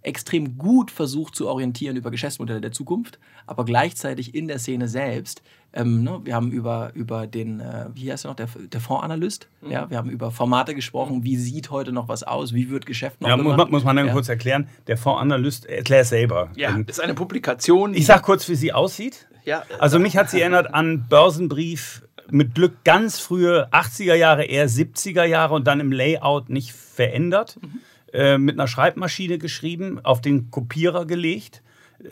extrem 0.02 0.56
gut 0.58 0.90
versucht 0.90 1.34
zu 1.34 1.48
orientieren 1.48 1.96
über 1.96 2.10
Geschäftsmodelle 2.10 2.60
der 2.60 2.72
Zukunft, 2.72 3.18
aber 3.46 3.64
gleichzeitig 3.64 4.34
in 4.34 4.48
der 4.48 4.58
Szene 4.58 4.88
selbst. 4.88 5.42
Ähm, 5.72 6.02
ne, 6.02 6.20
wir 6.24 6.34
haben 6.34 6.50
über, 6.50 6.90
über 6.94 7.26
den, 7.26 7.60
äh, 7.60 7.86
wie 7.94 8.10
heißt 8.10 8.24
er 8.24 8.28
noch, 8.28 8.36
der, 8.36 8.48
der 8.72 8.80
Fondsanalyst. 8.80 9.48
Mhm. 9.60 9.70
Ja, 9.70 9.88
wir 9.90 9.98
haben 9.98 10.10
über 10.10 10.30
Formate 10.32 10.74
gesprochen. 10.74 11.22
Wie 11.22 11.36
sieht 11.36 11.70
heute 11.70 11.92
noch 11.92 12.08
was 12.08 12.22
aus? 12.24 12.52
Wie 12.54 12.70
wird 12.70 12.86
Geschäft 12.86 13.20
noch 13.20 13.28
Ja, 13.28 13.36
muss, 13.36 13.44
gemacht? 13.44 13.58
man- 13.58 13.70
muss 13.70 13.84
man 13.84 13.96
dann 13.96 14.06
ja. 14.06 14.12
kurz 14.12 14.28
erklären. 14.28 14.68
Der 14.88 14.96
Fondsanalyst, 14.96 15.66
erklär 15.66 16.00
es 16.00 16.08
selber. 16.08 16.50
Ja, 16.56 16.70
Ähm, 16.70 16.86
das 16.86 16.98
ist 16.98 17.04
eine 17.04 17.14
Publikation. 17.14 17.94
Ich 17.94 18.06
sag 18.06 18.22
kurz, 18.22 18.48
wie 18.48 18.56
sie 18.56 18.72
aussieht. 18.72 19.28
Ja, 19.44 19.62
Also 19.78 19.98
mich 19.98 20.16
hat 20.16 20.28
sie 20.30 20.40
erinnert 20.40 20.74
an 20.74 21.06
Börsenbrief 21.08 22.02
mit 22.30 22.54
Glück 22.54 22.84
ganz 22.84 23.18
frühe 23.18 23.68
80er 23.72 24.14
Jahre, 24.14 24.44
eher 24.44 24.68
70er 24.68 25.24
Jahre 25.24 25.54
und 25.54 25.66
dann 25.66 25.80
im 25.80 25.92
Layout 25.92 26.48
nicht 26.48 26.72
verändert. 26.72 27.58
Mhm. 27.62 27.78
Äh, 28.12 28.38
mit 28.38 28.58
einer 28.58 28.66
Schreibmaschine 28.66 29.38
geschrieben, 29.38 30.04
auf 30.04 30.20
den 30.20 30.50
Kopierer 30.50 31.06
gelegt, 31.06 31.62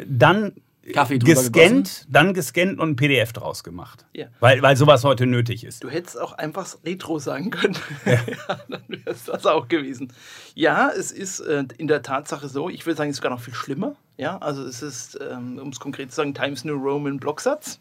dann 0.07 0.53
Kaffee 0.93 1.19
gescannt, 1.19 2.07
dann 2.09 2.35
gescannt 2.35 2.79
und 2.79 2.91
ein 2.91 2.97
PDF 2.97 3.33
draus 3.33 3.65
gemacht. 3.65 4.07
Ja. 4.15 4.27
Weil, 4.41 4.63
weil 4.63 4.77
sowas 4.77 5.05
heute 5.05 5.27
nötig 5.27 5.65
ist. 5.65 5.85
Du 5.85 5.91
hättest 5.91 6.21
auch 6.21 6.33
einfach 6.33 6.77
Retro 6.85 7.19
sagen 7.19 7.51
können. 7.51 7.77
Ja. 8.07 8.21
dann 8.69 8.83
wäre 8.89 9.11
es 9.11 9.25
das 9.25 9.45
auch 9.45 9.69
gewesen. 9.69 10.13
Ja, 10.55 10.91
es 10.91 11.11
ist 11.11 11.41
äh, 11.41 11.65
in 11.77 11.89
der 11.89 12.03
Tatsache 12.03 12.49
so, 12.49 12.69
ich 12.69 12.87
würde 12.87 12.97
sagen, 12.97 13.11
es 13.11 13.17
ist 13.17 13.23
sogar 13.23 13.33
noch 13.33 13.43
viel 13.43 13.55
schlimmer. 13.55 13.97
Ja, 14.17 14.39
also 14.39 14.65
es 14.65 14.83
ist, 14.83 15.19
ähm, 15.21 15.59
um 15.59 15.69
es 15.69 15.81
konkret 15.81 16.11
zu 16.11 16.17
sagen, 16.17 16.35
Times 16.35 16.65
New 16.65 16.77
Roman 16.77 17.19
Blocksatz. 17.19 17.81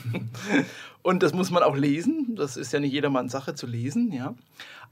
Und 1.02 1.22
das 1.22 1.32
muss 1.32 1.50
man 1.50 1.62
auch 1.62 1.76
lesen. 1.76 2.34
Das 2.36 2.56
ist 2.56 2.72
ja 2.72 2.80
nicht 2.80 2.92
jedermanns 2.92 3.32
Sache 3.32 3.54
zu 3.54 3.66
lesen, 3.66 4.12
ja. 4.12 4.34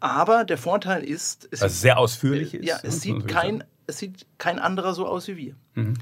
Aber 0.01 0.45
der 0.45 0.59
Vorteil 0.59 1.05
ist, 1.05 1.49
es, 1.51 1.61
Was 1.61 1.81
sehr 1.81 1.99
ausführlich 1.99 2.55
ist. 2.55 2.67
ja, 2.67 2.77
ne, 2.77 2.81
es, 2.85 3.05
man 3.07 3.21
sieht 3.21 3.29
kein, 3.29 3.65
es 3.87 3.99
sieht 3.99 4.27
kein 4.39 4.59
anderer 4.59 4.95
so 4.95 5.07
aus 5.07 5.29
wie 5.29 5.37
wir. 5.37 5.55
Mhm. 5.75 5.95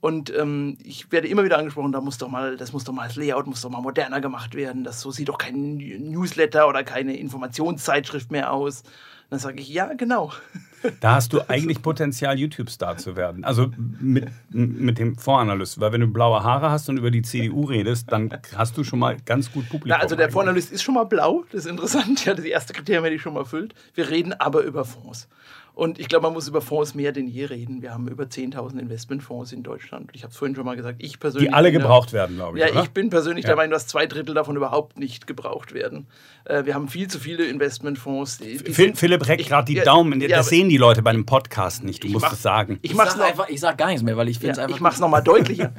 Und 0.00 0.30
ähm, 0.36 0.76
ich 0.84 1.10
werde 1.12 1.28
immer 1.28 1.44
wieder 1.44 1.56
angesprochen, 1.56 1.92
da 1.92 2.02
muss 2.02 2.18
doch 2.18 2.28
mal, 2.28 2.58
das 2.58 2.74
muss 2.74 2.84
doch 2.84 2.92
mal 2.92 3.06
das 3.06 3.16
Layout 3.16 3.46
muss 3.46 3.62
doch 3.62 3.70
mal 3.70 3.80
moderner 3.80 4.20
gemacht 4.20 4.54
werden. 4.54 4.84
Das 4.84 5.00
so 5.00 5.10
sieht 5.10 5.30
doch 5.30 5.38
kein 5.38 5.78
Newsletter 5.78 6.68
oder 6.68 6.84
keine 6.84 7.16
Informationszeitschrift 7.16 8.30
mehr 8.30 8.52
aus. 8.52 8.82
Dann 9.34 9.40
sage 9.40 9.60
ich, 9.60 9.68
ja, 9.68 9.92
genau. 9.94 10.32
Da 11.00 11.14
hast 11.14 11.32
du 11.32 11.40
eigentlich 11.48 11.80
Potenzial, 11.80 12.38
YouTube-Star 12.38 12.98
zu 12.98 13.16
werden. 13.16 13.42
Also 13.42 13.70
mit, 14.00 14.28
mit 14.50 14.98
dem 14.98 15.16
Fondsanalyst. 15.16 15.80
Weil 15.80 15.92
wenn 15.92 16.02
du 16.02 16.08
blaue 16.08 16.44
Haare 16.44 16.70
hast 16.70 16.90
und 16.90 16.98
über 16.98 17.10
die 17.10 17.22
CDU 17.22 17.64
redest, 17.64 18.12
dann 18.12 18.28
hast 18.54 18.76
du 18.76 18.84
schon 18.84 18.98
mal 18.98 19.16
ganz 19.24 19.50
gut 19.50 19.64
Publikum. 19.70 19.88
Na, 19.88 19.96
also 19.96 20.14
der. 20.14 20.30
Fondsanalyst 20.30 20.70
ist 20.70 20.82
schon 20.82 20.94
mal 20.94 21.04
blau, 21.04 21.44
das 21.50 21.64
ist 21.64 21.70
interessant. 21.70 22.26
Ja, 22.26 22.34
das 22.34 22.44
erste 22.44 22.74
Kriterium 22.74 23.02
hätte 23.04 23.16
ich 23.16 23.22
schon 23.22 23.32
mal 23.32 23.40
erfüllt. 23.40 23.74
Wir 23.94 24.10
reden 24.10 24.34
aber 24.34 24.60
über 24.60 24.84
Fonds. 24.84 25.26
Und 25.74 25.98
ich 25.98 26.06
glaube, 26.08 26.22
man 26.22 26.34
muss 26.34 26.46
über 26.46 26.60
Fonds 26.60 26.94
mehr 26.94 27.10
denn 27.10 27.26
je 27.26 27.46
reden. 27.46 27.82
Wir 27.82 27.92
haben 27.92 28.06
über 28.06 28.24
10.000 28.24 28.78
Investmentfonds 28.78 29.50
in 29.52 29.64
Deutschland. 29.64 30.10
Ich 30.12 30.22
habe 30.22 30.30
es 30.30 30.36
vorhin 30.36 30.54
schon 30.54 30.64
mal 30.64 30.76
gesagt, 30.76 31.02
ich 31.02 31.18
persönlich. 31.18 31.48
Die 31.48 31.52
alle 31.54 31.68
bin 31.70 31.74
der- 31.74 31.82
gebraucht 31.82 32.12
werden, 32.12 32.36
glaube 32.36 32.58
ich. 32.58 32.64
Ja, 32.64 32.70
oder? 32.70 32.82
ich 32.84 32.90
bin 32.90 33.10
persönlich 33.10 33.42
Ja. 33.42 33.48
der 33.48 33.56
Meinung, 33.56 33.72
dass 33.72 33.88
zwei 33.88 34.06
Drittel 34.06 34.34
davon 34.36 34.54
überhaupt 34.54 34.98
nicht 35.00 35.26
gebraucht 35.26 35.74
werden. 35.74 36.06
Äh, 36.44 36.64
wir 36.64 36.74
haben 36.76 36.86
viel 36.88 37.08
zu 37.08 37.18
viele 37.18 37.44
Investmentfonds. 37.46 38.38
Die, 38.38 38.58
die 38.58 38.72
Phil, 38.72 38.74
sind- 38.86 38.98
Philipp 38.98 39.26
reckt 39.26 39.48
gerade 39.48 39.64
die 39.66 39.74
ja, 39.78 39.84
Daumen. 39.84 40.20
ja, 40.20 40.28
das 40.28 40.48
sehen 40.48 40.68
die 40.68 40.76
Leute 40.76 41.02
bei 41.02 41.10
einem 41.10 41.26
Podcast 41.26 41.82
nicht. 41.82 42.04
Du 42.04 42.06
ich 42.06 42.12
musst 42.12 42.24
mach- 42.26 42.32
es 42.34 42.42
sagen. 42.42 42.78
Ich 42.82 42.92
Ich 42.92 42.96
mach's 42.96 43.10
sag, 43.14 43.18
noch, 43.18 43.26
einfach, 43.26 43.48
ich 43.48 43.58
sag 43.58 43.76
gar 43.76 43.88
nichts 43.88 44.04
mehr, 44.04 44.16
weil 44.16 44.28
ich 44.28 44.38
finde 44.38 44.52
es 44.52 44.58
ja, 44.58 44.64
einfach. 44.64 44.76
ich 44.76 44.80
mach's 44.80 45.00
noch 45.00 45.08
mal 45.08 45.20
deutlicher. 45.22 45.72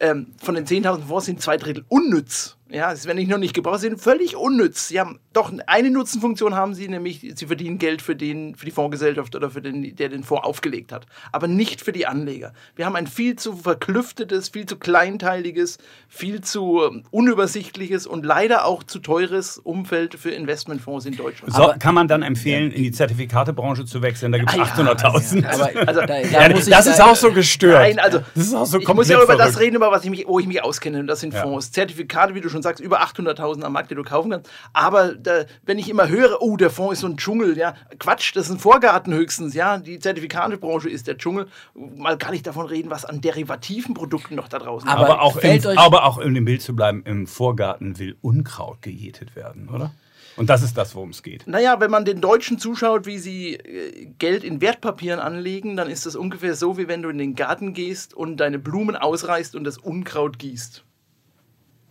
ähm, 0.00 0.28
von 0.42 0.54
den 0.54 0.64
10.000 0.66 1.02
Fonds 1.06 1.26
sind 1.26 1.42
zwei 1.42 1.58
Drittel 1.58 1.84
unnütz. 1.88 2.56
Ja, 2.72 2.90
es 2.92 3.04
werden 3.06 3.18
nicht 3.18 3.28
nur 3.28 3.38
nicht 3.38 3.54
gebraucht, 3.54 3.80
sie 3.80 3.88
sind 3.88 4.00
völlig 4.00 4.34
unnütz. 4.36 4.88
Sie 4.88 4.98
haben 4.98 5.18
doch 5.34 5.52
eine 5.66 5.90
Nutzenfunktion 5.90 6.54
haben 6.54 6.74
sie, 6.74 6.88
nämlich 6.88 7.20
sie 7.34 7.46
verdienen 7.46 7.78
Geld 7.78 8.00
für, 8.02 8.16
den, 8.16 8.54
für 8.54 8.64
die 8.64 8.70
Fondsgesellschaft 8.70 9.34
oder 9.36 9.50
für 9.50 9.60
den, 9.62 9.94
der 9.96 10.08
den 10.08 10.24
Fonds 10.24 10.44
aufgelegt 10.44 10.90
hat, 10.92 11.06
aber 11.32 11.48
nicht 11.48 11.80
für 11.82 11.92
die 11.92 12.06
Anleger. 12.06 12.52
Wir 12.76 12.86
haben 12.86 12.96
ein 12.96 13.06
viel 13.06 13.36
zu 13.36 13.56
verklüftetes, 13.56 14.48
viel 14.48 14.66
zu 14.66 14.76
kleinteiliges, 14.76 15.78
viel 16.08 16.40
zu 16.40 16.80
ähm, 16.84 17.02
unübersichtliches 17.10 18.06
und 18.06 18.24
leider 18.24 18.64
auch 18.64 18.82
zu 18.82 18.98
teures 19.00 19.58
Umfeld 19.58 20.14
für 20.14 20.30
Investmentfonds 20.30 21.06
in 21.06 21.16
Deutschland. 21.16 21.52
So, 21.54 21.72
kann 21.78 21.94
man 21.94 22.08
dann 22.08 22.22
empfehlen, 22.22 22.70
in 22.72 22.82
die 22.84 22.92
Zertifikatebranche 22.92 23.84
zu 23.84 24.00
wechseln? 24.02 24.32
Da 24.32 24.38
gibt 24.38 24.50
es 24.52 24.58
Ah, 24.58 24.64
ja, 24.64 24.92
800.000. 24.92 25.44
aber 25.46 25.88
Also, 25.88 26.00
da, 26.00 26.06
da 26.06 26.20
Ja, 26.20 26.48
das 26.48 26.66
da- 26.66 26.78
ist 26.78 27.00
auch 27.02 27.16
so 27.16 27.32
gestört. 27.32 27.80
Nein, 27.82 27.98
also 27.98 28.20
das 28.34 28.46
ist 28.46 28.54
auch 28.54 28.64
so 28.66 28.78
ich 28.80 28.88
muss 28.88 29.08
ja 29.08 29.22
über 29.22 29.36
das 29.36 29.52
verrückt. 29.52 29.60
reden, 29.60 29.76
über 29.76 29.90
was 29.90 30.04
ich 30.04 30.10
mich, 30.10 30.26
wo 30.26 30.38
ich 30.40 30.46
mich 30.46 30.62
auskenne. 30.62 31.00
Und 31.00 31.06
das 31.06 31.20
sind 31.20 31.34
Ja. 31.34 31.42
Fonds. 31.42 31.70
Zertifikate, 31.72 32.34
wie 32.34 32.40
du 32.40 32.48
schon 32.48 32.61
sagst, 32.62 32.82
über 32.82 33.02
800.000 33.02 33.62
am 33.62 33.72
Markt, 33.72 33.90
die 33.90 33.94
du 33.94 34.02
kaufen 34.02 34.30
kannst. 34.30 34.50
Aber 34.72 35.14
da, 35.14 35.44
wenn 35.64 35.78
ich 35.78 35.88
immer 35.88 36.08
höre, 36.08 36.40
oh, 36.40 36.56
der 36.56 36.70
Fonds 36.70 36.94
ist 36.94 37.00
so 37.00 37.06
ein 37.06 37.16
Dschungel, 37.16 37.56
ja, 37.58 37.74
Quatsch, 37.98 38.34
das 38.34 38.46
ist 38.46 38.52
ein 38.52 38.58
Vorgarten 38.58 39.12
höchstens, 39.12 39.54
ja. 39.54 39.78
Die 39.78 39.98
Zertifikatebranche 39.98 40.88
ist 40.88 41.06
der 41.06 41.18
Dschungel. 41.18 41.46
Mal 41.74 42.16
gar 42.16 42.30
nicht 42.30 42.46
davon 42.46 42.66
reden, 42.66 42.90
was 42.90 43.04
an 43.04 43.20
derivativen 43.20 43.94
Produkten 43.94 44.34
noch 44.34 44.48
da 44.48 44.58
draußen 44.58 44.88
Aber- 44.88 45.02
Aber 45.08 45.22
auch, 45.22 45.36
im, 45.36 45.78
aber 45.78 46.04
auch 46.04 46.18
um 46.18 46.34
im 46.36 46.44
Bild 46.44 46.62
zu 46.62 46.74
bleiben, 46.76 47.02
im 47.04 47.26
Vorgarten 47.26 47.98
will 47.98 48.16
Unkraut 48.22 48.82
gejätet 48.82 49.36
werden, 49.36 49.68
oder? 49.68 49.92
Und 50.36 50.48
das 50.48 50.62
ist 50.62 50.78
das, 50.78 50.94
worum 50.94 51.10
es 51.10 51.22
geht. 51.22 51.46
Naja, 51.46 51.78
wenn 51.78 51.90
man 51.90 52.06
den 52.06 52.22
Deutschen 52.22 52.58
zuschaut, 52.58 53.04
wie 53.04 53.18
sie 53.18 53.54
äh, 53.56 54.06
Geld 54.18 54.44
in 54.44 54.62
Wertpapieren 54.62 55.20
anlegen, 55.20 55.76
dann 55.76 55.90
ist 55.90 56.06
das 56.06 56.16
ungefähr 56.16 56.54
so, 56.54 56.78
wie 56.78 56.88
wenn 56.88 57.02
du 57.02 57.10
in 57.10 57.18
den 57.18 57.34
Garten 57.34 57.74
gehst 57.74 58.14
und 58.14 58.38
deine 58.38 58.58
Blumen 58.58 58.96
ausreißt 58.96 59.54
und 59.54 59.64
das 59.64 59.76
Unkraut 59.76 60.38
gießt. 60.38 60.84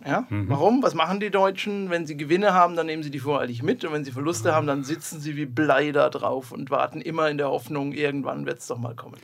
Ja? 0.05 0.25
Warum? 0.29 0.81
Was 0.83 0.93
machen 0.95 1.19
die 1.19 1.29
Deutschen? 1.29 1.89
Wenn 1.89 2.05
sie 2.05 2.17
Gewinne 2.17 2.53
haben, 2.53 2.75
dann 2.75 2.85
nehmen 2.87 3.03
sie 3.03 3.11
die 3.11 3.19
voreilig 3.19 3.63
mit 3.63 3.83
und 3.85 3.93
wenn 3.93 4.03
sie 4.03 4.11
Verluste 4.11 4.53
haben, 4.55 4.67
dann 4.67 4.83
sitzen 4.83 5.19
sie 5.19 5.35
wie 5.35 5.45
Blei 5.45 5.91
da 5.91 6.09
drauf 6.09 6.51
und 6.51 6.69
warten 6.71 7.01
immer 7.01 7.29
in 7.29 7.37
der 7.37 7.49
Hoffnung, 7.49 7.91
irgendwann 7.93 8.45
wird 8.45 8.59
es 8.59 8.67
doch 8.67 8.77
mal 8.77 8.95
kommen. 8.95 9.17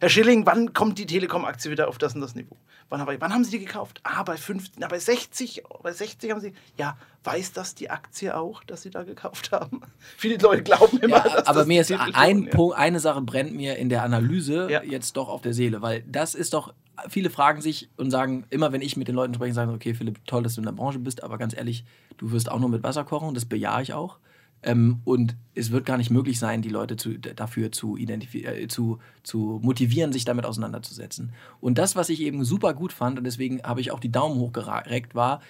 Herr 0.00 0.08
Schilling, 0.08 0.46
wann 0.46 0.72
kommt 0.72 0.98
die 0.98 1.04
Telekom-Aktie 1.04 1.70
wieder 1.70 1.86
auf 1.88 1.98
das 1.98 2.14
und 2.14 2.22
das 2.22 2.34
Niveau? 2.34 2.56
Wann, 2.88 3.06
wann 3.06 3.34
haben 3.34 3.44
Sie 3.44 3.50
die 3.50 3.58
gekauft? 3.64 4.00
Ah, 4.02 4.22
bei 4.22 4.36
50, 4.38 4.76
na, 4.78 4.88
bei 4.88 4.98
60, 4.98 5.62
bei 5.82 5.92
60 5.92 6.30
haben 6.30 6.40
Sie. 6.40 6.54
Ja, 6.78 6.96
weiß 7.24 7.52
das 7.52 7.74
die 7.74 7.90
Aktie 7.90 8.34
auch, 8.34 8.64
dass 8.64 8.80
Sie 8.82 8.88
da 8.90 9.02
gekauft 9.04 9.52
haben? 9.52 9.82
Viele 10.16 10.38
Leute 10.38 10.62
glauben 10.62 10.98
immer, 11.00 11.18
Ja, 11.18 11.22
dass 11.22 11.46
aber 11.46 11.58
das 11.60 11.66
mir 11.68 11.82
ist 11.82 11.92
ein 11.92 12.44
ja. 12.44 12.50
Punkt, 12.50 12.76
eine 12.78 12.98
Sache 12.98 13.20
brennt 13.20 13.54
mir 13.54 13.76
in 13.76 13.90
der 13.90 14.02
Analyse 14.02 14.68
Ja. 14.70 14.82
jetzt 14.82 15.18
doch 15.18 15.28
auf 15.28 15.42
der 15.42 15.52
Seele, 15.52 15.82
weil 15.82 16.02
das 16.08 16.34
ist 16.34 16.54
doch, 16.54 16.72
viele 17.08 17.30
fragen 17.30 17.60
sich 17.60 17.88
und 17.96 18.10
sagen, 18.10 18.44
immer 18.50 18.72
wenn 18.72 18.82
ich 18.82 18.96
mit 18.96 19.08
den 19.08 19.14
Leuten 19.14 19.34
spreche, 19.34 19.54
sagen, 19.54 19.72
okay, 19.72 19.94
Philipp, 19.94 20.24
toll, 20.26 20.42
dass 20.42 20.54
du 20.54 20.60
in 20.60 20.66
der 20.66 20.72
Branche 20.72 20.98
bist, 20.98 21.22
aber 21.22 21.38
ganz 21.38 21.56
ehrlich, 21.56 21.84
du 22.18 22.32
wirst 22.32 22.50
auch 22.50 22.60
nur 22.60 22.68
mit 22.68 22.82
Wasser 22.82 23.04
kochen, 23.04 23.34
das 23.34 23.44
bejahe 23.44 23.82
ich 23.82 23.92
auch. 23.92 24.18
Ähm, 24.62 25.00
und 25.04 25.36
es 25.54 25.70
wird 25.70 25.86
gar 25.86 25.96
nicht 25.96 26.10
möglich 26.10 26.38
sein, 26.38 26.60
die 26.60 26.68
Leute 26.68 26.96
zu, 26.96 27.18
dafür 27.18 27.72
zu, 27.72 27.96
äh, 27.96 28.68
zu, 28.68 28.98
zu 29.22 29.58
motivieren, 29.62 30.12
sich 30.12 30.24
damit 30.24 30.44
auseinanderzusetzen. 30.44 31.32
Und 31.60 31.78
das, 31.78 31.96
was 31.96 32.10
ich 32.10 32.20
eben 32.20 32.44
super 32.44 32.74
gut 32.74 32.92
fand, 32.92 33.18
und 33.18 33.24
deswegen 33.24 33.62
habe 33.62 33.80
ich 33.80 33.90
auch 33.90 34.00
die 34.00 34.12
Daumen 34.12 34.38
hoch 34.38 34.52
gereckt, 34.52 35.14
war, 35.14 35.40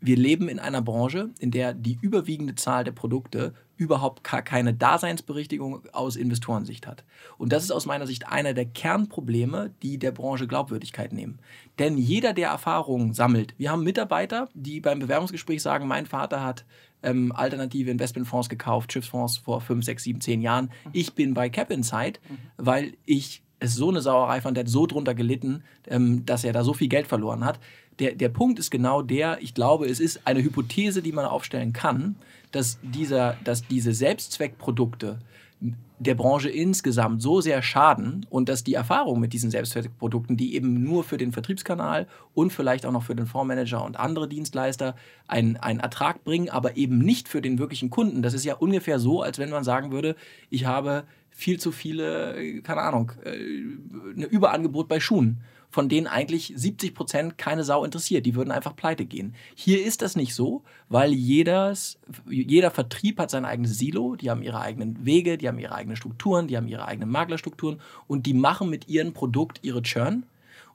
wir 0.00 0.16
leben 0.16 0.48
in 0.48 0.58
einer 0.58 0.82
Branche, 0.82 1.30
in 1.38 1.50
der 1.50 1.74
die 1.74 1.98
überwiegende 2.00 2.54
Zahl 2.54 2.84
der 2.84 2.92
Produkte 2.92 3.54
überhaupt 3.76 4.24
keine 4.24 4.72
Daseinsberichtigung 4.72 5.86
aus 5.92 6.16
Investorensicht 6.16 6.86
hat. 6.86 7.04
Und 7.36 7.52
das 7.52 7.64
ist 7.64 7.70
aus 7.70 7.86
meiner 7.86 8.06
Sicht 8.06 8.26
einer 8.26 8.54
der 8.54 8.64
Kernprobleme, 8.64 9.74
die 9.82 9.98
der 9.98 10.12
Branche 10.12 10.46
Glaubwürdigkeit 10.46 11.12
nehmen. 11.12 11.38
Denn 11.78 11.98
jeder, 11.98 12.32
der 12.32 12.48
Erfahrungen 12.48 13.12
sammelt, 13.12 13.54
wir 13.58 13.70
haben 13.70 13.84
Mitarbeiter, 13.84 14.48
die 14.54 14.80
beim 14.80 14.98
Bewerbungsgespräch 14.98 15.60
sagen, 15.60 15.86
mein 15.86 16.06
Vater 16.06 16.42
hat 16.42 16.64
ähm, 17.02 17.32
alternative 17.32 17.90
Investmentfonds 17.90 18.48
gekauft, 18.48 18.92
Schiffsfonds 18.92 19.38
vor 19.38 19.60
5, 19.60 19.84
6, 19.84 20.02
7, 20.04 20.20
10 20.20 20.42
Jahren. 20.42 20.70
Ich 20.92 21.14
bin 21.14 21.34
bei 21.34 21.50
Cap 21.50 21.70
Insight, 21.70 22.20
weil 22.56 22.94
ich 23.04 23.42
es 23.58 23.74
so 23.74 23.88
eine 23.88 24.00
Sauerei 24.00 24.40
fand, 24.40 24.56
der 24.56 24.64
hat 24.64 24.70
so 24.70 24.86
drunter 24.86 25.14
gelitten, 25.14 25.62
ähm, 25.86 26.26
dass 26.26 26.44
er 26.44 26.52
da 26.52 26.64
so 26.64 26.74
viel 26.74 26.88
Geld 26.88 27.06
verloren 27.06 27.44
hat. 27.44 27.58
Der, 27.98 28.14
der 28.14 28.28
Punkt 28.28 28.58
ist 28.58 28.70
genau 28.70 29.02
der, 29.02 29.38
ich 29.40 29.54
glaube, 29.54 29.86
es 29.86 30.00
ist 30.00 30.20
eine 30.26 30.42
Hypothese, 30.42 31.02
die 31.02 31.12
man 31.12 31.24
aufstellen 31.24 31.72
kann, 31.72 32.16
dass, 32.52 32.78
dieser, 32.82 33.36
dass 33.44 33.66
diese 33.66 33.92
Selbstzweckprodukte 33.92 35.18
der 35.98 36.14
Branche 36.14 36.50
insgesamt 36.50 37.22
so 37.22 37.40
sehr 37.40 37.62
schaden 37.62 38.26
und 38.28 38.48
dass 38.48 38.64
die 38.64 38.74
Erfahrung 38.74 39.18
mit 39.18 39.32
diesen 39.32 39.50
Selbstzweckprodukten, 39.50 40.36
die 40.36 40.54
eben 40.54 40.82
nur 40.82 41.04
für 41.04 41.16
den 41.16 41.32
Vertriebskanal 41.32 42.06
und 42.34 42.52
vielleicht 42.52 42.84
auch 42.84 42.92
noch 42.92 43.02
für 43.02 43.14
den 43.14 43.26
Fondsmanager 43.26 43.82
und 43.82 43.98
andere 43.98 44.28
Dienstleister 44.28 44.94
einen, 45.26 45.56
einen 45.56 45.80
Ertrag 45.80 46.22
bringen, 46.24 46.50
aber 46.50 46.76
eben 46.76 46.98
nicht 46.98 47.28
für 47.28 47.40
den 47.40 47.58
wirklichen 47.58 47.88
Kunden. 47.88 48.20
Das 48.20 48.34
ist 48.34 48.44
ja 48.44 48.54
ungefähr 48.54 48.98
so, 48.98 49.22
als 49.22 49.38
wenn 49.38 49.48
man 49.48 49.64
sagen 49.64 49.90
würde, 49.90 50.16
ich 50.50 50.66
habe 50.66 51.04
viel 51.30 51.58
zu 51.58 51.72
viele, 51.72 52.60
keine 52.62 52.82
Ahnung, 52.82 53.12
äh, 53.24 53.30
ein 53.30 54.22
Überangebot 54.22 54.88
bei 54.88 55.00
Schuhen 55.00 55.38
von 55.76 55.90
denen 55.90 56.06
eigentlich 56.06 56.54
70 56.56 56.94
Prozent 56.94 57.36
keine 57.36 57.62
Sau 57.62 57.84
interessiert. 57.84 58.24
Die 58.24 58.34
würden 58.34 58.50
einfach 58.50 58.74
pleite 58.74 59.04
gehen. 59.04 59.34
Hier 59.54 59.84
ist 59.84 60.00
das 60.00 60.16
nicht 60.16 60.34
so, 60.34 60.62
weil 60.88 61.12
jedes, 61.12 61.98
jeder 62.26 62.70
Vertrieb 62.70 63.18
hat 63.18 63.30
sein 63.30 63.44
eigenes 63.44 63.76
Silo, 63.76 64.16
die 64.16 64.30
haben 64.30 64.40
ihre 64.40 64.58
eigenen 64.58 65.04
Wege, 65.04 65.36
die 65.36 65.46
haben 65.46 65.58
ihre 65.58 65.74
eigenen 65.74 65.96
Strukturen, 65.96 66.48
die 66.48 66.56
haben 66.56 66.66
ihre 66.66 66.86
eigenen 66.86 67.10
Maklerstrukturen 67.10 67.78
und 68.06 68.24
die 68.24 68.32
machen 68.32 68.70
mit 68.70 68.88
ihrem 68.88 69.12
Produkt 69.12 69.58
ihre 69.60 69.82
Churn. 69.82 70.24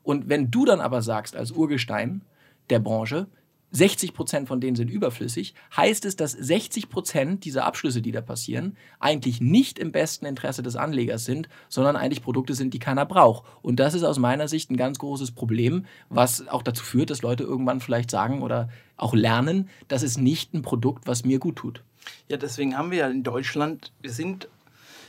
Und 0.03 0.29
wenn 0.29 0.51
du 0.51 0.65
dann 0.65 0.79
aber 0.79 1.01
sagst, 1.01 1.35
als 1.35 1.51
Urgestein 1.51 2.21
der 2.69 2.77
Branche, 2.77 3.25
60 3.71 4.13
Prozent 4.13 4.47
von 4.47 4.59
denen 4.59 4.75
sind 4.75 4.89
überflüssig, 4.89 5.53
heißt 5.75 6.05
es, 6.05 6.15
dass 6.15 6.33
60 6.33 6.89
Prozent 6.89 7.45
dieser 7.45 7.65
Abschlüsse, 7.65 8.01
die 8.01 8.11
da 8.11 8.21
passieren, 8.21 8.77
eigentlich 8.99 9.41
nicht 9.41 9.79
im 9.79 9.91
besten 9.91 10.25
Interesse 10.25 10.61
des 10.61 10.75
Anlegers 10.75 11.25
sind, 11.25 11.49
sondern 11.69 11.95
eigentlich 11.95 12.21
Produkte 12.21 12.53
sind, 12.53 12.73
die 12.73 12.79
keiner 12.79 13.05
braucht. 13.05 13.45
Und 13.61 13.79
das 13.79 13.93
ist 13.93 14.03
aus 14.03 14.19
meiner 14.19 14.47
Sicht 14.47 14.69
ein 14.69 14.77
ganz 14.77 14.99
großes 14.99 15.31
Problem, 15.31 15.85
was 16.09 16.47
auch 16.47 16.63
dazu 16.63 16.83
führt, 16.83 17.09
dass 17.09 17.21
Leute 17.21 17.43
irgendwann 17.43 17.79
vielleicht 17.79 18.11
sagen 18.11 18.41
oder 18.41 18.69
auch 18.97 19.13
lernen, 19.13 19.69
das 19.87 20.03
ist 20.03 20.17
nicht 20.17 20.53
ein 20.53 20.61
Produkt, 20.61 21.07
was 21.07 21.25
mir 21.25 21.39
gut 21.39 21.55
tut. 21.55 21.83
Ja, 22.27 22.37
deswegen 22.37 22.77
haben 22.77 22.91
wir 22.91 22.99
ja 22.99 23.07
in 23.07 23.23
Deutschland, 23.23 23.91
wir 24.01 24.11
sind 24.11 24.47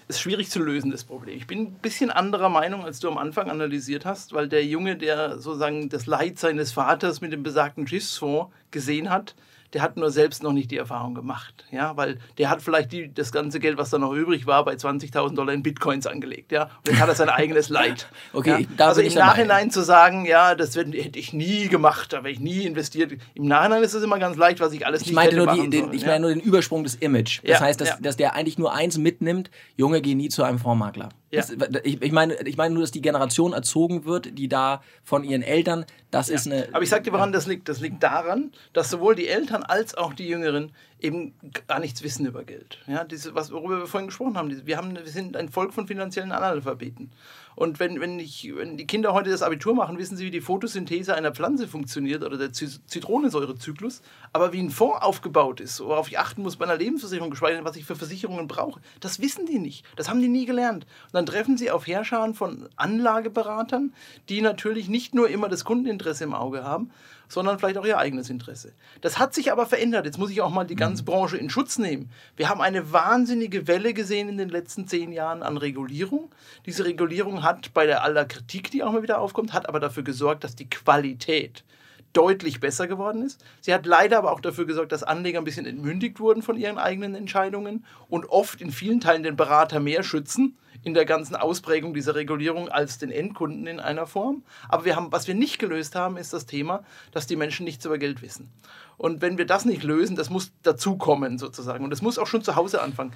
ist 0.09 0.21
schwierig 0.21 0.51
zu 0.51 0.63
lösen, 0.63 0.91
das 0.91 1.05
Problem. 1.05 1.37
Ich 1.37 1.47
bin 1.47 1.61
ein 1.61 1.73
bisschen 1.75 2.11
anderer 2.11 2.49
Meinung, 2.49 2.85
als 2.85 3.01
du 3.01 3.09
am 3.09 3.19
Anfang 3.19 3.51
analysiert 3.51 4.05
hast, 4.05 4.33
weil 4.33 4.49
der 4.49 4.65
Junge, 4.65 4.97
der 4.97 5.39
sozusagen 5.39 5.89
das 5.89 6.07
Leid 6.07 6.39
seines 6.39 6.73
Vaters 6.73 7.21
mit 7.21 7.33
dem 7.33 7.43
besagten 7.43 7.87
Schiffsfonds 7.87 8.53
gesehen 8.71 9.11
hat, 9.11 9.35
der 9.73 9.83
hat 9.83 9.97
nur 9.97 10.11
selbst 10.11 10.43
noch 10.43 10.53
nicht 10.53 10.71
die 10.71 10.77
Erfahrung 10.77 11.15
gemacht. 11.15 11.65
Ja, 11.71 11.97
weil 11.97 12.19
der 12.39 12.51
hat 12.51 12.63
vielleicht 12.63 12.93
die, 12.93 13.13
das 13.13 13.33
ganze 13.33 13.59
Geld, 13.59 13.79
was 13.79 13.91
da 13.91 13.99
noch 13.99 14.13
übrig 14.13 14.47
war, 14.47 14.65
bei 14.65 14.75
20.000 14.75 15.35
Dollar 15.35 15.55
in 15.55 15.63
Bitcoins 15.63 16.07
angelegt. 16.07 16.53
Ja, 16.53 16.65
und 16.65 16.89
jetzt 16.89 17.01
hat 17.01 17.09
er 17.09 17.15
sein 17.15 17.29
eigenes 17.29 17.69
Leid. 17.69 18.09
okay, 18.33 18.67
ja? 18.77 18.87
also 18.87 19.01
im 19.01 19.15
Nachhinein 19.15 19.71
zu 19.71 19.83
sagen, 19.83 20.27
ja, 20.27 20.55
das 20.55 20.77
hätte 20.77 21.19
ich 21.19 21.33
nie 21.33 21.69
gemacht, 21.69 22.13
da 22.13 22.19
wäre 22.19 22.31
ich 22.33 22.41
nie 22.41 22.65
investiert. 22.65 23.13
Im 23.35 23.47
Nachhinein 23.47 23.83
ist 23.83 23.95
es 23.95 24.03
immer 24.03 24.19
ganz 24.19 24.37
leicht, 24.37 24.61
was 24.61 24.73
ich 24.73 24.87
alles 24.87 25.03
ich 25.03 25.09
nicht 25.09 25.17
meinte 25.17 25.37
hätte 25.37 25.45
nur 25.45 25.47
machen 25.47 25.71
die, 25.71 25.77
den, 25.77 25.85
sollen, 25.85 25.95
Ich 25.95 26.03
ja? 26.03 26.09
meine 26.09 26.21
nur 26.21 26.31
den 26.31 26.41
Übersprung 26.41 26.85
des 26.85 26.95
Image. 26.97 27.41
Das 27.43 27.51
Ja, 27.51 27.61
heißt, 27.61 27.81
dass, 27.81 27.99
dass 28.01 28.17
der 28.17 28.35
eigentlich 28.35 28.59
nur 28.59 28.75
eins 28.75 28.99
mitnimmt, 28.99 29.51
Junge, 29.77 30.03
geh 30.03 30.15
nie 30.15 30.29
zu 30.29 30.43
einem 30.43 30.59
Fondsmakler. 30.59 31.09
Ja. 31.33 31.41
Das, 31.41 31.81
ich, 31.83 32.03
ich, 32.03 32.13
meine, 32.13 32.35
ich 32.47 32.59
meine 32.59 32.75
nur, 32.75 32.83
dass 32.83 32.91
die 32.91 33.01
Generation 33.01 33.55
erzogen 33.55 34.05
wird, 34.05 34.39
die 34.39 34.49
da 34.49 34.83
von 35.03 35.25
ihren 35.25 35.43
Eltern, 35.43 35.87
das 36.11 36.29
ist 36.29 36.47
eine... 36.47 36.69
Aber 36.73 36.83
ich 36.83 36.91
sag 36.91 37.05
dir, 37.05 37.13
woran 37.13 37.33
das 37.33 37.47
liegt. 37.47 37.71
Das 37.71 37.81
liegt 37.81 38.03
daran, 38.03 38.53
dass 38.75 38.91
sowohl 38.91 39.15
die 39.15 39.29
Eltern 39.29 39.63
als 39.63 39.95
auch 39.95 40.13
die 40.13 40.29
Jüngeren 40.29 40.73
eben 41.01 41.35
gar 41.67 41.81
nichts 41.81 42.03
wissen 42.03 42.27
über 42.27 42.45
Geld. 42.45 42.79
Ja, 42.87 43.05
diese, 43.05 43.35
was, 43.35 43.51
worüber 43.51 43.79
wir 43.79 43.87
vorhin 43.87 44.09
gesprochen 44.09 44.37
haben. 44.37 44.67
Wir, 44.67 44.77
haben, 44.77 44.95
wir 44.95 45.07
sind 45.07 45.37
ein 45.37 45.49
Volk 45.49 45.73
von 45.73 45.87
finanziellen 45.87 46.33
Analphabeten. 46.33 47.11
Und 47.55 47.81
wenn, 47.81 48.01
wenn, 48.01 48.19
ich, 48.19 48.51
wenn 48.57 48.77
die 48.77 48.87
Kinder 48.87 49.13
heute 49.13 49.31
das 49.31 49.43
Abitur 49.43 49.75
machen, 49.75 49.99
wissen 49.99 50.17
sie, 50.17 50.25
wie 50.25 50.31
die 50.31 50.41
Photosynthese 50.41 51.15
einer 51.15 51.33
Pflanze 51.33 51.69
funktioniert 51.69 52.23
oder 52.25 52.39
der 52.39 52.53
Zy- 52.53 52.81
Zitronensäurezyklus. 52.87 54.03
Aber 54.33 54.53
wie 54.53 54.61
ein 54.61 54.71
Fonds 54.71 55.03
aufgebaut 55.03 55.61
ist, 55.61 55.81
worauf 55.81 56.09
ich 56.09 56.19
achten 56.19 56.43
muss 56.43 56.57
bei 56.57 56.65
einer 56.65 56.77
Lebensversicherung, 56.77 57.31
geschweige 57.31 57.57
denn, 57.57 57.65
was 57.65 57.77
ich 57.77 57.85
für 57.85 57.97
Versicherungen 57.97 58.49
brauche, 58.49 58.81
das 59.01 59.21
wissen 59.21 59.47
die 59.47 59.59
nicht. 59.59 59.85
Das 59.97 60.09
haben 60.09 60.21
die 60.21 60.29
nie 60.29 60.47
gelernt. 60.47 60.85
Und 61.07 61.15
dann 61.15 61.27
treffen 61.27 61.57
sie 61.57 61.71
auf 61.71 61.87
Heerscharen 61.87 62.35
von 62.35 62.69
Anlageberatern, 62.77 63.93
die 64.29 64.41
natürlich 64.41 64.89
nicht 64.89 65.15
nur 65.15 65.29
immer 65.29 65.49
das 65.49 65.65
Kundeninteresse 65.65 66.25
im 66.25 66.35
Auge 66.35 66.65
haben, 66.65 66.91
sondern 67.29 67.59
vielleicht 67.59 67.79
auch 67.79 67.85
ihr 67.85 67.99
eigenes 67.99 68.31
Interesse. 68.31 68.73
Das 69.01 69.19
hat 69.19 69.35
sich 69.35 69.53
aber 69.53 69.67
verändert. 69.67 70.05
Jetzt 70.05 70.19
muss 70.19 70.31
ich 70.31 70.41
auch 70.41 70.51
mal 70.51 70.65
die 70.65 70.77
ganze 70.77 71.03
Branche 71.03 71.37
in 71.37 71.51
Schutz 71.51 71.79
nehmen. 71.79 72.11
Wir 72.37 72.49
haben 72.49 72.61
eine 72.61 72.93
wahnsinnige 72.93 73.67
Welle 73.67 73.95
gesehen 73.95 74.29
in 74.29 74.39
den 74.39 74.49
letzten 74.49 74.87
zehn 74.87 75.13
Jahren 75.13 75.43
an 75.43 75.57
Regulierung. 75.57 76.31
Diese 76.67 76.85
Regulierung 76.85 77.43
hat 77.43 77.73
bei 77.75 77.87
der 77.87 78.05
aller 78.05 78.25
Kritik, 78.25 78.71
die 78.71 78.83
auch 78.83 78.93
mal 78.93 79.03
wieder 79.03 79.21
aufkommt, 79.21 79.53
hat 79.53 79.69
aber 79.69 79.81
dafür 79.81 80.03
gesorgt, 80.03 80.45
dass 80.45 80.57
die 80.57 80.69
Qualität 80.69 81.65
deutlich 82.13 82.61
besser 82.61 82.87
geworden 82.87 83.23
ist. 83.23 83.43
Sie 83.61 83.73
hat 83.73 83.87
leider 83.87 84.19
aber 84.19 84.33
auch 84.33 84.41
dafür 84.41 84.67
gesorgt, 84.67 84.93
dass 84.93 85.03
Anleger 85.03 85.39
ein 85.39 85.45
bisschen 85.45 85.67
entmündigt 85.67 86.21
wurden 86.21 86.43
von 86.43 86.57
ihren 86.57 86.79
eigenen 86.79 87.15
Entscheidungen 87.15 87.85
und 88.09 88.27
oft 88.27 88.61
in 88.61 88.71
vielen 88.71 89.01
Teilen 89.01 89.23
den 89.23 89.37
Berater 89.37 89.81
mehr 89.81 90.03
schützen 90.03 90.57
in 90.85 90.95
der 90.95 91.05
ganzen 91.05 91.37
Ausprägung 91.37 91.95
dieser 91.95 92.15
Regulierung 92.15 92.69
als 92.69 92.99
den 92.99 93.11
Endkunden 93.11 93.67
in 93.67 93.79
einer 93.81 94.07
Form. 94.07 94.43
Aber 94.69 94.85
wir 94.85 94.97
haben, 94.97 95.13
was 95.13 95.29
wir 95.29 95.35
nicht 95.35 95.59
gelöst 95.59 95.95
haben, 95.95 96.17
ist 96.17 96.33
das 96.33 96.47
Thema, 96.47 96.83
dass 97.13 97.27
die 97.27 97.37
Menschen 97.37 97.65
nichts 97.65 97.85
über 97.85 97.99
Geld 97.99 98.21
wissen. 98.23 98.51
Und 98.99 99.21
wenn 99.23 99.39
wir 99.39 99.47
das 99.47 99.65
nicht 99.65 99.83
lösen, 99.83 100.17
das 100.17 100.31
muss 100.31 100.53
dazukommen 100.63 101.39
sozusagen. 101.39 101.83
Und 101.85 101.91
das 101.91 102.03
muss 102.03 102.19
auch 102.19 102.27
schon 102.27 102.43
zu 102.43 102.57
Hause 102.57 102.83
anfangen. 102.83 103.13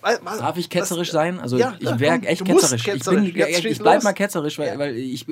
Was- 0.00 0.38
Darf 0.38 0.56
ich 0.56 0.70
ketzerisch 0.70 1.08
was- 1.08 1.12
sein? 1.12 1.40
Also 1.40 1.58
Ja, 1.58 1.74
ich 1.78 1.84
ja, 1.88 2.00
wäre 2.00 2.18
komm, 2.18 2.26
echt 2.28 2.44
ketzerisch. 2.44 2.84
ketzerisch. 2.84 3.28
Ich, 3.28 3.34
bin, 3.34 3.72
ich, 3.72 3.78
bleib 3.78 3.96
los. 3.96 4.04
mal 4.04 4.12
ketzerisch, 4.14 4.58
weil, 4.58 4.68
Ja. 4.68 4.78
weil 4.78 4.96
ich, 4.96 5.26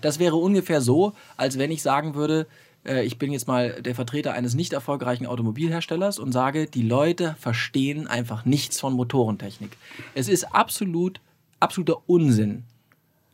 das 0.00 0.18
wäre 0.18 0.36
ungefähr 0.36 0.80
so, 0.80 1.12
als 1.36 1.58
wenn 1.58 1.70
ich 1.70 1.82
sagen 1.82 2.14
würde, 2.14 2.46
äh, 2.86 3.04
ich 3.04 3.18
bin 3.18 3.32
jetzt 3.32 3.46
mal 3.46 3.82
der 3.82 3.94
Vertreter 3.94 4.32
eines 4.32 4.54
nicht 4.54 4.72
erfolgreichen 4.72 5.26
Automobilherstellers 5.26 6.18
und 6.18 6.32
sage, 6.32 6.66
die 6.66 6.82
Leute 6.82 7.36
verstehen 7.38 8.06
einfach 8.06 8.44
nichts 8.44 8.80
von 8.80 8.94
Motorentechnik. 8.94 9.76
Es 10.14 10.28
ist 10.28 10.54
absolut, 10.54 11.20
absoluter 11.60 11.98
Unsinn. 12.06 12.64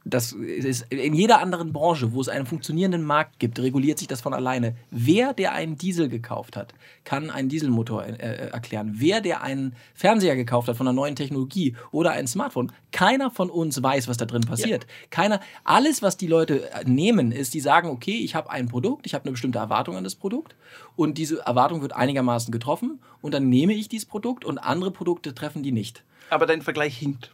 Das 0.09 0.33
ist 0.33 0.87
in 0.91 1.13
jeder 1.13 1.41
anderen 1.41 1.73
Branche, 1.73 2.13
wo 2.13 2.21
es 2.21 2.29
einen 2.29 2.47
funktionierenden 2.47 3.03
Markt 3.03 3.39
gibt, 3.39 3.59
reguliert 3.59 3.99
sich 3.99 4.09
das 4.09 4.23
von 4.23 4.33
alleine. 4.33 4.75
Wer, 4.91 5.35
der 5.35 5.53
einen 5.53 5.77
Diesel 5.77 6.09
gekauft 6.09 6.57
hat, 6.57 6.73
kann 7.05 7.31
einen 7.31 7.49
Dieselmotor 7.49 8.05
äh, 8.05 8.13
äh, 8.13 8.51
erklären. 8.51 8.95
Wer, 8.95 9.21
der 9.21 9.43
einen 9.43 9.75
Fernseher 9.95 10.35
gekauft 10.35 10.69
hat 10.69 10.77
von 10.77 10.89
einer 10.89 10.95
neuen 10.95 11.15
Technologie 11.15 11.77
oder 11.91 12.13
ein 12.13 12.27
Smartphone, 12.27 12.73
keiner 12.91 13.31
von 13.31 13.51
uns 13.51 13.83
weiß, 13.83 14.09
was 14.09 14.17
da 14.17 14.25
drin 14.25 14.43
passiert. 14.43 14.87
Keiner, 15.11 15.41
alles, 15.65 16.01
was 16.01 16.17
die 16.17 16.27
Leute 16.27 16.71
äh, 16.71 16.85
nehmen, 16.85 17.31
ist, 17.31 17.53
die 17.53 17.61
sagen, 17.61 17.89
okay, 17.91 18.17
ich 18.17 18.35
habe 18.35 18.51
ein 18.51 18.69
Produkt, 18.69 19.05
ich 19.05 19.15
habe 19.15 19.25
eine 19.25 19.33
bestimmte 19.33 19.59
Erwartung 19.59 19.97
an 19.97 20.05
das 20.05 20.15
Produkt 20.15 20.57
und 20.97 21.19
diese 21.19 21.41
Erwartung 21.41 21.83
wird 21.83 21.95
einigermaßen 21.95 22.51
getroffen 22.51 23.01
und 23.21 23.35
dann 23.35 23.49
nehme 23.49 23.75
ich 23.75 23.89
dieses 23.89 24.07
Produkt 24.07 24.45
und 24.45 24.59
andere 24.59 24.91
Produkte 24.91 25.35
treffen 25.35 25.63
die 25.63 25.73
nicht 25.73 26.03
Aber 26.31 26.47
dein 26.47 26.63
Vergleich 26.63 26.97
hinkt. 26.97 27.31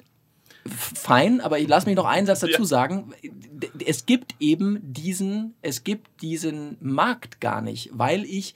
Fein, 0.66 1.40
aber 1.40 1.59
ich 1.59 1.68
lass 1.68 1.87
mich 1.87 1.96
noch 1.96 2.07
einen 2.07 2.27
Satz 2.27 2.40
dazu 2.40 2.62
Ja. 2.62 2.64
sagen. 2.64 3.12
Es 3.85 4.07
gibt 4.07 4.35
eben 4.40 4.81
diesen, 4.83 5.55
es 5.62 5.85
gibt 5.85 6.22
diesen 6.22 6.77
Markt 6.81 7.40
gar 7.40 7.61
nicht, 7.61 7.90
weil 7.92 8.24
ich 8.24 8.55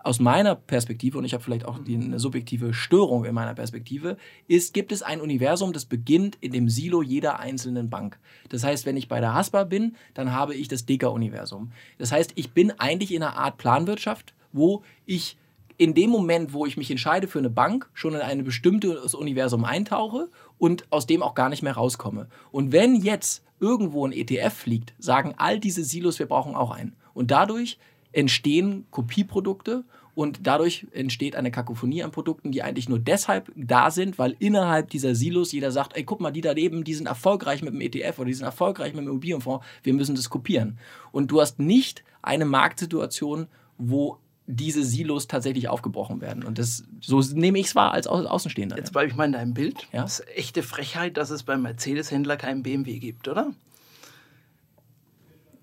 aus 0.00 0.20
meiner 0.20 0.54
Perspektive, 0.54 1.16
und 1.16 1.24
ich 1.24 1.32
habe 1.32 1.42
vielleicht 1.42 1.64
auch 1.64 1.78
die, 1.78 1.94
eine 1.94 2.18
subjektive 2.18 2.74
Störung 2.74 3.24
in 3.24 3.34
meiner 3.34 3.54
Perspektive, 3.54 4.18
ist, 4.46 4.74
gibt 4.74 4.92
es 4.92 5.02
ein 5.02 5.20
Universum, 5.20 5.72
das 5.72 5.86
beginnt 5.86 6.36
in 6.42 6.52
dem 6.52 6.68
Silo 6.68 7.00
jeder 7.00 7.40
einzelnen 7.40 7.88
Bank. 7.88 8.18
Das 8.50 8.64
heißt, 8.64 8.84
wenn 8.84 8.98
ich 8.98 9.08
bei 9.08 9.20
der 9.20 9.32
Haspa 9.32 9.64
bin, 9.64 9.96
dann 10.12 10.32
habe 10.32 10.54
ich 10.54 10.68
das 10.68 10.84
Deka-Universum. 10.84 11.72
Das 11.96 12.12
heißt, 12.12 12.32
ich 12.34 12.50
bin 12.52 12.72
eigentlich 12.78 13.14
in 13.14 13.22
einer 13.22 13.36
Art 13.38 13.56
Planwirtschaft, 13.56 14.34
wo 14.52 14.82
ich 15.06 15.38
in 15.76 15.94
dem 15.94 16.10
Moment, 16.10 16.52
wo 16.52 16.66
ich 16.66 16.76
mich 16.76 16.90
entscheide 16.90 17.26
für 17.26 17.38
eine 17.38 17.50
Bank, 17.50 17.88
schon 17.94 18.14
in 18.14 18.20
ein 18.20 18.44
bestimmtes 18.44 19.14
Universum 19.14 19.64
eintauche 19.64 20.28
und 20.58 20.86
aus 20.90 21.06
dem 21.06 21.22
auch 21.22 21.34
gar 21.34 21.48
nicht 21.48 21.62
mehr 21.62 21.74
rauskomme. 21.74 22.28
Und 22.50 22.72
wenn 22.72 22.94
jetzt 22.96 23.42
irgendwo 23.60 24.06
ein 24.06 24.12
ETF 24.12 24.52
fliegt, 24.52 24.94
sagen 24.98 25.34
all 25.36 25.58
diese 25.58 25.84
Silos, 25.84 26.18
wir 26.18 26.26
brauchen 26.26 26.54
auch 26.54 26.70
einen. 26.70 26.96
Und 27.12 27.30
dadurch 27.30 27.78
entstehen 28.12 28.86
Kopieprodukte 28.90 29.84
und 30.14 30.46
dadurch 30.46 30.86
entsteht 30.92 31.34
eine 31.34 31.50
Kakophonie 31.50 32.02
an 32.02 32.12
Produkten, 32.12 32.52
die 32.52 32.62
eigentlich 32.62 32.88
nur 32.88 33.00
deshalb 33.00 33.50
da 33.56 33.90
sind, 33.90 34.18
weil 34.18 34.36
innerhalb 34.38 34.90
dieser 34.90 35.14
Silos 35.14 35.52
jeder 35.52 35.72
sagt, 35.72 35.96
ey, 35.96 36.04
guck 36.04 36.20
mal, 36.20 36.30
die 36.30 36.40
daneben, 36.40 36.84
die 36.84 36.94
sind 36.94 37.06
erfolgreich 37.06 37.62
mit 37.62 37.74
dem 37.74 37.80
ETF 37.80 38.18
oder 38.18 38.26
die 38.26 38.34
sind 38.34 38.44
erfolgreich 38.44 38.92
mit 38.92 39.02
dem 39.02 39.08
Immobilienfonds, 39.08 39.64
wir 39.82 39.94
müssen 39.94 40.14
das 40.14 40.30
kopieren. 40.30 40.78
Und 41.10 41.30
du 41.30 41.40
hast 41.40 41.58
nicht 41.58 42.04
eine 42.22 42.44
Marktsituation, 42.44 43.48
wo 43.76 44.18
diese 44.46 44.84
Silos 44.84 45.26
tatsächlich 45.26 45.68
aufgebrochen 45.68 46.20
werden. 46.20 46.44
Und 46.44 46.58
das, 46.58 46.84
so 47.00 47.20
nehme 47.20 47.58
ich 47.58 47.66
es 47.66 47.74
wahr 47.74 47.92
als 47.92 48.06
Au 48.06 48.16
Außenstehender. 48.24 48.76
Jetzt 48.76 48.92
bleibe 48.92 49.08
ich 49.08 49.16
mal 49.16 49.24
in 49.24 49.32
deinem 49.32 49.54
Bild. 49.54 49.86
Ja? 49.92 50.02
Das 50.02 50.20
ist 50.20 50.28
echte 50.36 50.62
Frechheit, 50.62 51.16
dass 51.16 51.30
es 51.30 51.42
beim 51.42 51.62
Mercedes-Händler 51.62 52.36
keinen 52.36 52.62
BMW 52.62 52.98
gibt, 52.98 53.28
oder? 53.28 53.52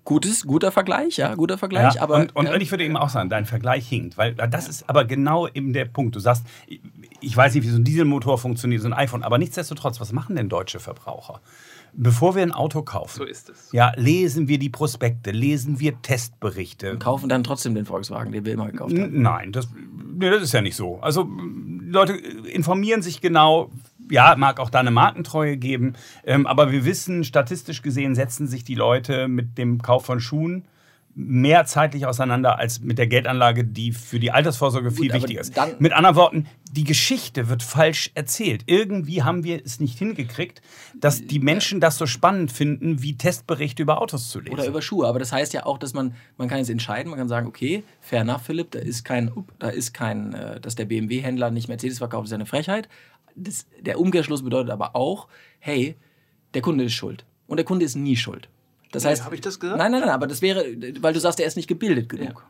Gutes, 0.04 0.44
guter 0.44 0.72
Vergleich, 0.72 1.16
ja, 1.16 1.36
guter 1.36 1.58
Vergleich. 1.58 1.94
Ja, 1.94 2.02
aber, 2.02 2.16
und, 2.16 2.34
und 2.34 2.46
ja. 2.46 2.56
ich 2.56 2.72
würde 2.72 2.84
eben 2.84 2.96
auch 2.96 3.08
sagen, 3.08 3.30
dein 3.30 3.46
Vergleich 3.46 3.86
hinkt, 3.88 4.18
weil 4.18 4.34
das 4.34 4.68
ist 4.68 4.90
aber 4.90 5.04
genau 5.04 5.46
eben 5.46 5.72
der 5.72 5.84
Punkt. 5.84 6.16
Du 6.16 6.20
sagst, 6.20 6.44
ich, 6.66 6.80
ich 7.20 7.36
weiß 7.36 7.54
nicht, 7.54 7.62
wie 7.64 7.68
so 7.68 7.78
ein 7.78 7.84
Dieselmotor 7.84 8.36
funktioniert, 8.36 8.82
so 8.82 8.88
ein 8.88 8.94
iPhone, 8.94 9.22
aber 9.22 9.38
nichtsdestotrotz, 9.38 10.00
was 10.00 10.10
machen 10.10 10.34
denn 10.34 10.48
deutsche 10.48 10.80
Verbraucher? 10.80 11.40
Bevor 11.94 12.34
wir 12.34 12.42
ein 12.42 12.52
Auto 12.52 12.82
kaufen, 12.82 13.18
So 13.18 13.24
ist 13.24 13.50
es. 13.50 13.68
ja, 13.72 13.92
lesen 13.96 14.48
wir 14.48 14.58
die 14.58 14.70
Prospekte, 14.70 15.30
lesen 15.30 15.78
wir 15.78 16.00
Testberichte. 16.00 16.96
kaufen 16.98 17.28
dann 17.28 17.44
trotzdem 17.44 17.74
den 17.74 17.84
Volkswagen, 17.84 18.32
den 18.32 18.44
wir 18.46 18.52
immer 18.54 18.70
gekauft 18.70 18.92
haben. 18.94 19.14
N- 19.14 19.22
Nein, 19.22 19.52
das, 19.52 19.68
nee, 20.14 20.30
das 20.30 20.42
ist 20.42 20.52
ja 20.52 20.62
nicht 20.62 20.76
so. 20.76 20.98
Also 21.00 21.28
Leute 21.86 22.14
informieren 22.14 23.02
sich 23.02 23.20
genau. 23.20 23.70
Ja, 24.10 24.34
mag 24.36 24.58
auch 24.58 24.68
da 24.68 24.80
eine 24.80 24.90
Markentreue 24.90 25.56
geben, 25.56 25.94
ähm, 26.24 26.46
aber 26.46 26.70
wir 26.72 26.84
wissen, 26.84 27.24
statistisch 27.24 27.82
gesehen 27.82 28.14
setzen 28.14 28.46
sich 28.48 28.64
die 28.64 28.74
Leute 28.74 29.28
mit 29.28 29.56
dem 29.58 29.80
Kauf 29.80 30.04
von 30.04 30.20
Schuhen 30.20 30.64
mehr 31.14 31.66
zeitlich 31.66 32.06
auseinander 32.06 32.58
als 32.58 32.80
mit 32.80 32.96
der 32.96 33.06
Geldanlage, 33.06 33.64
die 33.64 33.92
für 33.92 34.18
die 34.18 34.30
Altersvorsorge 34.30 34.90
viel 34.90 35.10
aber 35.10 35.20
wichtiger 35.20 35.40
ist. 35.40 35.54
mit 35.78 35.92
anderen 35.92 36.16
Worten, 36.16 36.46
die 36.70 36.84
Geschichte 36.84 37.50
wird 37.50 37.62
falsch 37.62 38.10
erzählt. 38.14 38.64
Irgendwie 38.66 39.22
haben 39.22 39.44
wir 39.44 39.62
es 39.62 39.78
nicht 39.78 39.98
hingekriegt, 39.98 40.62
dass 40.94 41.26
die 41.26 41.38
Menschen 41.38 41.80
das 41.80 41.98
so 41.98 42.06
spannend 42.06 42.50
finden, 42.50 43.02
wie 43.02 43.16
Testberichte 43.16 43.82
über 43.82 44.00
Autos 44.00 44.30
zu 44.30 44.40
lesen. 44.40 44.54
Oder 44.54 44.66
über 44.66 44.80
Schuhe. 44.80 45.06
Aber 45.06 45.18
das 45.18 45.32
heißt 45.32 45.52
ja 45.52 45.66
auch, 45.66 45.76
dass 45.76 45.92
man, 45.92 46.14
man 46.38 46.48
kann 46.48 46.58
jetzt 46.58 46.70
entscheiden, 46.70 47.10
man 47.10 47.18
kann 47.18 47.28
sagen, 47.28 47.46
okay, 47.46 47.84
fair 48.00 48.22
enough, 48.22 48.42
Philipp, 48.42 48.70
da 48.70 48.78
ist 48.78 49.04
kein, 49.04 49.30
da 49.58 49.68
ist 49.68 49.92
kein, 49.92 50.32
äh, 50.32 50.60
dass 50.60 50.76
der 50.76 50.86
BMW-Händler 50.86 51.50
nicht 51.50 51.68
Mercedes 51.68 51.98
verkauft, 51.98 52.28
ist 52.28 52.32
eine 52.32 52.46
Frechheit. 52.46 52.88
Das, 53.34 53.66
der 53.80 54.00
Umkehrschluss 54.00 54.42
bedeutet 54.42 54.70
aber 54.70 54.96
auch, 54.96 55.28
hey, 55.58 55.96
der 56.54 56.62
Kunde 56.62 56.84
ist 56.84 56.94
schuld. 56.94 57.24
Und 57.46 57.58
der 57.58 57.66
Kunde 57.66 57.84
ist 57.84 57.96
nie 57.96 58.16
schuld. 58.16 58.48
Das 58.92 59.04
heißt, 59.04 59.24
hab 59.24 59.32
ich 59.32 59.40
das 59.40 59.58
gesagt? 59.58 59.78
Nein, 59.78 59.90
nein, 59.90 60.00
nein, 60.00 60.10
aber 60.10 60.26
das 60.26 60.42
wäre, 60.42 60.64
weil 61.00 61.12
du 61.12 61.20
sagst, 61.20 61.40
er 61.40 61.46
ist 61.46 61.56
nicht 61.56 61.68
gebildet 61.68 62.08
genug. 62.08 62.44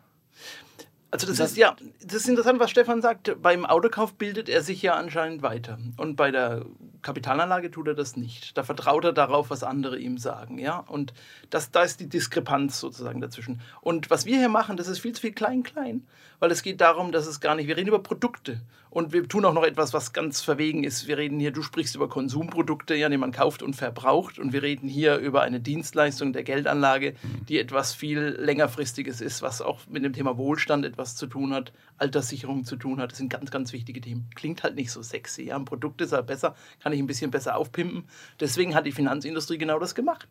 Also 1.13 1.27
das, 1.27 1.39
ist 1.41 1.59
ja, 1.59 1.77
das 2.03 2.23
ist 2.23 2.29
interessant, 2.31 2.59
was 2.59 2.71
Stefan 2.71 3.03
sagt. 3.03 3.37
Beim 3.43 3.67
Autokauf 3.67 4.15
bildet 4.15 4.49
er 4.49 4.63
sich 4.63 4.81
ja 4.81 4.95
anscheinend 4.95 5.43
weiter. 5.43 5.79
Und 5.99 6.17
bei 6.17 6.31
der 6.31 6.65
Kapitalanlage 7.03 7.71
tut 7.71 7.87
er 7.89 7.95
das 7.95 8.17
nicht. 8.17 8.57
Da 8.57 8.63
vertraut 8.63 9.05
er 9.05 9.13
darauf, 9.13 9.51
was 9.51 9.63
andere 9.63 9.99
ihm 9.99 10.17
sagen. 10.17 10.59
Ja? 10.59 10.79
Und 10.79 11.13
das, 11.51 11.71
da 11.71 11.83
ist 11.83 12.01
die 12.01 12.09
Diskrepanz 12.09 12.81
sozusagen 12.81 13.21
dazwischen. 13.21 13.61
Und 13.83 14.09
was 14.09 14.25
wir 14.25 14.39
hier 14.39 14.49
machen, 14.49 14.79
das 14.79 14.89
ist 14.89 15.01
viel 15.01 15.13
zu 15.13 15.21
viel 15.21 15.33
klein-klein. 15.33 16.07
Weil 16.43 16.51
es 16.51 16.65
geht 16.65 16.81
darum, 16.81 17.13
dass 17.13 17.29
es 17.29 17.39
gar 17.39 17.55
nicht, 17.55 17.69
wir 17.69 17.77
reden 17.77 17.87
über 17.87 18.01
Produkte. 18.01 18.61
Und 18.91 19.13
wir 19.13 19.29
tun 19.29 19.45
auch 19.45 19.55
noch 19.55 19.63
etwas, 19.63 19.95
was 19.95 20.13
ganz 20.13 20.43
verwegen 20.43 20.83
ist. 20.83 21.07
Wir 21.07 21.17
reden 21.17 21.39
hier, 21.39 21.53
du 21.53 21.63
sprichst 21.63 21.95
über 21.95 22.09
Konsumprodukte, 22.09 22.97
ja, 22.97 23.09
die 23.09 23.17
man 23.17 23.31
kauft 23.31 23.63
und 23.63 23.75
verbraucht. 23.75 24.41
Und 24.41 24.53
wir 24.53 24.61
reden 24.61 24.89
hier 24.89 25.19
über 25.19 25.43
eine 25.43 25.61
Dienstleistung 25.61 26.33
der 26.33 26.43
Geldanlage, 26.43 27.15
die 27.49 27.61
etwas 27.61 27.95
viel 27.95 28.37
längerfristiges 28.41 29.21
ist, 29.21 29.41
was 29.41 29.63
auch 29.63 29.79
mit 29.89 30.05
dem 30.05 30.13
Thema 30.13 30.37
Wohlstand 30.37 30.85
etwas 30.85 31.15
zu 31.15 31.29
tun 31.29 31.55
hat, 31.55 31.73
Alterssicherung 31.97 32.65
zu 32.65 32.75
tun 32.75 33.01
hat. 33.01 33.13
Das 33.13 33.19
sind 33.19 33.31
ganz, 33.31 33.53
ganz 33.53 33.73
wichtige 33.73 34.01
Themen. 34.01 34.29
Klingt 34.35 34.65
halt 34.65 34.75
nicht 34.75 34.91
so 34.91 35.01
sexy. 35.01 35.45
Ja, 35.45 35.57
ein 35.57 35.65
Produkt 35.65 36.01
ist 36.01 36.13
halt 36.13 36.27
besser, 36.27 36.57
kann 36.83 36.93
ich 36.93 36.99
ein 36.99 37.07
bisschen 37.07 37.31
besser 37.31 37.57
aufpimpen. 37.57 38.03
Deswegen 38.41 38.75
hat 38.75 38.85
die 38.85 38.93
Finanzindustrie 38.93 39.59
genau 39.59 39.79
das 39.79 39.95
gemacht. 39.95 40.27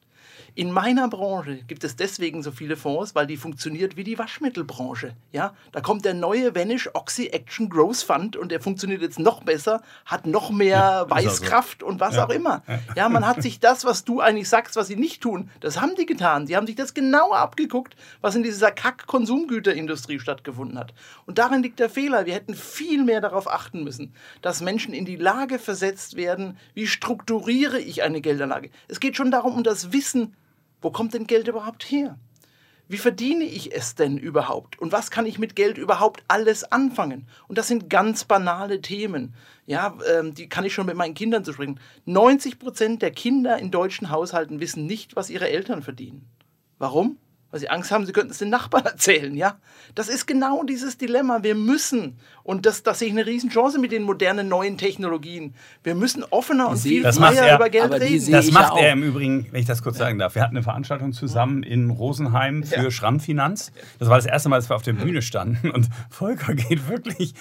In 0.54 0.72
meiner 0.72 1.08
Branche 1.08 1.64
gibt 1.68 1.84
es 1.84 1.96
deswegen 1.96 2.44
so 2.44 2.52
viele 2.52 2.76
Fonds, 2.76 3.16
weil 3.16 3.26
die 3.26 3.38
funktioniert 3.38 3.98
wie 3.98 4.04
die 4.04 4.20
Waschmittelbranche. 4.20 5.16
Ja, 5.32 5.56
da 5.72 5.82
kommt 5.82 6.01
der 6.02 6.14
neue 6.14 6.56
Vanish 6.56 6.90
Oxy 6.94 7.28
Action 7.28 7.70
Growth 7.70 8.04
Fund 8.04 8.36
und 8.36 8.52
der 8.52 8.62
funktioniert 8.62 9.02
jetzt 9.02 9.20
noch 9.20 9.44
besser, 9.44 9.82
hat 10.06 10.26
noch 10.26 10.52
mehr 10.52 11.04
auch 11.04 11.10
so. 11.10 11.16
Weißkraft 11.16 11.84
und 11.84 12.00
was 12.00 12.18
auch 12.18 12.30
immer. 12.30 12.64
Ja, 12.96 13.10
man 13.10 13.28
hat 13.28 13.42
sich 13.42 13.60
das, 13.60 13.86
was 13.86 14.04
du 14.04 14.20
eigentlich 14.20 14.50
sagst, 14.50 14.76
was 14.76 14.88
sie 14.88 14.96
nicht 14.96 15.22
tun, 15.22 15.50
das 15.60 15.80
haben 15.80 15.96
die 15.96 16.06
getan. 16.06 16.48
Sie 16.48 16.56
haben 16.56 16.68
sich 16.68 16.76
das 16.76 16.94
genauer 16.94 17.38
abgeguckt, 17.38 17.96
was 18.22 18.36
in 18.36 18.44
dieser 18.44 18.72
Kack-Konsumgüterindustrie 18.72 20.20
stattgefunden 20.20 20.78
hat. 20.78 20.94
Und 21.26 21.38
darin 21.38 21.64
liegt 21.64 21.80
der 21.80 21.90
Fehler. 21.90 22.26
Wir 22.26 22.34
hätten 22.34 22.56
viel 22.56 23.04
mehr 23.04 23.22
darauf 23.22 23.50
achten 23.50 23.84
müssen, 23.84 24.14
dass 24.42 24.62
Menschen 24.62 24.94
in 24.94 25.06
die 25.06 25.16
Lage 25.16 25.60
versetzt 25.60 26.16
werden, 26.16 26.58
wie 26.74 26.88
strukturiere 26.88 27.80
ich 27.80 28.04
eine 28.04 28.22
Geldanlage. 28.22 28.70
Es 28.88 29.00
geht 29.00 29.16
schon 29.16 29.32
darum, 29.32 29.56
um 29.56 29.64
das 29.64 29.94
Wissen, 29.94 30.36
wo 30.82 30.92
kommt 30.92 31.14
denn 31.14 31.28
Geld 31.28 31.48
überhaupt 31.48 31.84
her? 31.84 32.18
Wie 32.92 32.98
verdiene 32.98 33.46
ich 33.46 33.74
es 33.74 33.96
denn 33.96 34.18
überhaupt? 34.18 34.78
Und 34.78 34.92
was 34.92 35.12
kann 35.12 35.26
ich 35.26 35.40
mit 35.40 35.56
Geld 35.56 35.78
überhaupt 35.78 36.26
alles 36.28 36.74
anfangen? 36.74 37.26
Und 37.48 37.58
das 37.58 37.70
sind 37.70 37.90
ganz 37.90 38.26
banale 38.26 38.82
Themen. 38.82 39.34
Ja, 39.66 39.98
ähm, 40.14 40.34
die 40.34 40.50
kann 40.50 40.66
ich 40.66 40.74
schon 40.74 40.88
mit 40.88 40.98
meinen 40.98 41.14
Kindern 41.14 41.46
zu 41.46 41.54
sprechen. 41.54 41.80
90 42.04 42.60
Prozent 42.60 43.02
der 43.02 43.12
Kinder 43.12 43.58
in 43.58 43.72
deutschen 43.72 44.10
Haushalten 44.10 44.60
wissen 44.60 44.88
nicht, 44.88 45.16
was 45.16 45.30
ihre 45.30 45.50
Eltern 45.50 45.84
verdienen. 45.84 46.28
Warum? 46.80 47.16
Weil 47.52 47.60
sie 47.60 47.70
Angst 47.70 47.92
haben, 47.92 48.06
sie 48.06 48.14
könnten 48.14 48.32
es 48.32 48.38
den 48.38 48.50
Nachbarn 48.50 48.86
erzählen, 48.86 49.36
ja? 49.36 49.58
Das 49.94 50.08
ist 50.08 50.26
genau 50.26 50.64
dieses 50.64 50.98
Dilemma. 50.98 51.44
Wir 51.44 51.56
müssen, 51.56 52.18
und 52.44 52.66
das, 52.66 52.82
das 52.84 53.00
sehe 53.00 53.10
ich 53.10 53.14
eine 53.14 53.26
Riesenchance 53.26 53.78
mit 53.78 53.92
den 53.92 54.04
modernen 54.04 54.48
neuen 54.48 54.78
Technologien, 54.78 55.54
wir 55.84 55.96
müssen 55.96 56.24
offener 56.30 56.70
und 56.70 56.78
viel 56.78 57.04
freier 57.12 57.44
er, 57.46 57.56
über 57.58 57.70
Geld 57.70 57.92
reden. 57.94 58.32
Das 58.32 58.52
macht 58.52 58.76
ja 58.78 58.84
er 58.84 58.94
im 58.94 59.04
Übrigen, 59.04 59.48
wenn 59.52 59.60
ich 59.60 59.68
das 59.68 59.84
kurz 59.84 59.98
sagen 59.98 60.18
darf. 60.18 60.36
Wir 60.36 60.42
hatten 60.42 60.56
eine 60.56 60.64
Veranstaltung 60.64 61.12
zusammen 61.14 61.64
in 61.64 61.90
Rosenheim 61.90 62.64
für 62.64 62.84
Ja. 62.84 62.92
Schrammfinanz. 62.92 63.72
Das 64.00 64.08
war 64.08 64.18
das 64.18 64.26
erste 64.26 64.50
Mal, 64.50 64.58
dass 64.58 64.70
wir 64.70 64.76
auf 64.76 64.84
der 64.84 64.94
Bühne 64.94 65.22
standen. 65.22 65.70
Und 65.72 65.90
Volker 66.10 66.54
geht 66.56 66.88
wirklich 66.88 67.34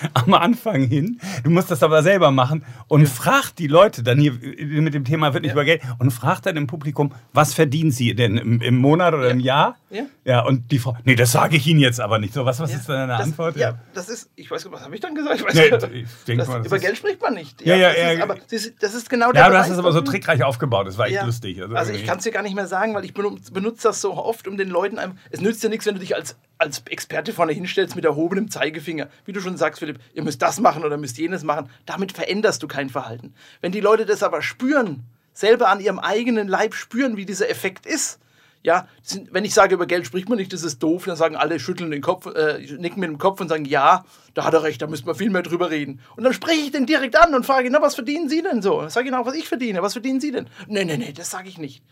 am 0.14 0.34
Anfang 0.34 0.82
hin. 0.86 1.20
Du 1.44 1.50
musst 1.50 1.70
das 1.70 1.82
aber 1.82 2.02
selber 2.02 2.30
machen 2.30 2.64
und 2.88 3.08
fragt 3.08 3.58
die 3.58 3.66
Leute 3.66 4.02
dann 4.02 4.18
hier 4.18 4.32
mit 4.32 4.94
dem 4.94 5.04
Thema 5.04 5.34
wirklich 5.34 5.52
über 5.52 5.64
Geld 5.64 5.82
und 5.98 6.10
fragt 6.10 6.46
dann 6.46 6.56
im 6.56 6.66
Publikum, 6.66 7.12
was 7.32 7.54
verdienen 7.54 7.90
sie 7.90 8.14
denn 8.14 8.36
im, 8.36 8.60
im 8.60 8.76
Monat 8.78 9.14
oder 9.14 9.30
im 9.30 9.40
Jahr? 9.40 9.76
Ja. 9.90 10.02
Ja, 10.24 10.40
und 10.44 10.70
die 10.70 10.78
Frau, 10.78 10.96
nee, 11.04 11.16
das 11.16 11.32
sage 11.32 11.56
ich 11.56 11.66
Ihnen 11.66 11.80
jetzt 11.80 12.00
aber 12.00 12.18
nicht. 12.18 12.32
So, 12.32 12.44
was, 12.44 12.60
was 12.60 12.70
Ja, 12.70 12.76
ist 12.78 12.88
denn 12.88 12.94
deine 12.94 13.12
das, 13.12 13.22
Antwort? 13.22 13.56
Ja, 13.56 13.78
das 13.94 14.08
ist, 14.08 14.30
ich 14.36 14.50
weiß, 14.50 14.70
was 14.70 14.82
habe 14.82 14.94
ich 14.94 15.00
dann 15.00 15.14
gesagt? 15.14 15.36
Ich 15.40 15.44
weiß 15.44 15.54
Nee, 15.54 15.70
nicht. 15.70 16.04
ich 16.04 16.24
denk 16.26 16.38
das, 16.38 16.48
mal, 16.48 16.64
über 16.64 16.76
ist- 16.76 16.82
Geld 16.82 16.96
spricht 16.96 17.20
man 17.20 17.34
nicht. 17.34 17.60
Ja, 17.66 17.74
ja, 17.74 17.92
ja, 17.92 18.12
ja. 18.12 18.22
aber 18.22 18.36
das 18.80 18.94
ist, 18.94 19.10
genau 19.10 19.32
der 19.32 19.42
Ja, 19.42 19.50
du 19.50 19.58
hast 19.58 19.70
das 19.70 19.78
aber 19.78 19.92
so 19.92 20.00
trickreich 20.00 20.44
aufgebaut. 20.44 20.86
Das 20.86 20.96
war 20.98 21.06
echt 21.06 21.16
Ja. 21.16 21.24
lustig. 21.24 21.60
Also, 21.60 21.74
ich 21.74 21.96
irgendwie. 21.98 22.06
kann 22.06 22.18
es 22.18 22.24
dir 22.24 22.30
gar 22.32 22.42
nicht 22.42 22.54
mehr 22.54 22.66
sagen, 22.68 22.94
weil 22.94 23.04
ich 23.04 23.14
benutze, 23.14 23.50
benutze 23.52 23.88
das 23.88 24.00
so 24.00 24.14
oft, 24.14 24.46
um 24.46 24.56
den 24.56 24.68
Leuten 24.68 24.98
einfach. 24.98 25.16
Es 25.30 25.40
nützt 25.40 25.62
ja 25.64 25.68
nichts, 25.68 25.86
wenn 25.86 25.94
du 25.94 26.00
dich 26.00 26.14
als, 26.14 26.36
als 26.60 26.82
Experte 26.86 27.32
vorne 27.32 27.52
hinstellst 27.52 27.96
mit 27.96 28.04
erhobenem 28.04 28.50
Zeigefinger. 28.50 29.08
Wie 29.24 29.32
du 29.32 29.40
schon 29.40 29.56
sagst, 29.56 29.80
Philipp, 29.80 29.98
ihr 30.12 30.22
müsst 30.22 30.42
das 30.42 30.60
machen 30.60 30.84
oder 30.84 30.98
müsst 30.98 31.18
jenes 31.18 31.42
machen. 31.42 31.70
Damit 31.86 32.12
veränderst 32.12 32.62
du 32.62 32.68
kein 32.68 32.90
Verhalten. 32.90 33.34
Wenn 33.60 33.72
die 33.72 33.80
Leute 33.80 34.04
das 34.04 34.22
aber 34.22 34.42
spüren, 34.42 35.04
selber 35.32 35.68
an 35.68 35.80
ihrem 35.80 35.98
eigenen 35.98 36.48
Leib 36.48 36.74
spüren, 36.74 37.16
wie 37.16 37.24
dieser 37.24 37.48
Effekt 37.48 37.86
ist. 37.86 38.20
Ja, 38.62 38.86
sind, 39.02 39.32
wenn 39.32 39.46
ich 39.46 39.54
sage, 39.54 39.74
über 39.74 39.86
Geld 39.86 40.06
spricht 40.06 40.28
man 40.28 40.36
nicht, 40.36 40.52
das 40.52 40.64
ist 40.64 40.82
doof, 40.82 41.06
dann 41.06 41.16
sagen 41.16 41.34
alle, 41.34 41.58
schütteln 41.58 41.90
den 41.90 42.02
Kopf, 42.02 42.26
äh, 42.26 42.58
nicken 42.76 43.00
mit 43.00 43.08
dem 43.08 43.16
Kopf 43.16 43.40
und 43.40 43.48
sagen, 43.48 43.64
ja, 43.64 44.04
da 44.34 44.44
hat 44.44 44.52
er 44.52 44.62
recht, 44.62 44.82
da 44.82 44.86
müssen 44.86 45.06
wir 45.06 45.14
viel 45.14 45.30
mehr 45.30 45.42
drüber 45.42 45.70
reden. 45.70 46.00
Und 46.14 46.24
dann 46.24 46.34
spreche 46.34 46.60
ich 46.60 46.70
den 46.70 46.84
direkt 46.84 47.16
an 47.16 47.34
und 47.34 47.46
frage, 47.46 47.70
na, 47.70 47.80
was 47.80 47.94
verdienen 47.94 48.28
Sie 48.28 48.42
denn 48.42 48.60
so? 48.60 48.86
Sage 48.88 49.08
ich 49.08 49.14
auch, 49.14 49.24
was 49.24 49.34
ich 49.34 49.48
verdiene, 49.48 49.80
was 49.80 49.94
verdienen 49.94 50.20
Sie 50.20 50.30
denn? 50.30 50.46
Nee, 50.66 50.84
nee, 50.84 50.98
nee, 50.98 51.14
das 51.16 51.30
sage 51.30 51.48
ich 51.48 51.56
nicht. 51.56 51.82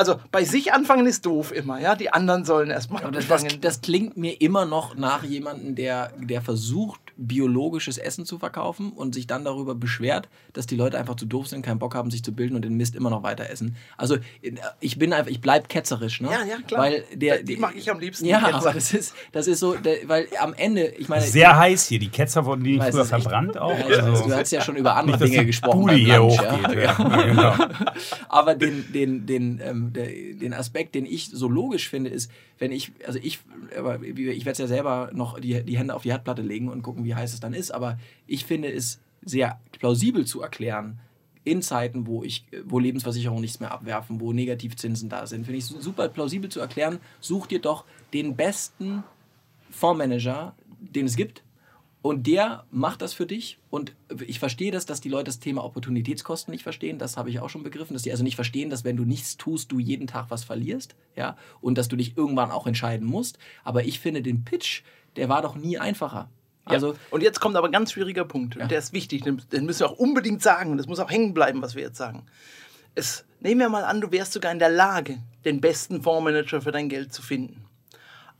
Also 0.00 0.16
bei 0.32 0.44
sich 0.44 0.72
anfangen 0.72 1.06
ist 1.06 1.26
doof 1.26 1.52
immer, 1.52 1.78
ja. 1.78 1.94
Die 1.94 2.10
anderen 2.10 2.46
sollen 2.46 2.70
erstmal 2.70 3.02
Aber 3.02 3.12
das, 3.12 3.28
das, 3.28 3.42
anfangen. 3.44 3.60
das 3.60 3.82
klingt 3.82 4.16
mir 4.16 4.40
immer 4.40 4.64
noch 4.64 4.96
nach 4.96 5.22
jemandem, 5.24 5.74
der, 5.74 6.10
der 6.18 6.40
versucht, 6.40 7.00
biologisches 7.18 7.98
Essen 7.98 8.24
zu 8.24 8.38
verkaufen 8.38 8.92
und 8.92 9.14
sich 9.14 9.26
dann 9.26 9.44
darüber 9.44 9.74
beschwert, 9.74 10.30
dass 10.54 10.66
die 10.66 10.74
Leute 10.76 10.98
einfach 10.98 11.16
zu 11.16 11.26
doof 11.26 11.48
sind, 11.48 11.60
keinen 11.60 11.78
Bock 11.78 11.94
haben, 11.94 12.10
sich 12.10 12.24
zu 12.24 12.32
bilden 12.32 12.56
und 12.56 12.64
den 12.64 12.78
Mist 12.78 12.96
immer 12.96 13.10
noch 13.10 13.22
weiter 13.22 13.50
essen. 13.50 13.76
Also 13.98 14.16
ich 14.80 14.98
bin 14.98 15.12
einfach, 15.12 15.30
ich 15.30 15.42
bleib 15.42 15.68
ketzerisch, 15.68 16.22
ne? 16.22 16.28
Ja, 16.32 16.44
ja, 16.44 16.56
klar. 16.66 16.80
Weil 16.80 17.04
der, 17.14 17.42
Die 17.42 17.56
mag 17.58 17.74
ich 17.76 17.90
am 17.90 18.00
liebsten, 18.00 18.24
die 18.24 18.30
Ja, 18.30 18.38
aber 18.54 18.72
das 18.72 18.94
ist, 18.94 19.14
das 19.32 19.46
ist 19.48 19.60
so, 19.60 19.74
der, 19.74 19.96
weil 20.08 20.28
am 20.40 20.54
Ende, 20.54 20.86
ich 20.86 21.10
meine, 21.10 21.20
Sehr 21.22 21.58
heiß 21.58 21.88
hier. 21.88 21.98
Die 21.98 22.08
Ketzer 22.08 22.46
wurden 22.46 22.64
die 22.64 22.78
nicht 22.78 22.88
früher 22.90 23.02
ist 23.02 23.12
echt- 23.12 23.22
verbrannt 23.22 23.58
auch. 23.58 23.78
Ja, 23.78 23.86
ich 23.86 24.02
Also- 24.02 24.12
weiß, 24.12 24.22
du 24.26 24.34
hast 24.34 24.50
ja 24.52 24.60
schon 24.62 24.76
über 24.76 24.96
andere 24.96 25.18
Nicht, 25.18 25.26
Dinge 25.32 25.40
die 25.40 25.46
gesprochen. 25.48 25.86
Beim 25.86 26.06
Lunch, 26.06 26.36
ja. 26.36 26.72
Ja. 26.72 26.96
Ja, 27.10 27.22
genau. 27.22 27.54
Aber 28.30 28.54
den, 28.54 28.90
den, 28.92 29.26
den, 29.26 29.60
ähm, 29.62 29.89
der, 29.92 30.06
den 30.06 30.52
Aspekt, 30.52 30.94
den 30.94 31.06
ich 31.06 31.28
so 31.28 31.48
logisch 31.48 31.88
finde, 31.88 32.10
ist, 32.10 32.30
wenn 32.58 32.72
ich, 32.72 32.92
also 33.06 33.18
ich, 33.22 33.40
aber 33.76 34.02
ich 34.02 34.16
werde 34.16 34.50
es 34.50 34.58
ja 34.58 34.66
selber 34.66 35.10
noch 35.12 35.38
die, 35.38 35.62
die 35.62 35.78
Hände 35.78 35.94
auf 35.94 36.02
die 36.02 36.10
Herdplatte 36.10 36.42
legen 36.42 36.68
und 36.68 36.82
gucken, 36.82 37.04
wie 37.04 37.14
heiß 37.14 37.32
es 37.32 37.40
dann 37.40 37.54
ist, 37.54 37.70
aber 37.70 37.98
ich 38.26 38.44
finde 38.44 38.72
es 38.72 39.00
sehr 39.22 39.60
plausibel 39.72 40.24
zu 40.24 40.40
erklären, 40.40 40.98
in 41.44 41.62
Zeiten, 41.62 42.06
wo 42.06 42.22
ich, 42.22 42.44
wo 42.64 42.78
Lebensversicherungen 42.78 43.40
nichts 43.40 43.60
mehr 43.60 43.72
abwerfen, 43.72 44.20
wo 44.20 44.32
Negativzinsen 44.32 45.08
da 45.08 45.26
sind, 45.26 45.44
finde 45.44 45.58
ich 45.58 45.64
es 45.64 45.70
super 45.70 46.08
plausibel 46.08 46.50
zu 46.50 46.60
erklären, 46.60 46.98
such 47.20 47.46
dir 47.46 47.60
doch 47.60 47.84
den 48.12 48.36
besten 48.36 49.02
Fondsmanager, 49.70 50.54
den 50.80 51.06
es 51.06 51.16
gibt. 51.16 51.42
Und 52.02 52.26
der 52.26 52.64
macht 52.70 53.02
das 53.02 53.12
für 53.12 53.26
dich. 53.26 53.58
Und 53.68 53.94
ich 54.26 54.38
verstehe 54.38 54.72
das, 54.72 54.86
dass 54.86 55.02
die 55.02 55.10
Leute 55.10 55.24
das 55.24 55.38
Thema 55.38 55.64
Opportunitätskosten 55.64 56.50
nicht 56.50 56.62
verstehen. 56.62 56.98
Das 56.98 57.18
habe 57.18 57.28
ich 57.28 57.40
auch 57.40 57.50
schon 57.50 57.62
begriffen. 57.62 57.92
Dass 57.92 58.02
die 58.02 58.10
also 58.10 58.24
nicht 58.24 58.36
verstehen, 58.36 58.70
dass 58.70 58.84
wenn 58.84 58.96
du 58.96 59.04
nichts 59.04 59.36
tust, 59.36 59.70
du 59.70 59.78
jeden 59.78 60.06
Tag 60.06 60.30
was 60.30 60.42
verlierst. 60.42 60.96
Ja? 61.14 61.36
Und 61.60 61.76
dass 61.76 61.88
du 61.88 61.96
dich 61.96 62.16
irgendwann 62.16 62.50
auch 62.50 62.66
entscheiden 62.66 63.06
musst. 63.06 63.38
Aber 63.64 63.84
ich 63.84 64.00
finde 64.00 64.22
den 64.22 64.44
Pitch, 64.44 64.82
der 65.16 65.28
war 65.28 65.42
doch 65.42 65.56
nie 65.56 65.78
einfacher. 65.78 66.30
Also, 66.64 66.92
ja. 66.92 66.98
Und 67.10 67.22
jetzt 67.22 67.40
kommt 67.40 67.56
aber 67.56 67.68
ein 67.68 67.72
ganz 67.72 67.92
schwieriger 67.92 68.24
Punkt. 68.24 68.54
Ja. 68.56 68.62
Und 68.62 68.70
der 68.70 68.78
ist 68.78 68.94
wichtig. 68.94 69.22
Den, 69.22 69.42
müssen 69.66 69.80
wir 69.80 69.90
auch 69.90 69.98
unbedingt 69.98 70.42
sagen. 70.42 70.70
Und 70.70 70.78
das 70.78 70.86
muss 70.86 71.00
auch 71.00 71.10
hängen 71.10 71.34
bleiben, 71.34 71.60
was 71.60 71.74
wir 71.74 71.82
jetzt 71.82 71.98
sagen. 71.98 72.24
Es, 72.94 73.24
nehmen 73.40 73.60
wir 73.60 73.68
mal 73.68 73.84
an, 73.84 74.00
du 74.00 74.10
wärst 74.10 74.32
sogar 74.32 74.52
in 74.52 74.58
der 74.58 74.70
Lage, 74.70 75.18
den 75.44 75.60
besten 75.60 76.02
Fondsmanager 76.02 76.62
für 76.62 76.72
dein 76.72 76.88
Geld 76.88 77.12
zu 77.12 77.20
finden. 77.20 77.66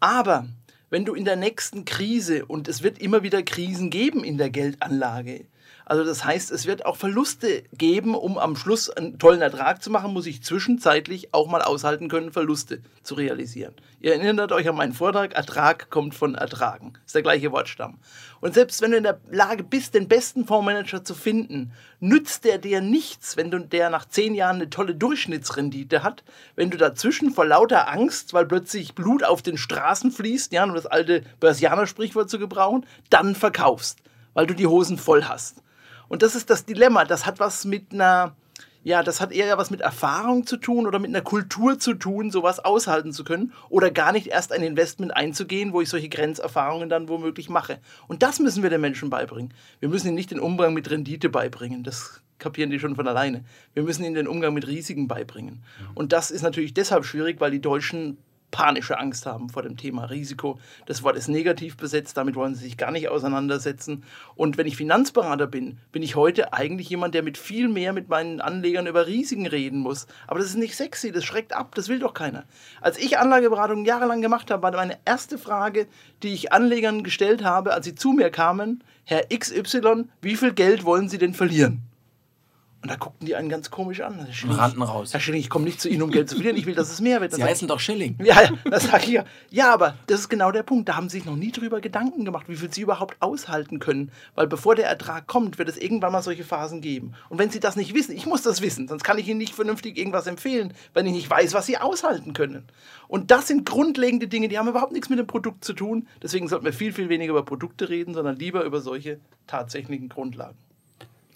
Aber 0.01 0.49
wenn 0.91 1.05
du 1.05 1.14
in 1.14 1.24
der 1.24 1.36
nächsten 1.36 1.84
Krise, 1.84 2.45
und 2.45 2.68
es 2.68 2.82
wird 2.82 2.99
immer 2.99 3.22
wieder 3.22 3.43
Krisen 3.43 3.91
geben 3.91 4.24
in 4.24 4.36
der 4.36 4.51
Geldanlage, 4.51 5.47
also 5.91 6.05
das 6.05 6.24
heißt, 6.24 6.53
es 6.53 6.66
wird 6.66 6.86
auch 6.86 6.95
Verluste 6.95 7.64
geben, 7.72 8.14
um 8.14 8.38
am 8.38 8.55
Schluss 8.55 8.91
einen 8.91 9.18
tollen 9.18 9.43
Ertrag 9.43 9.82
zu 9.82 9.91
machen, 9.91 10.12
muss 10.12 10.26
ich 10.26 10.41
zwischenzeitlich 10.41 11.34
auch 11.34 11.49
mal 11.49 11.62
aushalten 11.62 12.09
können, 12.09 12.30
Verluste 12.30 12.80
zu 13.03 13.16
realisieren. 13.16 13.74
Ihr 14.01 14.14
erinnert 14.14 14.53
euch 14.53 14.68
an 14.68 14.76
meinen 14.76 14.93
Vortrag, 14.93 15.34
Ertrag 15.34 15.91
kommt 15.91 16.14
von 16.14 16.36
Ertragen. 16.36 16.93
Ist 17.05 17.16
der 17.16 17.22
gleiche 17.22 17.51
Wortstamm. 17.51 17.99
Und 18.41 18.55
selbst 18.55 18.82
wenn 18.82 18.93
du 18.93 18.99
in 18.99 19.03
der 19.03 19.18
Lage 19.32 19.64
bist, 19.64 19.95
den 19.95 20.07
besten 20.07 20.47
Fondsmanager 20.47 21.03
zu 21.03 21.12
finden, 21.12 21.72
nützt 21.99 22.45
der 22.45 22.59
dir 22.59 22.80
nichts, 22.80 23.36
wenn 23.36 23.51
du 23.51 23.59
der 23.59 23.91
nach 23.91 24.07
zehn 24.07 24.36
Jahren 24.36 24.57
eine 24.57 24.70
tolle 24.70 24.95
Durchschnittsrendite 24.95 26.05
hat, 26.05 26.22
wenn 26.55 26.70
du 26.70 26.78
dazwischen 26.78 27.32
vor 27.32 27.47
lauter 27.47 27.88
Angst, 27.88 28.32
weil 28.32 28.47
plötzlich 28.47 28.95
Blut 28.95 29.24
auf 29.24 29.43
den 29.43 29.57
Straßen 29.57 30.12
fließt, 30.12 30.53
ja, 30.53 30.62
um 30.62 30.72
das 30.72 30.86
alte 30.86 31.24
Börsianer-Sprichwort 31.41 32.30
zu 32.30 32.38
gebrauchen, 32.38 32.86
dann 33.09 33.34
verkaufst, 33.34 33.99
weil 34.34 34.47
du 34.47 34.55
die 34.55 34.68
Hosen 34.68 34.97
voll 34.97 35.24
hast. 35.24 35.64
Und 36.11 36.23
das 36.23 36.35
ist 36.35 36.51
das 36.51 36.65
Dilemma. 36.65 37.05
Das 37.05 37.25
hat 37.25 37.39
was 37.39 37.65
mit 37.65 37.93
einer, 37.93 38.35
ja, 38.83 39.05
das 39.05 39.21
hat 39.21 39.31
eher 39.31 39.57
was 39.59 39.71
mit 39.71 39.81
Erfahrung 39.81 40.45
zu 40.45 40.57
tun 40.57 40.89
oder 40.89 40.99
mit 40.99 41.09
einer 41.09 41.23
Kultur 41.23 41.79
zu 41.79 41.95
tun, 41.95 42.33
sowas 42.33 42.59
aushalten 42.59 43.13
zu 43.13 43.23
können 43.23 43.53
oder 43.69 43.93
gar 43.93 44.11
nicht 44.11 44.27
erst 44.27 44.53
ein 44.53 44.65
Investment 44.65 45.15
einzugehen, 45.15 45.73
wo 45.73 45.81
ich 45.81 45.89
solche 45.89 46.09
Grenzerfahrungen 46.09 46.89
dann 46.89 47.09
womöglich 47.09 47.49
mache. 47.49 47.79
Und 48.09 48.25
das 48.25 48.41
müssen 48.41 48.65
wir 48.65 48.71
den 48.71 48.81
Menschen 48.81 49.09
beibringen. 49.09 49.55
Wir 49.79 49.89
müssen 49.89 50.09
ihnen 50.09 50.17
nicht 50.17 50.33
den 50.33 50.41
Umgang 50.41 50.75
mit 50.75 50.91
Rendite 50.91 51.29
beibringen. 51.29 51.85
Das 51.85 52.21
kapieren 52.41 52.71
die 52.71 52.81
schon 52.81 52.97
von 52.97 53.07
alleine. 53.07 53.45
Wir 53.75 53.85
müssen 53.85 54.03
ihnen 54.03 54.17
den 54.17 54.27
Umgang 54.27 54.53
mit 54.53 54.67
Risiken 54.67 55.07
beibringen. 55.07 55.63
Und 55.95 56.13
das 56.13 56.33
ist 56.33 56.43
natürlich 56.43 56.75
deshalb 56.75 57.05
schwierig, 57.05 57.41
weil 57.41 57.53
die 57.53 57.61
Deutschen 57.61 58.19
panische 58.51 58.98
Angst 58.98 59.26
haben 59.26 59.48
vor 59.48 59.62
dem 59.62 59.76
Thema 59.76 60.05
Risiko. 60.05 60.59
Das 60.86 61.03
Wort 61.03 61.16
ist 61.16 61.28
negativ 61.28 61.76
besetzt, 61.76 62.16
damit 62.16 62.34
wollen 62.34 62.55
sie 62.55 62.64
sich 62.64 62.76
gar 62.76 62.90
nicht 62.90 63.09
auseinandersetzen. 63.09 64.05
Und 64.34 64.59
wenn 64.59 64.66
ich 64.66 64.76
Finanzberater 64.76 65.46
bin, 65.46 65.78
bin 65.92 66.03
ich 66.03 66.16
heute 66.16 66.53
eigentlich 66.53 66.88
jemand, 66.88 67.14
der 67.14 67.22
mit 67.22 67.38
viel 67.38 67.68
mehr 67.68 67.92
mit 67.92 68.09
meinen 68.09 68.40
Anlegern 68.40 68.86
über 68.86 69.07
Risiken 69.07 69.46
reden 69.46 69.80
muss. 69.80 70.07
Aber 70.26 70.38
das 70.38 70.48
ist 70.48 70.57
nicht 70.57 70.76
sexy, 70.76 71.12
das 71.12 71.24
schreckt 71.24 71.53
ab, 71.53 71.74
das 71.74 71.88
will 71.88 71.98
doch 71.98 72.14
keiner. 72.14 72.44
Als 72.80 72.98
ich 72.98 73.18
Anlageberatung 73.18 73.84
jahrelang 73.84 74.22
gemacht 74.22 74.51
habe, 74.51 74.62
war 74.62 74.72
meine 74.72 74.98
erste 75.05 75.38
Frage, 75.38 75.86
die 76.22 76.32
ich 76.32 76.53
Anlegern 76.53 77.03
gestellt 77.03 77.44
habe, 77.44 77.72
als 77.72 77.84
sie 77.84 77.94
zu 77.94 78.12
mir 78.12 78.30
kamen, 78.30 78.82
Herr 79.05 79.26
XY, 79.26 80.05
wie 80.22 80.36
viel 80.36 80.53
Geld 80.53 80.84
wollen 80.84 81.09
Sie 81.09 81.18
denn 81.18 81.34
verlieren? 81.34 81.89
Und 82.83 82.91
da 82.91 82.97
guckten 82.97 83.26
die 83.26 83.37
einen 83.37 83.51
ganz 83.51 83.70
komisch 83.70 84.01
an. 84.01 84.24
Herr 84.24 84.33
Schilling, 84.33 84.57
rannten 84.57 84.81
raus. 84.81 85.12
Herr 85.12 85.20
Schilling, 85.20 85.41
ich 85.41 85.51
komme 85.51 85.66
nicht 85.66 85.83
zu 85.83 85.89
Ihnen, 85.91 86.01
um 86.01 86.11
Geld 86.11 86.31
zu 86.31 86.37
verlieren. 86.37 86.57
Ich 86.57 86.64
will, 86.64 86.74
dass 86.74 86.91
es 86.91 87.03
mehr 87.03 87.20
wird. 87.20 87.33
Dann 87.33 87.41
sie 87.41 87.45
heißen 87.45 87.68
doch 87.68 87.78
Schilling. 87.78 88.16
ja, 88.24 88.43
ja, 88.43 88.51
das 88.64 88.85
sage 88.85 89.05
ich 89.05 89.11
ja. 89.11 89.24
Ja, 89.51 89.74
aber 89.74 89.97
das 90.07 90.20
ist 90.20 90.28
genau 90.31 90.51
der 90.51 90.62
Punkt. 90.62 90.89
Da 90.89 90.97
haben 90.97 91.11
sie 91.11 91.18
sich 91.18 91.26
noch 91.26 91.37
nie 91.37 91.53
drüber 91.53 91.83
Gedanken 91.83 92.24
gemacht, 92.24 92.49
wie 92.49 92.57
viel 92.57 92.72
sie 92.72 92.81
überhaupt 92.81 93.20
aushalten 93.20 93.81
können. 93.81 94.11
Weil 94.35 94.47
bevor 94.47 94.76
der 94.76 94.87
Ertrag 94.87 95.26
kommt, 95.26 95.59
wird 95.59 95.68
es 95.68 95.76
irgendwann 95.76 96.12
mal 96.12 96.22
solche 96.22 96.43
Phasen 96.43 96.81
geben. 96.81 97.12
Und 97.28 97.39
wenn 97.39 97.51
sie 97.51 97.61
das 97.61 97.76
nicht 97.76 97.93
wissen, 97.93 98.16
ich 98.16 98.24
muss 98.24 98.41
das 98.41 98.62
wissen, 98.62 98.89
sonst 98.89 99.05
kann 99.05 99.18
ich 99.18 99.28
ihnen 99.28 99.39
nicht 99.39 99.55
vernünftig 99.55 99.99
irgendwas 99.99 100.26
empfehlen, 100.26 100.72
wenn 100.95 101.05
ich 101.05 101.12
nicht 101.12 101.28
weiß, 101.28 101.53
was 101.53 101.66
sie 101.66 101.76
aushalten 101.76 102.33
können. 102.33 102.64
Und 103.09 103.31
das 103.31 103.47
sind 103.47 103.66
grundlegende 103.66 104.26
Dinge, 104.26 104.49
die 104.49 104.59
haben 104.59 104.68
überhaupt 104.68 104.93
nichts 104.93 105.11
mit 105.11 105.18
dem 105.18 105.26
Produkt 105.26 105.64
zu 105.64 105.74
tun. 105.74 106.09
Deswegen 106.22 106.49
sollten 106.49 106.64
wir 106.64 106.72
viel, 106.72 106.95
viel 106.95 107.11
weniger 107.11 107.33
über 107.33 107.45
Produkte 107.45 107.91
reden, 107.91 108.14
sondern 108.14 108.37
lieber 108.37 108.64
über 108.64 108.81
solche 108.81 109.20
tatsächlichen 109.47 110.09
Grundlagen. 110.09 110.57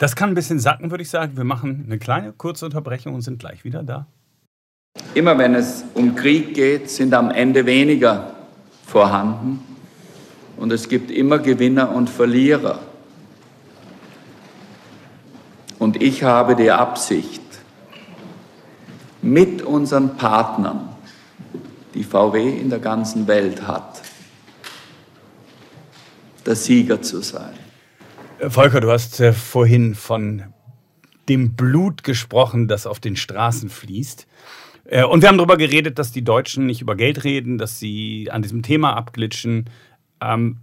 Das 0.04 0.16
kann 0.16 0.32
ein 0.32 0.34
bisschen 0.34 0.58
sacken, 0.58 0.90
würde 0.90 1.00
ich 1.00 1.08
sagen. 1.08 1.38
Wir 1.38 1.44
machen 1.44 1.84
eine 1.86 1.98
kleine 1.98 2.34
kurze 2.34 2.66
Unterbrechung 2.66 3.14
und 3.14 3.22
sind 3.22 3.38
gleich 3.38 3.64
wieder 3.64 3.82
da. 3.82 4.06
Immer 5.14 5.38
wenn 5.38 5.54
es 5.54 5.82
um 5.94 6.14
Krieg 6.14 6.52
geht, 6.52 6.90
sind 6.90 7.14
am 7.14 7.30
Ende 7.30 7.64
weniger 7.64 8.34
vorhanden 8.86 9.60
und 10.58 10.70
es 10.74 10.90
gibt 10.90 11.10
immer 11.10 11.38
Gewinner 11.38 11.90
und 11.90 12.10
Verlierer. 12.10 12.80
Und 15.78 16.02
ich 16.02 16.22
habe 16.22 16.54
die 16.54 16.70
Absicht, 16.70 17.40
mit 19.22 19.62
unseren 19.62 20.18
Partnern, 20.18 20.90
die 21.94 22.04
VW 22.04 22.60
in 22.60 22.68
der 22.68 22.80
ganzen 22.80 23.26
Welt 23.26 23.66
hat, 23.66 24.02
der 26.44 26.56
Sieger 26.56 27.00
zu 27.00 27.22
sein. 27.22 27.63
Volker, 28.50 28.80
du 28.80 28.90
hast 28.90 29.20
äh, 29.20 29.32
vorhin 29.32 29.94
von 29.94 30.44
dem 31.28 31.54
Blut 31.54 32.04
gesprochen, 32.04 32.68
das 32.68 32.86
auf 32.86 33.00
den 33.00 33.16
Straßen 33.16 33.68
fließt. 33.68 34.26
Äh, 34.84 35.04
und 35.04 35.22
wir 35.22 35.28
haben 35.28 35.38
darüber 35.38 35.56
geredet, 35.56 35.98
dass 35.98 36.12
die 36.12 36.24
Deutschen 36.24 36.66
nicht 36.66 36.80
über 36.80 36.96
Geld 36.96 37.24
reden, 37.24 37.58
dass 37.58 37.78
sie 37.78 38.30
an 38.30 38.42
diesem 38.42 38.62
Thema 38.62 38.94
abglitschen. 38.96 39.70
Ähm, 40.20 40.58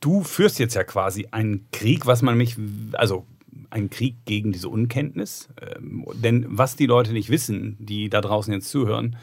du 0.00 0.22
führst 0.22 0.58
jetzt 0.58 0.74
ja 0.74 0.84
quasi 0.84 1.28
einen 1.30 1.66
Krieg, 1.72 2.06
was 2.06 2.22
man 2.22 2.36
mich, 2.36 2.56
also 2.92 3.26
einen 3.70 3.90
Krieg 3.90 4.16
gegen 4.24 4.52
diese 4.52 4.68
Unkenntnis. 4.68 5.48
Ähm, 5.60 6.04
denn 6.14 6.46
was 6.48 6.76
die 6.76 6.86
Leute 6.86 7.12
nicht 7.12 7.30
wissen, 7.30 7.76
die 7.78 8.10
da 8.10 8.20
draußen 8.20 8.52
jetzt 8.52 8.70
zuhören, 8.70 9.16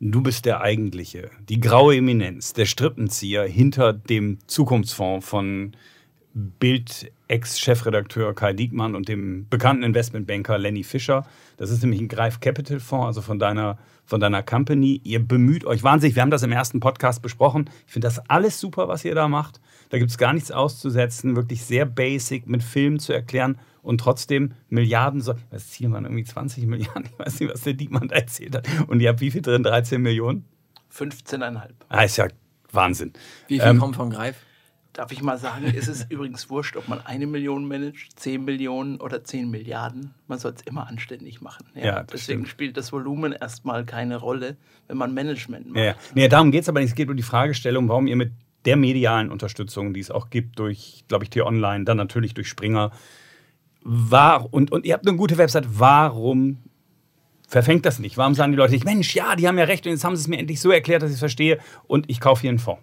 du 0.00 0.20
bist 0.20 0.44
der 0.44 0.60
eigentliche, 0.60 1.30
die 1.48 1.60
graue 1.60 1.96
Eminenz, 1.96 2.52
der 2.52 2.66
Strippenzieher 2.66 3.44
hinter 3.44 3.92
dem 3.92 4.38
Zukunftsfonds 4.48 5.26
von 5.26 5.76
Bild 6.34 7.12
Ex-Chefredakteur 7.28 8.34
Kai 8.34 8.52
Diekmann 8.52 8.94
und 8.94 9.08
dem 9.08 9.46
bekannten 9.48 9.82
Investmentbanker 9.82 10.58
Lenny 10.58 10.82
Fischer. 10.82 11.26
Das 11.56 11.70
ist 11.70 11.82
nämlich 11.82 12.00
ein 12.00 12.08
Greif 12.08 12.40
Capital 12.40 12.80
Fonds, 12.80 13.06
also 13.06 13.22
von 13.22 13.38
deiner, 13.38 13.78
von 14.04 14.20
deiner 14.20 14.42
Company. 14.42 15.00
Ihr 15.04 15.20
bemüht 15.26 15.64
euch 15.64 15.82
wahnsinnig. 15.82 16.16
Wir 16.16 16.22
haben 16.22 16.30
das 16.30 16.42
im 16.42 16.52
ersten 16.52 16.80
Podcast 16.80 17.22
besprochen. 17.22 17.68
Ich 17.86 17.92
finde 17.92 18.06
das 18.06 18.18
alles 18.30 18.58
super, 18.60 18.88
was 18.88 19.04
ihr 19.04 19.14
da 19.14 19.28
macht. 19.28 19.60
Da 19.90 19.98
gibt 19.98 20.10
es 20.10 20.18
gar 20.18 20.32
nichts 20.32 20.50
auszusetzen. 20.50 21.36
Wirklich 21.36 21.62
sehr 21.62 21.84
basic 21.84 22.46
mit 22.46 22.62
Filmen 22.62 22.98
zu 22.98 23.12
erklären 23.12 23.58
und 23.82 23.98
trotzdem 23.98 24.52
Milliarden. 24.68 25.20
So 25.20 25.34
das 25.50 25.68
Ziel 25.70 25.90
waren 25.92 26.04
irgendwie 26.04 26.24
20 26.24 26.66
Milliarden. 26.66 27.04
Ich 27.12 27.18
weiß 27.18 27.40
nicht, 27.40 27.52
was 27.52 27.60
der 27.62 27.74
Diekmann 27.74 28.08
da 28.08 28.16
erzählt 28.16 28.56
hat. 28.56 28.68
Und 28.86 29.00
ihr 29.00 29.10
habt 29.10 29.20
wie 29.20 29.30
viel 29.30 29.42
drin? 29.42 29.62
13 29.62 30.00
Millionen? 30.00 30.44
15,5. 30.94 31.60
Ah, 31.88 32.02
ist 32.02 32.16
ja 32.16 32.28
Wahnsinn. 32.70 33.12
Wie 33.48 33.58
viel 33.58 33.68
Ähm, 33.68 33.78
kommt 33.78 33.96
von 33.96 34.10
Greif? 34.10 34.36
Darf 34.92 35.10
ich 35.10 35.22
mal 35.22 35.38
sagen, 35.38 35.64
ist 35.64 35.88
es 35.88 36.04
übrigens 36.10 36.50
wurscht, 36.50 36.76
ob 36.76 36.86
man 36.86 37.00
eine 37.06 37.26
Million 37.26 37.66
managt, 37.66 38.20
10 38.20 38.44
Millionen 38.44 39.00
oder 39.00 39.24
10 39.24 39.50
Milliarden. 39.50 40.12
Man 40.26 40.38
soll 40.38 40.52
es 40.54 40.62
immer 40.62 40.86
anständig 40.86 41.40
machen. 41.40 41.66
Ja, 41.74 42.02
das 42.02 42.08
Deswegen 42.08 42.40
stimmt. 42.40 42.48
spielt 42.48 42.76
das 42.76 42.92
Volumen 42.92 43.32
erstmal 43.32 43.86
keine 43.86 44.16
Rolle, 44.16 44.56
wenn 44.88 44.98
man 44.98 45.14
Management 45.14 45.68
macht. 45.68 45.78
Ja, 45.78 45.84
ja. 45.84 45.94
Nee, 46.14 46.28
darum 46.28 46.50
geht 46.50 46.62
es 46.62 46.68
aber 46.68 46.80
nicht. 46.80 46.90
Es 46.90 46.94
geht 46.94 47.08
um 47.08 47.16
die 47.16 47.22
Fragestellung, 47.22 47.88
warum 47.88 48.06
ihr 48.06 48.16
mit 48.16 48.32
der 48.66 48.76
medialen 48.76 49.30
Unterstützung, 49.30 49.94
die 49.94 50.00
es 50.00 50.10
auch 50.10 50.28
gibt, 50.28 50.58
durch, 50.58 51.04
glaube 51.08 51.24
ich, 51.24 51.30
T-Online, 51.30 51.84
dann 51.84 51.96
natürlich 51.96 52.34
durch 52.34 52.48
Springer, 52.48 52.92
war, 53.82 54.52
und, 54.52 54.70
und 54.70 54.84
ihr 54.84 54.94
habt 54.94 55.06
eine 55.06 55.16
gute 55.16 55.38
Website, 55.38 55.66
warum 55.68 56.58
verfängt 57.48 57.84
das 57.84 57.98
nicht? 57.98 58.16
Warum 58.16 58.34
sagen 58.34 58.52
die 58.52 58.58
Leute 58.58 58.72
nicht, 58.72 58.84
Mensch, 58.84 59.14
ja, 59.14 59.36
die 59.36 59.48
haben 59.48 59.58
ja 59.58 59.64
recht 59.64 59.84
und 59.86 59.92
jetzt 59.92 60.04
haben 60.04 60.16
sie 60.16 60.22
es 60.22 60.28
mir 60.28 60.38
endlich 60.38 60.60
so 60.60 60.70
erklärt, 60.70 61.02
dass 61.02 61.10
ich 61.10 61.14
es 61.14 61.20
verstehe 61.20 61.58
und 61.86 62.08
ich 62.08 62.20
kaufe 62.20 62.42
hier 62.42 62.50
einen 62.50 62.58
Fonds? 62.58 62.82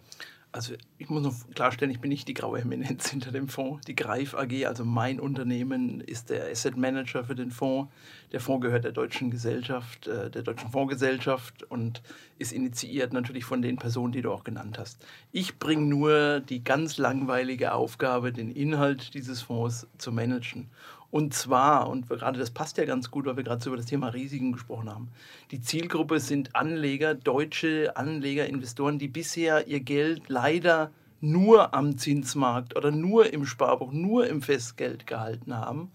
Also 0.52 0.74
ich 0.97 1.10
muss 1.10 1.22
noch 1.22 1.34
klarstellen, 1.54 1.91
ich 1.91 2.00
bin 2.00 2.10
nicht 2.10 2.28
die 2.28 2.34
graue 2.34 2.60
Eminenz 2.60 3.10
hinter 3.12 3.32
dem 3.32 3.47
Fonds. 3.47 3.86
Die 3.86 3.95
Greif 3.95 4.34
AG, 4.34 4.66
also 4.66 4.84
mein 4.84 5.20
Unternehmen, 5.20 6.02
ist 6.02 6.32
der 6.32 6.50
Asset 6.50 6.76
Manager 6.76 7.24
für 7.24 7.36
den 7.36 7.52
Fonds. 7.52 7.91
Der 8.32 8.39
Fonds 8.39 8.66
gehört 8.66 8.84
der 8.84 8.91
deutschen 8.91 9.30
Gesellschaft, 9.30 10.08
äh, 10.08 10.32
der 10.32 10.41
deutschen 10.41 10.72
Fondsgesellschaft 10.72 11.64
und 11.64 12.02
ist 12.39 12.52
initiiert 12.52 13.14
natürlich 13.14 13.45
von 13.45 13.62
den 13.62 13.78
Personen, 13.78 14.12
die 14.12 14.24
du 14.24 14.32
auch 14.32 14.43
genannt 14.43 14.80
hast. 14.80 15.06
Ich 15.32 15.60
bringe 15.60 15.86
nur 15.86 16.39
die 16.39 16.64
ganz 16.64 16.97
langweilige 16.97 17.74
Aufgabe, 17.74 18.34
den 18.34 18.50
Inhalt 18.50 19.14
dieses 19.14 19.43
Fonds 19.43 19.88
zu 20.00 20.12
managen. 20.12 20.70
Und 21.12 21.34
zwar, 21.34 21.89
und 21.89 22.07
gerade 22.07 22.38
das 22.38 22.51
passt 22.51 22.78
ja 22.78 22.86
ganz 22.86 23.10
gut, 23.10 23.26
weil 23.26 23.36
wir 23.36 23.43
gerade 23.43 23.64
so 23.64 23.70
über 23.70 23.78
das 23.78 23.88
Thema 23.88 24.10
Risiken 24.10 24.51
gesprochen 24.51 24.89
haben. 24.89 25.10
Die 25.49 25.62
Zielgruppe 25.62 26.20
sind 26.20 26.55
Anleger, 26.55 27.16
deutsche 27.16 27.97
Anleger, 27.97 28.45
Investoren, 28.45 28.99
die 28.99 29.07
bisher 29.07 29.68
ihr 29.68 29.80
Geld 29.80 30.30
leider 30.30 30.91
nur 31.22 31.74
am 31.74 31.97
Zinsmarkt 31.97 32.76
oder 32.76 32.91
nur 32.91 33.34
im 33.34 33.45
Sparbuch, 33.45 33.91
nur 33.91 34.28
im 34.28 34.41
Festgeld 34.41 35.07
gehalten 35.07 35.55
haben. 35.55 35.91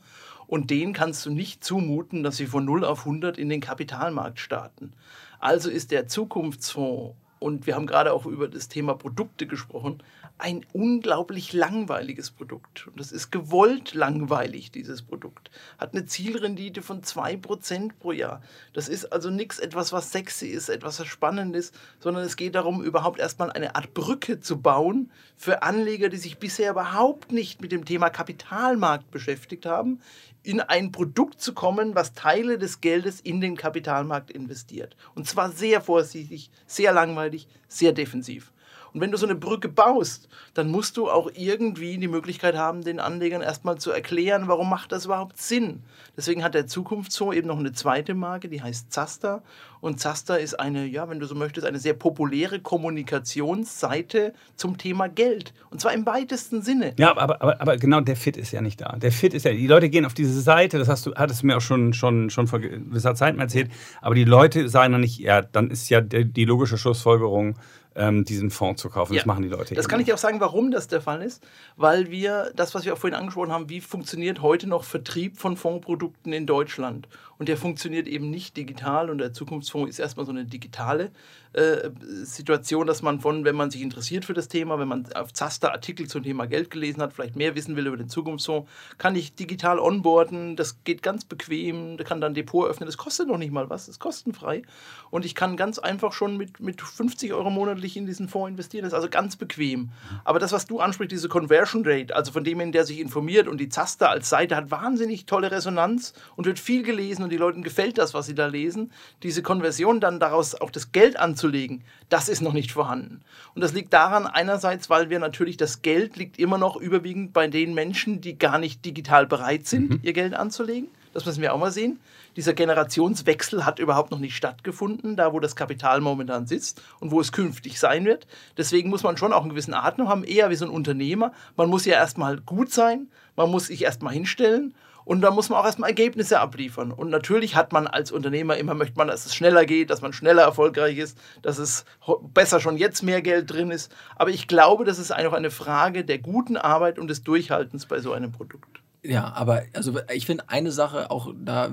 Und 0.46 0.70
denen 0.70 0.92
kannst 0.92 1.24
du 1.24 1.30
nicht 1.30 1.64
zumuten, 1.64 2.22
dass 2.22 2.36
sie 2.36 2.46
von 2.46 2.64
0 2.64 2.84
auf 2.84 3.00
100 3.00 3.38
in 3.38 3.48
den 3.48 3.60
Kapitalmarkt 3.60 4.40
starten. 4.40 4.92
Also 5.38 5.70
ist 5.70 5.90
der 5.90 6.06
Zukunftsfonds 6.06 7.14
und 7.38 7.66
wir 7.66 7.74
haben 7.74 7.86
gerade 7.86 8.12
auch 8.12 8.26
über 8.26 8.48
das 8.48 8.68
Thema 8.68 8.94
Produkte 8.94 9.46
gesprochen, 9.46 10.02
ein 10.36 10.66
unglaublich 10.72 11.52
langweiliges 11.52 12.32
Produkt. 12.32 12.88
Und 12.88 12.98
das 12.98 13.12
ist 13.12 13.30
gewollt 13.30 13.94
langweilig, 13.94 14.72
dieses 14.72 15.02
Produkt. 15.02 15.50
Hat 15.78 15.94
eine 15.94 16.06
Zielrendite 16.06 16.82
von 16.82 17.02
2% 17.02 17.92
pro 18.00 18.10
Jahr. 18.10 18.42
Das 18.72 18.88
ist 18.88 19.12
also 19.12 19.30
nichts 19.30 19.60
etwas, 19.60 19.92
was 19.92 20.10
sexy 20.10 20.48
ist, 20.48 20.68
etwas, 20.68 20.98
was 20.98 21.06
spannend 21.06 21.54
ist, 21.54 21.74
sondern 22.00 22.24
es 22.24 22.36
geht 22.36 22.56
darum, 22.56 22.82
überhaupt 22.82 23.20
erstmal 23.20 23.52
eine 23.52 23.76
Art 23.76 23.94
Brücke 23.94 24.40
zu 24.40 24.60
bauen 24.60 25.12
für 25.36 25.62
Anleger, 25.62 26.08
die 26.08 26.16
sich 26.16 26.38
bisher 26.38 26.72
überhaupt 26.72 27.30
nicht 27.30 27.60
mit 27.60 27.70
dem 27.70 27.84
Thema 27.84 28.10
Kapitalmarkt 28.10 29.10
beschäftigt 29.12 29.66
haben, 29.66 30.00
in 30.42 30.60
ein 30.60 30.92
Produkt 30.92 31.40
zu 31.40 31.54
kommen, 31.54 31.94
was 31.94 32.12
Teile 32.12 32.58
des 32.58 32.80
Geldes 32.80 33.20
in 33.20 33.40
den 33.40 33.56
Kapitalmarkt 33.56 34.30
investiert. 34.30 34.96
Und 35.14 35.28
zwar 35.28 35.50
sehr 35.50 35.80
vorsichtig, 35.80 36.50
sehr 36.66 36.92
langweilig, 36.92 37.48
sehr 37.68 37.92
defensiv. 37.92 38.52
Und 38.94 39.00
wenn 39.00 39.10
du 39.10 39.18
so 39.18 39.26
eine 39.26 39.34
Brücke 39.34 39.68
baust, 39.68 40.28
dann 40.54 40.70
musst 40.70 40.96
du 40.96 41.10
auch 41.10 41.28
irgendwie 41.34 41.98
die 41.98 42.06
Möglichkeit 42.06 42.56
haben, 42.56 42.82
den 42.82 43.00
Anlegern 43.00 43.42
erstmal 43.42 43.76
zu 43.76 43.90
erklären, 43.90 44.46
warum 44.46 44.70
macht 44.70 44.92
das 44.92 45.06
überhaupt 45.06 45.36
Sinn. 45.36 45.82
Deswegen 46.16 46.44
hat 46.44 46.54
der 46.54 46.68
Zukunftsfonds 46.68 47.36
eben 47.36 47.48
noch 47.48 47.58
eine 47.58 47.72
zweite 47.72 48.14
Marke, 48.14 48.48
die 48.48 48.62
heißt 48.62 48.92
Zaster. 48.92 49.42
Und 49.80 49.98
Zaster 49.98 50.38
ist 50.38 50.54
eine, 50.60 50.86
ja, 50.86 51.08
wenn 51.10 51.18
du 51.18 51.26
so 51.26 51.34
möchtest, 51.34 51.66
eine 51.66 51.80
sehr 51.80 51.94
populäre 51.94 52.60
Kommunikationsseite 52.60 54.32
zum 54.54 54.78
Thema 54.78 55.08
Geld. 55.08 55.52
Und 55.70 55.80
zwar 55.80 55.92
im 55.92 56.06
weitesten 56.06 56.62
Sinne. 56.62 56.94
Ja, 56.96 57.16
aber, 57.16 57.42
aber, 57.42 57.60
aber 57.60 57.76
genau 57.76 58.00
der 58.00 58.16
Fit 58.16 58.36
ist 58.36 58.52
ja 58.52 58.60
nicht 58.60 58.80
da. 58.80 58.96
Der 58.96 59.10
Fit 59.10 59.34
ist 59.34 59.44
ja, 59.44 59.52
die 59.52 59.66
Leute 59.66 59.90
gehen 59.90 60.06
auf 60.06 60.14
diese 60.14 60.40
Seite, 60.40 60.78
das 60.78 60.88
hast 60.88 61.04
du, 61.04 61.14
hattest 61.16 61.42
du 61.42 61.48
mir 61.48 61.56
auch 61.56 61.60
schon, 61.60 61.94
schon, 61.94 62.30
schon 62.30 62.46
vor 62.46 62.60
gewisser 62.60 63.16
Zeit 63.16 63.36
mal 63.36 63.42
erzählt, 63.42 63.72
aber 64.00 64.14
die 64.14 64.24
Leute 64.24 64.68
sagen 64.68 64.92
dann 64.92 65.00
nicht, 65.00 65.18
ja, 65.18 65.42
dann 65.42 65.70
ist 65.70 65.88
ja 65.88 66.00
die 66.00 66.44
logische 66.44 66.78
Schlussfolgerung, 66.78 67.56
ähm, 67.96 68.24
diesen 68.24 68.50
Fonds 68.50 68.80
zu 68.82 68.90
kaufen. 68.90 69.14
Ja. 69.14 69.20
Das 69.20 69.26
machen 69.26 69.42
die 69.42 69.48
Leute. 69.48 69.74
Das 69.74 69.88
kann 69.88 70.00
ich 70.00 70.06
dir 70.06 70.14
auch 70.14 70.18
sagen, 70.18 70.40
warum 70.40 70.70
das 70.70 70.88
der 70.88 71.00
Fall 71.00 71.22
ist. 71.22 71.46
Weil 71.76 72.10
wir, 72.10 72.52
das, 72.56 72.74
was 72.74 72.84
wir 72.84 72.94
auch 72.94 72.98
vorhin 72.98 73.18
angesprochen 73.18 73.52
haben, 73.52 73.68
wie 73.68 73.80
funktioniert 73.80 74.42
heute 74.42 74.66
noch 74.66 74.84
Vertrieb 74.84 75.38
von 75.38 75.56
Fondsprodukten 75.56 76.32
in 76.32 76.46
Deutschland? 76.46 77.08
Und 77.38 77.48
der 77.48 77.56
funktioniert 77.56 78.06
eben 78.06 78.30
nicht 78.30 78.56
digital 78.56 79.10
und 79.10 79.18
der 79.18 79.32
Zukunftsfonds 79.32 79.90
ist 79.90 79.98
erstmal 79.98 80.26
so 80.26 80.32
eine 80.32 80.44
digitale 80.44 81.10
äh, 81.54 81.90
Situation, 82.24 82.86
dass 82.86 83.02
man 83.02 83.20
von, 83.20 83.44
wenn 83.44 83.54
man 83.54 83.70
sich 83.70 83.82
interessiert 83.82 84.24
für 84.24 84.34
das 84.34 84.48
Thema, 84.48 84.78
wenn 84.78 84.88
man 84.88 85.12
auf 85.14 85.32
Zaster 85.32 85.72
Artikel 85.72 86.08
zum 86.08 86.22
Thema 86.22 86.46
Geld 86.46 86.70
gelesen 86.70 87.00
hat, 87.00 87.12
vielleicht 87.12 87.36
mehr 87.36 87.54
wissen 87.54 87.76
will 87.76 87.86
über 87.86 87.96
den 87.96 88.08
Zukunftsfonds, 88.08 88.68
kann 88.98 89.14
ich 89.14 89.34
digital 89.34 89.78
onboarden. 89.78 90.56
Das 90.56 90.82
geht 90.82 91.02
ganz 91.02 91.24
bequem. 91.24 91.96
Da 91.96 92.04
kann 92.04 92.20
dann 92.20 92.34
Depot 92.34 92.68
öffnen. 92.68 92.86
Das 92.86 92.96
kostet 92.96 93.28
noch 93.28 93.38
nicht 93.38 93.52
mal 93.52 93.70
was. 93.70 93.88
Ist 93.88 94.00
kostenfrei. 94.00 94.62
Und 95.10 95.24
ich 95.24 95.34
kann 95.34 95.56
ganz 95.56 95.78
einfach 95.78 96.12
schon 96.12 96.36
mit, 96.36 96.58
mit 96.60 96.82
50 96.82 97.32
Euro 97.32 97.50
monatlich 97.50 97.96
in 97.96 98.06
diesen 98.06 98.28
Fonds 98.28 98.50
investieren. 98.50 98.82
Das 98.82 98.92
ist 98.92 98.96
also 98.96 99.08
ganz 99.08 99.36
bequem. 99.36 99.90
Aber 100.24 100.40
das, 100.40 100.50
was 100.50 100.66
du 100.66 100.80
ansprichst, 100.80 101.12
diese 101.12 101.28
Conversion 101.28 101.84
Rate, 101.86 102.16
also 102.16 102.32
von 102.32 102.42
dem, 102.42 102.72
der 102.72 102.84
sich 102.84 102.98
informiert 102.98 103.46
und 103.46 103.58
die 103.58 103.68
Zaster 103.68 104.10
als 104.10 104.28
Seite 104.28 104.56
hat 104.56 104.70
wahnsinnig 104.70 105.26
tolle 105.26 105.50
Resonanz 105.50 106.14
und 106.34 106.46
wird 106.46 106.58
viel 106.58 106.82
gelesen 106.82 107.23
und 107.24 107.30
die 107.30 107.36
Leuten 107.36 107.62
gefällt 107.62 107.98
das, 107.98 108.14
was 108.14 108.26
sie 108.26 108.34
da 108.34 108.46
lesen. 108.46 108.92
Diese 109.22 109.42
Konversion 109.42 110.00
dann 110.00 110.20
daraus 110.20 110.54
auch 110.54 110.70
das 110.70 110.92
Geld 110.92 111.18
anzulegen, 111.18 111.82
das 112.08 112.28
ist 112.28 112.40
noch 112.40 112.52
nicht 112.52 112.72
vorhanden. 112.72 113.22
Und 113.54 113.62
das 113.62 113.72
liegt 113.72 113.92
daran 113.92 114.26
einerseits, 114.26 114.90
weil 114.90 115.10
wir 115.10 115.18
natürlich 115.18 115.56
das 115.56 115.82
Geld 115.82 116.16
liegt 116.16 116.38
immer 116.38 116.58
noch 116.58 116.76
überwiegend 116.76 117.32
bei 117.32 117.48
den 117.48 117.74
Menschen, 117.74 118.20
die 118.20 118.38
gar 118.38 118.58
nicht 118.58 118.84
digital 118.84 119.26
bereit 119.26 119.66
sind, 119.66 119.90
mhm. 119.90 120.00
ihr 120.02 120.12
Geld 120.12 120.34
anzulegen. 120.34 120.88
Das 121.14 121.24
müssen 121.24 121.42
wir 121.42 121.54
auch 121.54 121.58
mal 121.58 121.70
sehen. 121.70 122.00
Dieser 122.36 122.54
Generationswechsel 122.54 123.64
hat 123.64 123.78
überhaupt 123.78 124.10
noch 124.10 124.18
nicht 124.18 124.36
stattgefunden, 124.36 125.14
da 125.14 125.32
wo 125.32 125.38
das 125.38 125.54
Kapital 125.54 126.00
momentan 126.00 126.48
sitzt 126.48 126.82
und 126.98 127.12
wo 127.12 127.20
es 127.20 127.30
künftig 127.30 127.78
sein 127.78 128.04
wird. 128.04 128.26
Deswegen 128.56 128.90
muss 128.90 129.04
man 129.04 129.16
schon 129.16 129.32
auch 129.32 129.42
einen 129.42 129.50
gewissen 129.50 129.74
Atem 129.74 130.08
haben, 130.08 130.24
eher 130.24 130.50
wie 130.50 130.56
so 130.56 130.64
ein 130.64 130.72
Unternehmer. 130.72 131.32
Man 131.56 131.70
muss 131.70 131.84
ja 131.84 131.94
erstmal 131.94 132.40
gut 132.40 132.72
sein, 132.72 133.06
man 133.36 133.50
muss 133.50 133.66
sich 133.66 133.84
erstmal 133.84 134.12
hinstellen 134.12 134.74
und 135.04 135.20
da 135.20 135.30
muss 135.30 135.48
man 135.48 135.58
auch 135.58 135.64
erstmal 135.64 135.90
Ergebnisse 135.90 136.40
abliefern. 136.40 136.90
Und 136.92 137.10
natürlich 137.10 137.56
hat 137.56 137.72
man 137.72 137.86
als 137.86 138.10
Unternehmer 138.10 138.56
immer, 138.56 138.74
möchte 138.74 138.96
man, 138.96 139.08
dass 139.08 139.26
es 139.26 139.34
schneller 139.34 139.66
geht, 139.66 139.90
dass 139.90 140.00
man 140.00 140.12
schneller 140.12 140.42
erfolgreich 140.42 140.98
ist, 140.98 141.18
dass 141.42 141.58
es 141.58 141.84
besser 142.32 142.60
schon 142.60 142.76
jetzt 142.76 143.02
mehr 143.02 143.22
Geld 143.22 143.50
drin 143.50 143.70
ist. 143.70 143.94
Aber 144.16 144.30
ich 144.30 144.48
glaube, 144.48 144.84
das 144.84 144.98
ist 144.98 145.10
einfach 145.10 145.34
eine 145.34 145.50
Frage 145.50 146.04
der 146.04 146.18
guten 146.18 146.56
Arbeit 146.56 146.98
und 146.98 147.08
des 147.08 147.22
Durchhaltens 147.22 147.86
bei 147.86 148.00
so 148.00 148.12
einem 148.12 148.32
Produkt. 148.32 148.80
Ja, 149.02 149.34
aber 149.34 149.64
also 149.74 149.98
ich 150.14 150.24
finde 150.24 150.44
eine 150.48 150.72
Sache 150.72 151.10
auch 151.10 151.32
da 151.36 151.70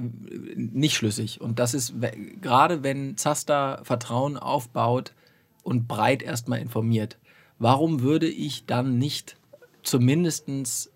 nicht 0.55 0.97
schlüssig. 0.97 1.39
Und 1.39 1.59
das 1.59 1.73
ist, 1.73 1.93
gerade 2.41 2.83
wenn 2.83 3.15
Zaster 3.15 3.79
Vertrauen 3.83 4.35
aufbaut 4.35 5.13
und 5.63 5.87
breit 5.87 6.21
erstmal 6.21 6.59
informiert, 6.59 7.17
warum 7.57 8.01
würde 8.01 8.27
ich 8.27 8.65
dann 8.65 8.97
nicht 8.97 9.37
zumindestens 9.81 10.91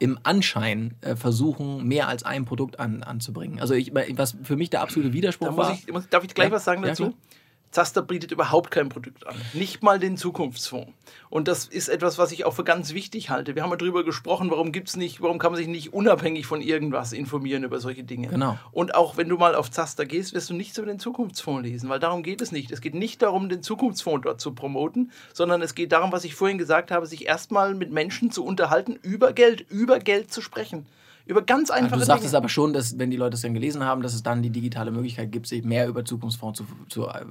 im 0.00 0.18
Anschein 0.22 0.94
äh, 1.00 1.16
versuchen, 1.16 1.86
mehr 1.86 2.08
als 2.08 2.22
ein 2.22 2.44
Produkt 2.44 2.78
an, 2.80 3.02
anzubringen. 3.02 3.60
Also 3.60 3.74
ich, 3.74 3.92
was 3.94 4.36
für 4.42 4.56
mich 4.56 4.70
der 4.70 4.82
absolute 4.82 5.12
Widerspruch 5.12 5.48
da 5.48 5.56
war. 5.56 5.72
Ich, 5.72 5.86
darf 6.10 6.24
ich 6.24 6.34
gleich 6.34 6.48
ja? 6.48 6.52
was 6.52 6.64
sagen 6.64 6.82
dazu? 6.82 7.04
Ja, 7.04 7.12
Zaster 7.76 8.00
bietet 8.00 8.32
überhaupt 8.32 8.70
kein 8.70 8.88
Produkt 8.88 9.26
an. 9.26 9.36
Nicht 9.52 9.82
mal 9.82 9.98
den 9.98 10.16
Zukunftsfonds. 10.16 10.90
Und 11.28 11.46
das 11.46 11.66
ist 11.66 11.88
etwas, 11.88 12.16
was 12.16 12.32
ich 12.32 12.46
auch 12.46 12.54
für 12.54 12.64
ganz 12.64 12.94
wichtig 12.94 13.28
halte. 13.28 13.54
Wir 13.54 13.62
haben 13.62 13.70
ja 13.70 13.76
darüber 13.76 14.02
gesprochen, 14.02 14.50
warum 14.50 14.72
gibt's 14.72 14.96
nicht, 14.96 15.20
warum 15.20 15.38
kann 15.38 15.52
man 15.52 15.58
sich 15.58 15.66
nicht 15.68 15.92
unabhängig 15.92 16.46
von 16.46 16.62
irgendwas 16.62 17.12
informieren 17.12 17.64
über 17.64 17.78
solche 17.78 18.02
Dinge. 18.02 18.28
Genau. 18.28 18.58
Und 18.72 18.94
auch 18.94 19.18
wenn 19.18 19.28
du 19.28 19.36
mal 19.36 19.54
auf 19.54 19.70
Zaster 19.70 20.06
gehst, 20.06 20.32
wirst 20.32 20.48
du 20.48 20.54
nichts 20.54 20.78
über 20.78 20.86
den 20.86 20.98
Zukunftsfonds 20.98 21.64
lesen, 21.64 21.90
weil 21.90 22.00
darum 22.00 22.22
geht 22.22 22.40
es 22.40 22.50
nicht. 22.50 22.70
Es 22.70 22.80
geht 22.80 22.94
nicht 22.94 23.20
darum, 23.20 23.50
den 23.50 23.62
Zukunftsfonds 23.62 24.24
dort 24.24 24.40
zu 24.40 24.54
promoten, 24.54 25.12
sondern 25.34 25.60
es 25.60 25.74
geht 25.74 25.92
darum, 25.92 26.12
was 26.12 26.24
ich 26.24 26.34
vorhin 26.34 26.56
gesagt 26.56 26.90
habe, 26.90 27.06
sich 27.06 27.26
erstmal 27.26 27.74
mit 27.74 27.90
Menschen 27.90 28.30
zu 28.30 28.42
unterhalten, 28.42 28.98
über 29.02 29.34
Geld, 29.34 29.66
über 29.68 29.98
Geld 29.98 30.32
zu 30.32 30.40
sprechen. 30.40 30.86
Über 31.26 31.42
ganz 31.42 31.70
einfache 31.70 31.90
Dinge. 31.90 32.00
Du 32.00 32.06
sagtest 32.06 32.32
Dinge. 32.32 32.38
aber 32.38 32.48
schon, 32.48 32.72
dass, 32.72 32.98
wenn 32.98 33.10
die 33.10 33.16
Leute 33.16 33.34
es 33.34 33.42
dann 33.42 33.52
gelesen 33.52 33.82
haben, 33.82 34.00
dass 34.00 34.14
es 34.14 34.22
dann 34.22 34.42
die 34.42 34.50
digitale 34.50 34.92
Möglichkeit 34.92 35.32
gibt, 35.32 35.48
sich 35.48 35.64
mehr 35.64 35.88
über 35.88 36.04
Zukunftsfonds 36.04 36.58
zu, 36.58 36.66
zu, 36.88 37.08
äh, 37.08 37.24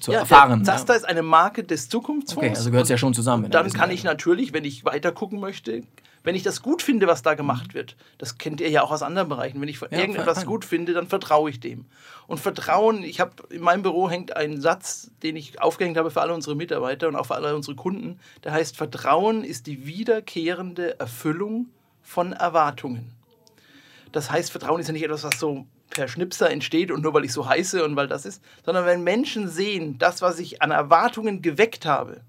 zu 0.00 0.12
ja, 0.12 0.20
erfahren. 0.20 0.64
Zaster 0.64 0.94
ja. 0.94 0.98
ist 0.98 1.04
eine 1.04 1.22
Marke 1.22 1.62
des 1.62 1.90
Zukunftsfonds. 1.90 2.38
Okay, 2.38 2.56
also 2.56 2.70
gehört 2.70 2.84
es 2.84 2.90
ja 2.90 2.96
schon 2.96 3.12
zusammen. 3.12 3.50
Dann 3.50 3.70
kann 3.72 3.90
ich 3.90 4.02
natürlich, 4.02 4.54
wenn 4.54 4.64
ich 4.64 4.86
weiter 4.86 5.12
gucken 5.12 5.40
möchte, 5.40 5.82
wenn 6.24 6.34
ich 6.34 6.42
das 6.42 6.62
gut 6.62 6.82
finde, 6.82 7.06
was 7.06 7.22
da 7.22 7.34
gemacht 7.34 7.74
wird, 7.74 7.96
das 8.18 8.38
kennt 8.38 8.60
ihr 8.60 8.70
ja 8.70 8.82
auch 8.82 8.90
aus 8.90 9.02
anderen 9.02 9.28
Bereichen, 9.28 9.60
wenn 9.60 9.68
ich 9.68 9.80
ja, 9.80 9.88
irgendetwas 9.90 10.46
gut 10.46 10.64
finde, 10.64 10.92
dann 10.92 11.06
vertraue 11.06 11.50
ich 11.50 11.60
dem. 11.60 11.84
Und 12.26 12.38
Vertrauen, 12.38 13.02
ich 13.02 13.20
habe 13.20 13.32
in 13.50 13.62
meinem 13.62 13.82
Büro 13.82 14.10
hängt 14.10 14.36
ein 14.36 14.60
Satz, 14.60 15.10
den 15.22 15.36
ich 15.36 15.60
aufgehängt 15.60 15.96
habe 15.96 16.10
für 16.10 16.20
alle 16.20 16.34
unsere 16.34 16.56
Mitarbeiter 16.56 17.08
und 17.08 17.16
auch 17.16 17.26
für 17.26 17.34
alle 17.34 17.54
unsere 17.54 17.76
Kunden, 17.76 18.18
der 18.44 18.52
heißt 18.52 18.76
Vertrauen 18.76 19.44
ist 19.44 19.66
die 19.66 19.86
wiederkehrende 19.86 20.98
Erfüllung 20.98 21.66
von 22.02 22.32
Erwartungen. 22.32 23.17
Das 24.12 24.30
heißt, 24.30 24.50
Vertrauen 24.50 24.80
ist 24.80 24.86
ja 24.86 24.92
nicht 24.92 25.04
etwas, 25.04 25.24
was 25.24 25.38
so 25.38 25.66
per 25.90 26.08
Schnipser 26.08 26.50
entsteht 26.50 26.90
und 26.90 27.02
nur 27.02 27.14
weil 27.14 27.24
ich 27.24 27.32
so 27.32 27.48
heiße 27.48 27.84
und 27.84 27.96
weil 27.96 28.08
das 28.08 28.24
ist, 28.24 28.42
sondern 28.64 28.86
wenn 28.86 29.02
Menschen 29.02 29.48
sehen, 29.48 29.98
das, 29.98 30.22
was 30.22 30.38
ich 30.38 30.62
an 30.62 30.70
Erwartungen 30.70 31.42
geweckt 31.42 31.86
habe, 31.86 32.20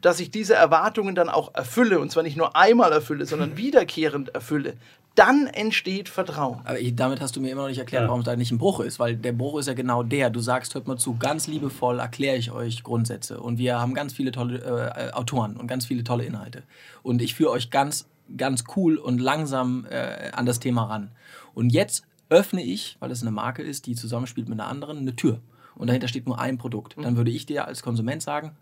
dass 0.00 0.20
ich 0.20 0.30
diese 0.30 0.54
Erwartungen 0.54 1.14
dann 1.14 1.28
auch 1.28 1.54
erfülle 1.54 2.00
und 2.00 2.10
zwar 2.10 2.22
nicht 2.22 2.36
nur 2.36 2.56
einmal 2.56 2.92
erfülle, 2.92 3.26
sondern 3.26 3.56
wiederkehrend 3.56 4.34
erfülle, 4.34 4.74
dann 5.14 5.46
entsteht 5.48 6.08
Vertrauen. 6.08 6.60
Aber 6.64 6.78
ich, 6.78 6.94
damit 6.94 7.20
hast 7.20 7.36
du 7.36 7.40
mir 7.40 7.50
immer 7.50 7.62
noch 7.62 7.68
nicht 7.68 7.78
erklärt, 7.78 8.02
ja. 8.02 8.08
warum 8.08 8.20
es 8.20 8.26
da 8.26 8.36
nicht 8.36 8.52
ein 8.52 8.58
Bruch 8.58 8.80
ist, 8.80 8.98
weil 8.98 9.16
der 9.16 9.32
Bruch 9.32 9.58
ist 9.58 9.66
ja 9.66 9.74
genau 9.74 10.02
der. 10.02 10.30
Du 10.30 10.40
sagst, 10.40 10.74
hört 10.74 10.86
mal 10.86 10.98
zu, 10.98 11.16
ganz 11.16 11.46
liebevoll 11.46 11.98
erkläre 11.98 12.36
ich 12.36 12.52
euch 12.52 12.82
Grundsätze 12.82 13.40
und 13.40 13.58
wir 13.58 13.80
haben 13.80 13.92
ganz 13.94 14.12
viele 14.12 14.30
tolle 14.30 14.58
äh, 14.96 15.12
Autoren 15.12 15.56
und 15.56 15.66
ganz 15.66 15.84
viele 15.86 16.04
tolle 16.04 16.24
Inhalte 16.24 16.62
und 17.02 17.20
ich 17.22 17.34
führe 17.34 17.50
euch 17.50 17.70
ganz 17.70 18.06
ganz 18.36 18.64
cool 18.76 18.96
und 18.96 19.20
langsam 19.20 19.86
äh, 19.90 20.30
an 20.32 20.46
das 20.46 20.60
Thema 20.60 20.84
ran. 20.84 21.10
Und 21.54 21.70
jetzt 21.70 22.04
öffne 22.28 22.62
ich, 22.62 22.96
weil 23.00 23.10
es 23.10 23.22
eine 23.22 23.30
Marke 23.30 23.62
ist, 23.62 23.86
die 23.86 23.94
zusammenspielt 23.94 24.48
mit 24.48 24.60
einer 24.60 24.68
anderen, 24.68 24.98
eine 24.98 25.16
Tür. 25.16 25.40
Und 25.74 25.88
dahinter 25.88 26.08
steht 26.08 26.26
nur 26.26 26.38
ein 26.38 26.58
Produkt. 26.58 26.96
Dann 27.00 27.16
würde 27.16 27.30
ich 27.30 27.46
dir 27.46 27.66
als 27.66 27.82
Konsument 27.82 28.22
sagen, 28.22 28.52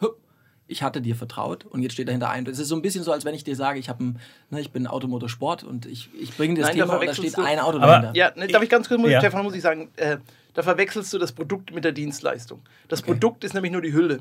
ich 0.69 0.83
hatte 0.83 1.01
dir 1.01 1.17
vertraut 1.17 1.65
und 1.65 1.83
jetzt 1.83 1.95
steht 1.95 2.09
dahinter 2.09 2.31
ein. 2.31 2.47
Es 2.47 2.59
ist 2.59 2.69
so 2.69 2.77
ein 2.77 2.83
bisschen 2.83 3.03
so, 3.03 3.11
als 3.11 3.25
wenn 3.25 3.35
ich 3.35 3.43
dir 3.43 3.57
sage, 3.57 3.79
ich, 3.79 3.91
ein, 3.91 4.21
ne, 4.51 4.61
ich 4.61 4.71
bin 4.71 4.87
Automotorsport 4.87 5.65
und 5.65 5.87
ich, 5.87 6.11
ich 6.15 6.37
bringe 6.37 6.55
dir 6.55 6.61
das 6.61 6.71
Nein, 6.71 6.81
Thema 6.81 6.93
da 6.93 7.01
und 7.01 7.07
da 7.07 7.15
steht 7.15 7.37
du, 7.37 7.43
ein 7.43 7.59
Auto 7.59 7.79
dahinter. 7.79 8.13
Ja, 8.15 8.33
ne, 8.37 8.47
darf 8.47 8.63
ich 8.63 8.69
ganz 8.69 8.87
kurz, 8.89 9.01
ja. 9.09 9.19
Stefan, 9.19 9.43
muss 9.43 9.55
ich 9.55 9.63
sagen, 9.63 9.91
äh, 9.97 10.19
da 10.55 10.63
verwechselst 10.63 11.13
du 11.13 11.19
das 11.19 11.33
Produkt 11.33 11.75
mit 11.75 11.85
der 11.85 11.93
Dienstleistung. 11.93 12.61
Das 12.89 13.01
okay. 13.01 13.13
Produkt 13.13 13.45
ist 13.45 13.55
nämlich 13.55 13.73
nur 13.73 13.81
die 13.81 13.93
Hülle. 13.93 14.19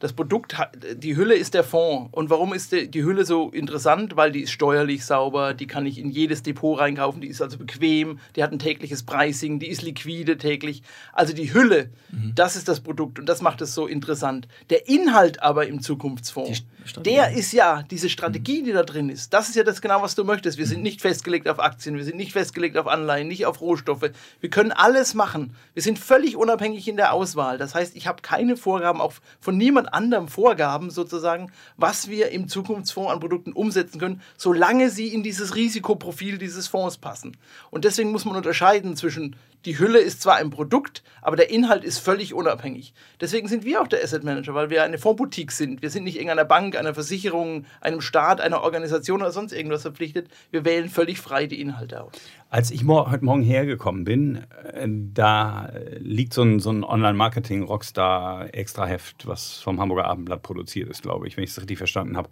Das 0.00 0.12
Produkt, 0.12 0.56
die 0.96 1.16
Hülle 1.16 1.34
ist 1.34 1.54
der 1.54 1.64
Fond. 1.64 2.12
Und 2.12 2.28
warum 2.28 2.52
ist 2.52 2.72
die 2.72 3.04
Hülle 3.04 3.24
so 3.24 3.50
interessant? 3.50 4.16
Weil 4.16 4.32
die 4.32 4.40
ist 4.40 4.50
steuerlich 4.50 5.04
sauber, 5.04 5.54
die 5.54 5.66
kann 5.66 5.86
ich 5.86 5.98
in 5.98 6.10
jedes 6.10 6.42
Depot 6.42 6.78
reinkaufen, 6.78 7.20
die 7.20 7.28
ist 7.28 7.40
also 7.40 7.58
bequem, 7.58 8.18
die 8.36 8.42
hat 8.42 8.52
ein 8.52 8.58
tägliches 8.58 9.04
Pricing, 9.04 9.60
die 9.60 9.68
ist 9.68 9.82
liquide 9.82 10.36
täglich. 10.36 10.82
Also 11.12 11.32
die 11.32 11.54
Hülle, 11.54 11.90
mhm. 12.10 12.32
das 12.34 12.56
ist 12.56 12.68
das 12.68 12.80
Produkt 12.80 13.18
und 13.18 13.26
das 13.26 13.40
macht 13.40 13.60
es 13.62 13.74
so 13.74 13.86
interessant. 13.86 14.48
Der 14.68 14.88
Inhalt 14.88 15.42
aber 15.42 15.66
im 15.66 15.80
Zukunftsfonds, 15.80 16.64
der 17.04 17.32
ist 17.32 17.52
ja 17.52 17.82
diese 17.82 18.10
Strategie, 18.10 18.62
die 18.62 18.72
da 18.72 18.82
drin 18.82 19.08
ist. 19.08 19.32
Das 19.32 19.48
ist 19.48 19.54
ja 19.54 19.64
das 19.64 19.80
genau, 19.80 20.02
was 20.02 20.14
du 20.14 20.24
möchtest. 20.24 20.58
Wir 20.58 20.66
sind 20.66 20.82
nicht 20.82 21.00
festgelegt 21.00 21.48
auf 21.48 21.60
Aktien, 21.60 21.96
wir 21.96 22.04
sind 22.04 22.16
nicht 22.16 22.32
festgelegt 22.32 22.76
auf 22.76 22.86
Anleihen, 22.86 23.28
nicht 23.28 23.46
auf 23.46 23.60
Rohstoffe. 23.60 24.10
Wir 24.40 24.50
können 24.50 24.72
alles 24.72 25.14
machen. 25.14 25.56
Wir 25.72 25.82
sind 25.82 25.98
völlig 25.98 26.36
unabhängig 26.36 26.88
in 26.88 26.96
der 26.96 27.12
Auswahl. 27.12 27.56
Das 27.56 27.74
heißt, 27.74 27.96
ich 27.96 28.06
habe 28.06 28.20
keine 28.20 28.56
Vorgaben, 28.56 29.00
auch 29.00 29.14
von 29.40 29.56
niemand 29.64 29.94
anderem 29.94 30.28
Vorgaben 30.28 30.90
sozusagen, 30.90 31.50
was 31.78 32.08
wir 32.08 32.30
im 32.30 32.48
Zukunftsfonds 32.48 33.10
an 33.10 33.20
Produkten 33.20 33.52
umsetzen 33.52 33.98
können, 33.98 34.20
solange 34.36 34.90
sie 34.90 35.08
in 35.08 35.22
dieses 35.22 35.54
Risikoprofil 35.56 36.36
dieses 36.36 36.68
Fonds 36.68 36.98
passen. 36.98 37.36
Und 37.70 37.84
deswegen 37.84 38.12
muss 38.12 38.26
man 38.26 38.36
unterscheiden 38.36 38.94
zwischen 38.94 39.36
die 39.64 39.78
Hülle 39.78 39.98
ist 39.98 40.22
zwar 40.22 40.36
ein 40.36 40.50
Produkt, 40.50 41.02
aber 41.22 41.36
der 41.36 41.50
Inhalt 41.50 41.84
ist 41.84 41.98
völlig 41.98 42.34
unabhängig. 42.34 42.92
Deswegen 43.20 43.48
sind 43.48 43.64
wir 43.64 43.80
auch 43.80 43.88
der 43.88 44.02
Asset 44.02 44.24
Manager, 44.24 44.54
weil 44.54 44.70
wir 44.70 44.82
eine 44.82 44.98
Fondsboutique 44.98 45.52
sind. 45.52 45.82
Wir 45.82 45.90
sind 45.90 46.02
nicht 46.04 46.16
irgendeiner 46.16 46.44
Bank, 46.44 46.76
einer 46.76 46.94
Versicherung, 46.94 47.66
einem 47.80 48.00
Staat, 48.00 48.40
einer 48.40 48.62
Organisation 48.62 49.22
oder 49.22 49.32
sonst 49.32 49.52
irgendwas 49.52 49.82
verpflichtet. 49.82 50.28
Wir 50.50 50.64
wählen 50.64 50.88
völlig 50.88 51.20
frei 51.20 51.46
die 51.46 51.60
Inhalte 51.60 52.02
aus. 52.02 52.12
Als 52.50 52.70
ich 52.70 52.86
heute 52.86 53.24
Morgen 53.24 53.42
hergekommen 53.42 54.04
bin, 54.04 54.44
äh, 54.72 54.86
da 54.86 55.72
liegt 55.98 56.34
so 56.34 56.42
ein, 56.42 56.60
so 56.60 56.70
ein 56.70 56.84
Online-Marketing-Rockstar-Extraheft, 56.84 59.26
was 59.26 59.60
vom 59.60 59.80
Hamburger 59.80 60.04
Abendblatt 60.04 60.42
produziert 60.42 60.88
ist, 60.88 61.02
glaube 61.02 61.26
ich, 61.26 61.36
wenn 61.36 61.42
ich 61.44 61.50
es 61.50 61.60
richtig 61.60 61.78
verstanden 61.78 62.16
habe. 62.16 62.28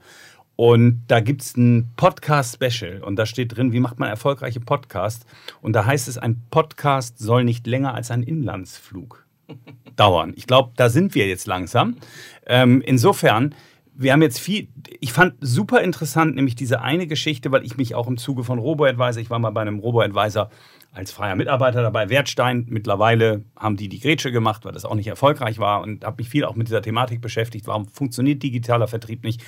Und 0.56 1.04
da 1.08 1.20
gibt 1.20 1.42
es 1.42 1.56
ein 1.56 1.90
Podcast-Special 1.96 3.02
und 3.02 3.16
da 3.16 3.26
steht 3.26 3.56
drin, 3.56 3.72
wie 3.72 3.80
macht 3.80 3.98
man 3.98 4.08
erfolgreiche 4.08 4.60
Podcasts. 4.60 5.26
Und 5.60 5.72
da 5.72 5.86
heißt 5.86 6.08
es, 6.08 6.18
ein 6.18 6.42
Podcast 6.50 7.18
soll 7.18 7.44
nicht 7.44 7.66
länger 7.66 7.94
als 7.94 8.10
ein 8.10 8.22
Inlandsflug 8.22 9.26
dauern. 9.96 10.34
Ich 10.36 10.46
glaube, 10.46 10.72
da 10.76 10.88
sind 10.88 11.14
wir 11.14 11.26
jetzt 11.26 11.46
langsam. 11.46 11.96
Ähm, 12.46 12.82
insofern, 12.84 13.54
wir 13.94 14.12
haben 14.12 14.22
jetzt 14.22 14.38
viel, 14.38 14.68
ich 15.00 15.12
fand 15.12 15.34
super 15.40 15.80
interessant, 15.80 16.34
nämlich 16.34 16.54
diese 16.54 16.80
eine 16.82 17.06
Geschichte, 17.06 17.50
weil 17.50 17.64
ich 17.64 17.76
mich 17.76 17.94
auch 17.94 18.06
im 18.06 18.18
Zuge 18.18 18.44
von 18.44 18.58
Robo-Advisor, 18.58 19.22
ich 19.22 19.30
war 19.30 19.38
mal 19.38 19.50
bei 19.50 19.62
einem 19.62 19.78
Robo-Advisor 19.78 20.50
als 20.92 21.10
freier 21.10 21.36
Mitarbeiter 21.36 21.82
dabei, 21.82 22.10
Wertstein. 22.10 22.66
Mittlerweile 22.68 23.44
haben 23.56 23.76
die 23.76 23.88
die 23.88 23.98
Grätsche 23.98 24.30
gemacht, 24.30 24.64
weil 24.64 24.72
das 24.72 24.84
auch 24.84 24.94
nicht 24.94 25.06
erfolgreich 25.06 25.58
war 25.58 25.80
und 25.82 26.04
habe 26.04 26.16
mich 26.18 26.28
viel 26.28 26.44
auch 26.44 26.54
mit 26.54 26.68
dieser 26.68 26.82
Thematik 26.82 27.22
beschäftigt. 27.22 27.66
Warum 27.66 27.88
funktioniert 27.88 28.42
digitaler 28.42 28.88
Vertrieb 28.88 29.24
nicht? 29.24 29.42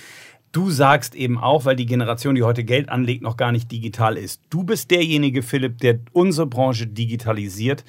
Du 0.55 0.71
sagst 0.71 1.17
eben 1.17 1.37
auch, 1.37 1.65
weil 1.65 1.75
die 1.75 1.85
Generation, 1.85 2.37
die 2.37 2.45
heute 2.45 2.63
Geld 2.63 2.89
anlegt, 2.89 3.23
noch 3.23 3.37
gar 3.37 3.51
nicht 3.51 3.73
digital 3.73 4.17
ist. 4.17 4.41
Du 4.51 4.63
bist 4.63 4.89
derjenige, 4.93 5.43
Philipp, 5.43 5.79
der 5.79 5.99
unsere 6.13 6.47
Branche 6.47 6.87
digitalisiert. 6.87 7.85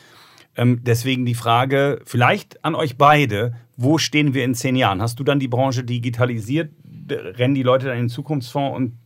Ähm, 0.57 0.79
deswegen 0.81 1.27
die 1.27 1.35
Frage, 1.35 2.01
vielleicht 2.05 2.65
an 2.65 2.73
euch 2.73 2.97
beide, 2.97 3.53
wo 3.77 3.99
stehen 3.99 4.33
wir 4.33 4.43
in 4.43 4.55
zehn 4.55 4.75
Jahren? 4.75 4.99
Hast 4.99 5.19
du 5.19 5.23
dann 5.23 5.39
die 5.39 5.47
Branche 5.47 5.83
digitalisiert? 5.83 6.71
Rennen 7.07 7.53
die 7.53 7.61
Leute 7.61 7.85
dann 7.85 7.97
in 7.97 8.05
den 8.05 8.09
Zukunftsfonds 8.09 8.75
und 8.75 8.97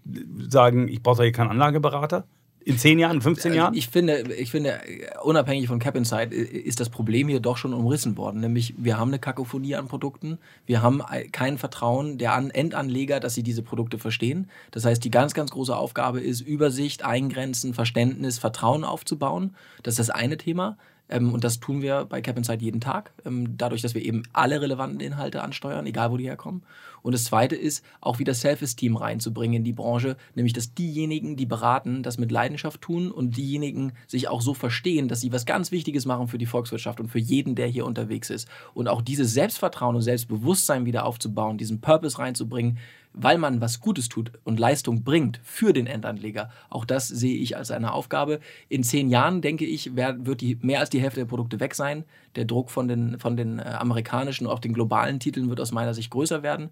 sagen, 0.50 0.88
ich 0.88 1.04
brauche 1.04 1.24
hier 1.24 1.34
keinen 1.34 1.50
Anlageberater? 1.50 2.26
In 2.66 2.78
10 2.78 3.00
Jahren, 3.00 3.22
15 3.22 3.54
Jahren? 3.54 3.74
Ich 3.74 3.88
finde, 3.88 4.34
ich 4.34 4.52
finde, 4.52 4.80
unabhängig 5.24 5.68
von 5.68 5.80
Cap 5.80 5.96
Inside 5.96 6.36
ist 6.36 6.80
das 6.80 6.90
Problem 6.90 7.28
hier 7.28 7.40
doch 7.40 7.58
schon 7.58 7.74
umrissen 7.74 8.18
worden. 8.18 8.42
Nämlich, 8.42 8.76
wir 8.78 8.98
haben 8.98 9.10
eine 9.10 9.20
Kakophonie 9.20 9.76
an 9.76 9.88
Produkten. 9.88 10.38
Wir 10.66 10.82
haben 10.82 11.02
kein 11.32 11.58
Vertrauen 11.58 12.18
der 12.18 12.36
Endanleger, 12.36 13.20
dass 13.20 13.34
sie 13.34 13.44
diese 13.44 13.64
Produkte 13.64 13.98
verstehen. 13.98 14.50
Das 14.72 14.86
heißt, 14.86 15.04
die 15.04 15.12
ganz, 15.12 15.34
ganz 15.34 15.52
große 15.52 15.76
Aufgabe 15.76 16.20
ist, 16.20 16.42
Übersicht, 16.42 17.06
Eingrenzen, 17.06 17.74
Verständnis, 17.74 18.40
Vertrauen 18.40 18.84
aufzubauen. 18.84 19.56
Das 19.84 19.94
ist 19.94 20.00
das 20.00 20.10
eine 20.10 20.38
Thema. 20.38 20.78
Ähm, 21.10 21.34
und 21.34 21.44
das 21.44 21.60
tun 21.60 21.82
wir 21.82 22.06
bei 22.06 22.22
Cap 22.22 22.38
Inside 22.38 22.64
jeden 22.64 22.82
Tag, 22.82 23.12
ähm, 23.26 23.58
dadurch, 23.58 23.82
dass 23.82 23.96
wir 23.96 24.04
eben 24.04 24.24
alle 24.32 24.62
relevanten 24.62 25.00
Inhalte 25.00 25.42
ansteuern, 25.42 25.86
egal 25.86 26.12
wo 26.12 26.18
die 26.18 26.26
herkommen. 26.26 26.62
Und 27.02 27.14
das 27.14 27.26
Zweite 27.26 27.56
ist, 27.56 27.84
auch 28.02 28.20
wieder 28.20 28.34
Self-Esteem 28.34 28.96
reinzubringen 28.96 29.58
in 29.58 29.64
die 29.64 29.74
Branche, 29.74 30.18
nämlich 30.36 30.54
dass 30.54 30.74
diejenigen, 30.74 31.36
die 31.36 31.46
beraten, 31.46 32.04
das 32.04 32.18
mit 32.18 32.32
Leidenschaft 32.32 32.82
tun 32.82 33.12
und 33.12 33.38
diejenigen 33.38 33.94
sich 34.08 34.28
auch 34.28 34.42
so 34.42 34.54
verstehen, 34.54 35.08
dass 35.08 35.22
sie 35.22 35.32
was 35.32 35.46
ganz 35.46 35.72
Wichtiges 35.72 36.06
machen 36.06 36.28
für 36.28 36.38
die 36.38 36.46
Volkswirtschaft 36.46 37.00
und 37.00 37.10
für 37.10 37.20
jeden, 37.20 37.56
der 37.56 37.68
hier 37.68 37.86
unterwegs 37.86 38.30
ist. 38.30 38.48
Und 38.74 38.88
auch 38.88 39.02
dieses 39.02 39.34
Selbstvertrauen 39.34 39.96
und 39.96 40.02
Selbstbewusstsein 40.02 40.86
wieder 40.86 41.06
aufzubauen, 41.06 41.58
diesen 41.58 41.82
Purpose 41.82 42.20
reinzubringen, 42.20 42.78
weil 43.14 43.38
man 43.38 43.62
was 43.62 43.80
Gutes 43.80 44.10
tut 44.10 44.32
und 44.44 44.60
Leistung 44.60 45.04
bringt 45.04 45.40
für 45.44 45.74
den 45.74 45.88
Endanleger. 45.88 46.50
Auch 46.70 46.86
das 46.86 47.08
sehe 47.08 47.38
ich 47.38 47.58
als 47.58 47.72
eine 47.72 47.94
Aufgabe. 47.94 48.40
In 48.70 48.84
zehn 48.84 49.10
Jahren, 49.10 49.42
denke 49.42 49.66
ich, 49.66 49.96
wird 49.96 50.42
die, 50.42 50.58
mehr 50.62 50.80
als 50.80 50.90
die 50.90 51.02
Hälfte 51.02 51.22
der 51.22 51.26
Produkte 51.26 51.60
weg 51.60 51.76
sein. 51.76 52.04
Der 52.36 52.46
Druck 52.46 52.70
von 52.70 52.88
den, 52.88 53.20
von 53.20 53.36
den 53.36 53.60
äh, 53.60 53.64
amerikanischen 53.64 54.48
auch 54.48 54.60
den 54.60 54.74
globalen 54.74 55.20
Titeln 55.20 55.50
wird 55.50 55.60
aus 55.60 55.72
meiner 55.72 55.94
Sicht 55.94 56.12
größer 56.12 56.44
werden. 56.44 56.70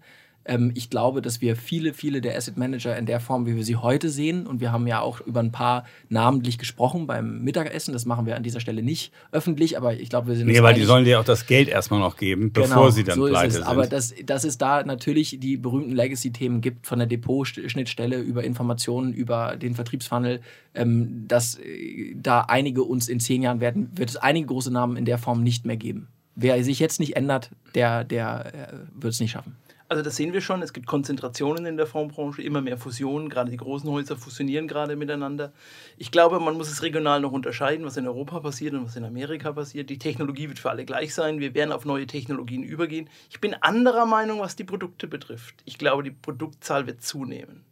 Ähm, 0.48 0.72
ich 0.74 0.88
glaube, 0.88 1.20
dass 1.20 1.42
wir 1.42 1.56
viele, 1.56 1.92
viele 1.92 2.22
der 2.22 2.36
Asset 2.36 2.56
Manager 2.56 2.96
in 2.96 3.04
der 3.04 3.20
Form, 3.20 3.46
wie 3.46 3.54
wir 3.54 3.64
sie 3.64 3.76
heute 3.76 4.08
sehen, 4.08 4.46
und 4.46 4.60
wir 4.60 4.72
haben 4.72 4.86
ja 4.86 5.00
auch 5.00 5.20
über 5.20 5.40
ein 5.40 5.52
paar 5.52 5.84
namentlich 6.08 6.56
gesprochen 6.56 7.06
beim 7.06 7.44
Mittagessen, 7.44 7.92
das 7.92 8.06
machen 8.06 8.24
wir 8.24 8.34
an 8.34 8.42
dieser 8.42 8.58
Stelle 8.58 8.82
nicht 8.82 9.12
öffentlich, 9.30 9.76
aber 9.76 9.94
ich 9.94 10.08
glaube, 10.08 10.28
wir 10.28 10.36
sind. 10.36 10.46
Nee, 10.46 10.62
weil 10.62 10.74
die 10.74 10.84
sollen 10.84 11.04
dir 11.04 11.20
auch 11.20 11.24
das 11.24 11.46
Geld 11.46 11.68
erstmal 11.68 12.00
noch 12.00 12.16
geben, 12.16 12.50
bevor 12.50 12.68
genau, 12.68 12.90
sie 12.90 13.04
dann 13.04 13.16
so 13.16 13.26
pleite 13.26 13.52
sind. 13.52 13.64
Aber 13.64 13.86
dass, 13.86 14.14
dass 14.24 14.44
es 14.44 14.56
da 14.56 14.82
natürlich 14.82 15.38
die 15.38 15.58
berühmten 15.58 15.94
Legacy-Themen 15.94 16.62
gibt, 16.62 16.86
von 16.86 16.98
der 16.98 17.06
Depot-Schnittstelle 17.06 18.18
über 18.18 18.42
Informationen, 18.42 19.12
über 19.12 19.56
den 19.56 19.74
Vertriebsfunnel, 19.74 20.40
ähm, 20.74 21.26
dass 21.28 21.58
äh, 21.58 22.14
da 22.16 22.40
einige 22.40 22.84
uns 22.84 23.08
in 23.08 23.20
zehn 23.20 23.42
Jahren 23.42 23.60
werden, 23.60 23.90
wird 23.94 24.08
es 24.08 24.16
einige 24.16 24.46
große 24.46 24.72
Namen 24.72 24.96
in 24.96 25.04
der 25.04 25.18
Form 25.18 25.42
nicht 25.42 25.66
mehr 25.66 25.76
geben. 25.76 26.08
Wer 26.34 26.62
sich 26.64 26.78
jetzt 26.78 27.00
nicht 27.00 27.16
ändert, 27.16 27.50
der, 27.74 28.04
der 28.04 28.46
äh, 28.54 29.02
wird 29.02 29.12
es 29.12 29.20
nicht 29.20 29.32
schaffen. 29.32 29.56
Also 29.90 30.02
das 30.02 30.16
sehen 30.16 30.34
wir 30.34 30.42
schon. 30.42 30.60
Es 30.60 30.74
gibt 30.74 30.86
Konzentrationen 30.86 31.64
in 31.64 31.78
der 31.78 31.86
Fondsbranche, 31.86 32.42
immer 32.42 32.60
mehr 32.60 32.76
Fusionen. 32.76 33.30
Gerade 33.30 33.50
die 33.50 33.56
großen 33.56 33.90
Häuser 33.90 34.16
fusionieren 34.16 34.68
gerade 34.68 34.96
miteinander. 34.96 35.50
Ich 35.96 36.10
glaube, 36.10 36.40
man 36.40 36.58
muss 36.58 36.70
es 36.70 36.82
regional 36.82 37.20
noch 37.20 37.32
unterscheiden, 37.32 37.86
was 37.86 37.96
in 37.96 38.06
Europa 38.06 38.40
passiert 38.40 38.74
und 38.74 38.84
was 38.84 38.96
in 38.96 39.04
Amerika 39.04 39.50
passiert. 39.52 39.88
Die 39.88 39.98
Technologie 39.98 40.48
wird 40.48 40.58
für 40.58 40.68
alle 40.68 40.84
gleich 40.84 41.14
sein. 41.14 41.40
Wir 41.40 41.54
werden 41.54 41.72
auf 41.72 41.86
neue 41.86 42.06
Technologien 42.06 42.62
übergehen. 42.62 43.08
Ich 43.30 43.40
bin 43.40 43.54
anderer 43.54 44.04
Meinung, 44.04 44.40
was 44.40 44.56
die 44.56 44.64
Produkte 44.64 45.06
betrifft. 45.06 45.54
Ich 45.64 45.78
glaube, 45.78 46.02
die 46.02 46.10
Produktzahl 46.10 46.86
wird 46.86 47.02
zunehmen. 47.02 47.64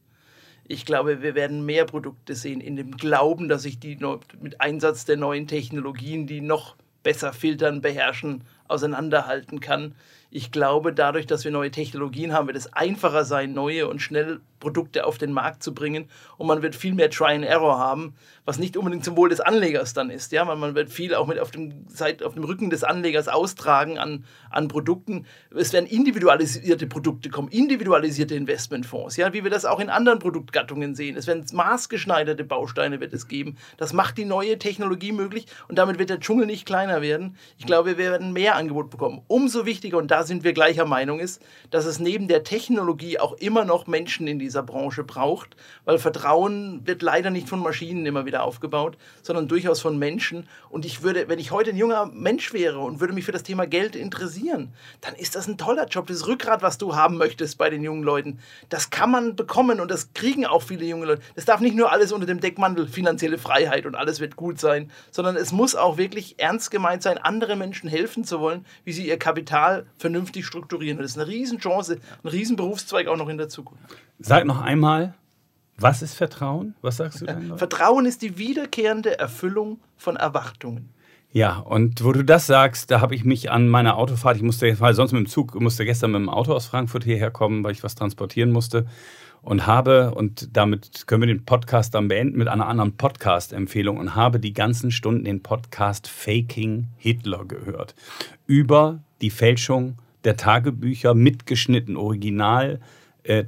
Ich 0.67 0.87
glaube, 0.87 1.21
wir 1.23 1.35
werden 1.35 1.67
mehr 1.67 1.85
Produkte 1.85 2.35
sehen 2.35 2.63
in 2.63 2.77
dem 2.77 2.97
Glauben, 2.97 3.49
dass 3.49 3.67
ich 3.67 3.79
die 3.79 3.99
mit 4.41 4.61
Einsatz 4.63 5.05
der 5.05 5.19
neuen 5.19 5.47
Technologien, 5.47 6.27
die 6.27 6.41
noch 6.41 6.77
besser 7.03 7.35
filtern, 7.35 7.83
beherrschen, 7.83 8.43
auseinanderhalten 8.69 9.61
kann 9.61 9.95
ich 10.31 10.51
glaube, 10.51 10.93
dadurch, 10.93 11.27
dass 11.27 11.45
wir 11.45 11.51
neue 11.51 11.71
Technologien 11.71 12.33
haben, 12.33 12.47
wird 12.47 12.57
es 12.57 12.73
einfacher 12.73 13.25
sein, 13.25 13.53
neue 13.53 13.89
und 13.89 14.01
schnell 14.01 14.41
Produkte 14.59 15.05
auf 15.07 15.19
den 15.19 15.33
Markt 15.33 15.63
zu 15.63 15.75
bringen. 15.75 16.09
Und 16.39 16.47
man 16.47 16.63
wird 16.63 16.75
viel 16.75 16.95
mehr 16.95 17.11
Try 17.11 17.35
and 17.35 17.45
Error 17.45 17.79
haben, 17.79 18.15
was 18.45 18.59
nicht 18.59 18.77
unbedingt 18.77 19.05
zum 19.05 19.17
Wohl 19.17 19.29
des 19.29 19.41
Anlegers 19.41 19.93
dann 19.93 20.11
ist. 20.11 20.33
Ja? 20.33 20.45
Man 20.45 20.75
wird 20.75 20.91
viel 20.91 21.15
auch 21.15 21.27
mit 21.27 21.39
auf 21.39 21.51
dem, 21.51 21.87
auf 22.25 22.35
dem 22.35 22.45
Rücken 22.45 22.71
des 22.71 22.83
Anlegers 22.83 23.29
austragen 23.29 23.99
an, 23.99 24.25
an 24.51 24.69
Produkten. 24.69 25.27
Es 25.55 25.73
werden 25.73 25.87
individualisierte 25.87 26.87
Produkte 26.87 27.29
kommen, 27.29 27.49
individualisierte 27.49 28.35
Investmentfonds, 28.35 29.17
ja? 29.17 29.33
wie 29.33 29.45
wir 29.45 29.51
das 29.51 29.65
auch 29.65 29.79
in 29.79 29.91
anderen 29.91 30.19
Produktgattungen 30.19 30.95
sehen. 30.95 31.17
Es 31.17 31.27
werden 31.27 31.45
maßgeschneiderte 31.53 32.45
Bausteine 32.45 33.01
wird 33.01 33.13
es 33.13 33.29
geben. 33.29 33.57
Das 33.77 33.93
macht 33.93 34.19
die 34.19 34.25
neue 34.25 34.59
Technologie 34.59 35.13
möglich 35.13 35.47
und 35.69 35.77
damit 35.77 35.99
wird 35.99 36.11
der 36.11 36.21
Dschungel 36.21 36.47
nicht 36.47 36.67
kleiner 36.67 37.03
werden. 37.03 37.37
Ich 37.59 37.67
glaube, 37.67 37.99
wir 37.99 38.11
werden 38.11 38.33
mehr 38.33 38.57
Angebot 38.57 38.91
bekommen. 38.91 39.23
Umso 39.29 39.67
wichtiger, 39.67 39.99
und 39.99 40.11
da 40.17 40.25
sind 40.25 40.45
wir 40.45 40.55
gleicher 40.55 40.87
Meinung, 40.87 41.21
ist, 41.21 41.43
dass 41.71 41.85
es 41.85 41.99
neben 41.99 42.27
der 42.27 42.43
Technologie 42.43 43.19
auch 43.19 43.35
immer 43.35 43.67
noch 43.67 43.87
Menschen 43.87 44.27
in 44.27 44.39
dieser 44.39 44.63
Branche 44.63 45.05
braucht, 45.05 45.57
weil 45.85 45.99
Vertrauen 45.99 46.81
wird 46.87 47.03
leider 47.03 47.29
nicht 47.29 47.51
von 47.51 47.61
Maschinen 47.61 48.07
immer 48.07 48.25
wieder 48.25 48.43
aufgebaut, 48.43 48.97
sondern 49.21 49.47
durchaus 49.47 49.83
von 49.83 49.99
Menschen. 49.99 50.49
Und 50.71 50.87
ich 50.87 51.03
würde, 51.03 51.29
wenn 51.29 51.39
ich 51.39 51.51
heute 51.51 51.69
ein 51.69 51.77
junger 51.77 52.07
Mensch 52.07 52.55
wäre 52.55 52.79
und 52.79 52.99
würde 52.99 53.13
mich 53.13 53.27
für 53.27 53.33
das 53.33 53.43
Thema 53.43 53.67
Geld 53.67 53.95
interessieren, 53.95 54.73
dann 55.03 55.15
ist 55.17 55.37
das 55.37 55.49
ein 55.49 55.59
toller 55.59 55.87
Job. 55.87 56.07
Das 56.07 56.27
Rückgrat, 56.27 56.63
was 56.63 56.79
du 56.79 56.97
haben 56.97 57.19
möchtest 57.19 57.59
bei 57.59 57.69
den 57.69 57.83
jungen 57.83 58.03
Leuten, 58.03 58.39
das 58.71 58.89
kann 58.89 59.11
man 59.11 59.37
bekommen 59.37 59.81
und 59.81 59.91
das 59.91 60.15
kriegen 60.15 60.47
auch 60.47 60.63
viele 60.63 60.87
junge 60.87 61.05
Leute. 61.05 61.23
Das 61.35 61.45
darf 61.45 61.61
nicht 61.61 61.77
nur 61.77 61.93
alles 61.93 62.11
unter 62.11 62.27
dem 62.27 62.41
Deckmantel 62.41 62.89
finanzielle 62.89 63.37
Freiheit 63.37 63.85
und 63.85 63.97
alles 63.97 64.19
wird 64.21 64.37
gut 64.37 64.59
sein, 64.59 64.91
sondern 65.11 65.37
es 65.37 65.53
muss 65.53 65.75
auch 65.75 65.99
wirklich 65.99 66.39
ernst 66.39 66.71
gemeint 66.71 67.03
sein, 67.03 67.19
anderen 67.19 67.59
Menschen 67.59 67.91
helfen 67.91 68.25
zu 68.25 68.41
wollen, 68.41 68.65
wie 68.85 68.93
sie 68.93 69.07
ihr 69.07 69.19
Kapital 69.19 69.85
vernünftig 70.07 70.47
strukturieren. 70.47 70.99
Das 70.99 71.11
ist 71.11 71.19
eine 71.19 71.27
Riesenchance, 71.27 71.99
ein 72.23 72.29
Riesenberufszweig 72.29 73.09
auch 73.09 73.17
noch 73.17 73.29
in 73.29 73.39
der 73.39 73.49
Zukunft. 73.49 73.83
Sag 74.21 74.45
noch 74.45 74.63
einmal, 74.63 75.15
was 75.79 76.01
ist 76.01 76.15
Vertrauen? 76.15 76.77
Was 76.81 76.99
sagst 76.99 77.21
du 77.21 77.27
dann? 77.27 77.59
Vertrauen 77.59 78.07
ist 78.07 78.23
die 78.23 78.39
wiederkehrende 78.39 79.19
Erfüllung 79.19 79.81
von 79.97 80.15
Erwartungen. 80.15 80.91
Ja, 81.33 81.59
und 81.59 82.05
wo 82.05 82.13
du 82.13 82.25
das 82.25 82.47
sagst, 82.47 82.93
da 82.93 83.01
habe 83.01 83.17
ich 83.17 83.25
mich 83.25 83.51
an 83.51 83.69
meiner 83.69 83.97
Autofahrt, 83.97 84.37
ich 84.37 84.43
musste, 84.43 84.79
weil 84.79 84.95
sonst 84.95 85.11
mit 85.13 85.27
dem 85.27 85.29
Zug, 85.29 85.61
musste 85.61 85.85
gestern 85.85 86.13
mit 86.13 86.21
dem 86.21 86.31
Auto 86.31 86.53
aus 86.53 86.67
Frankfurt 86.67 87.03
hierher 87.03 87.33
kommen, 87.33 87.65
weil 87.65 87.73
ich 87.73 87.83
was 87.83 87.97
transportieren 87.97 88.53
musste 88.53 88.87
und 89.43 89.67
habe, 89.67 90.15
und 90.15 90.57
damit 90.57 91.07
können 91.07 91.23
wir 91.23 91.27
den 91.27 91.45
Podcast 91.45 91.95
dann 91.95 92.09
beenden 92.09 92.39
mit 92.39 92.49
einer 92.49 92.69
anderen 92.69 92.97
Podcast-Empfehlung 92.97 93.99
und 93.99 94.15
habe 94.15 94.41
die 94.41 94.55
ganzen 94.55 94.91
Stunden 94.93 95.25
den 95.25 95.43
Podcast 95.43 96.09
Faking 96.09 96.89
Hitler 96.97 97.45
gehört. 97.45 97.95
Über 98.47 99.03
die 99.21 99.31
Fälschung 99.31 99.97
der 100.25 100.37
Tagebücher 100.37 101.15
mitgeschnitten, 101.15 101.97
original. 101.97 102.81
Äh, 103.23 103.45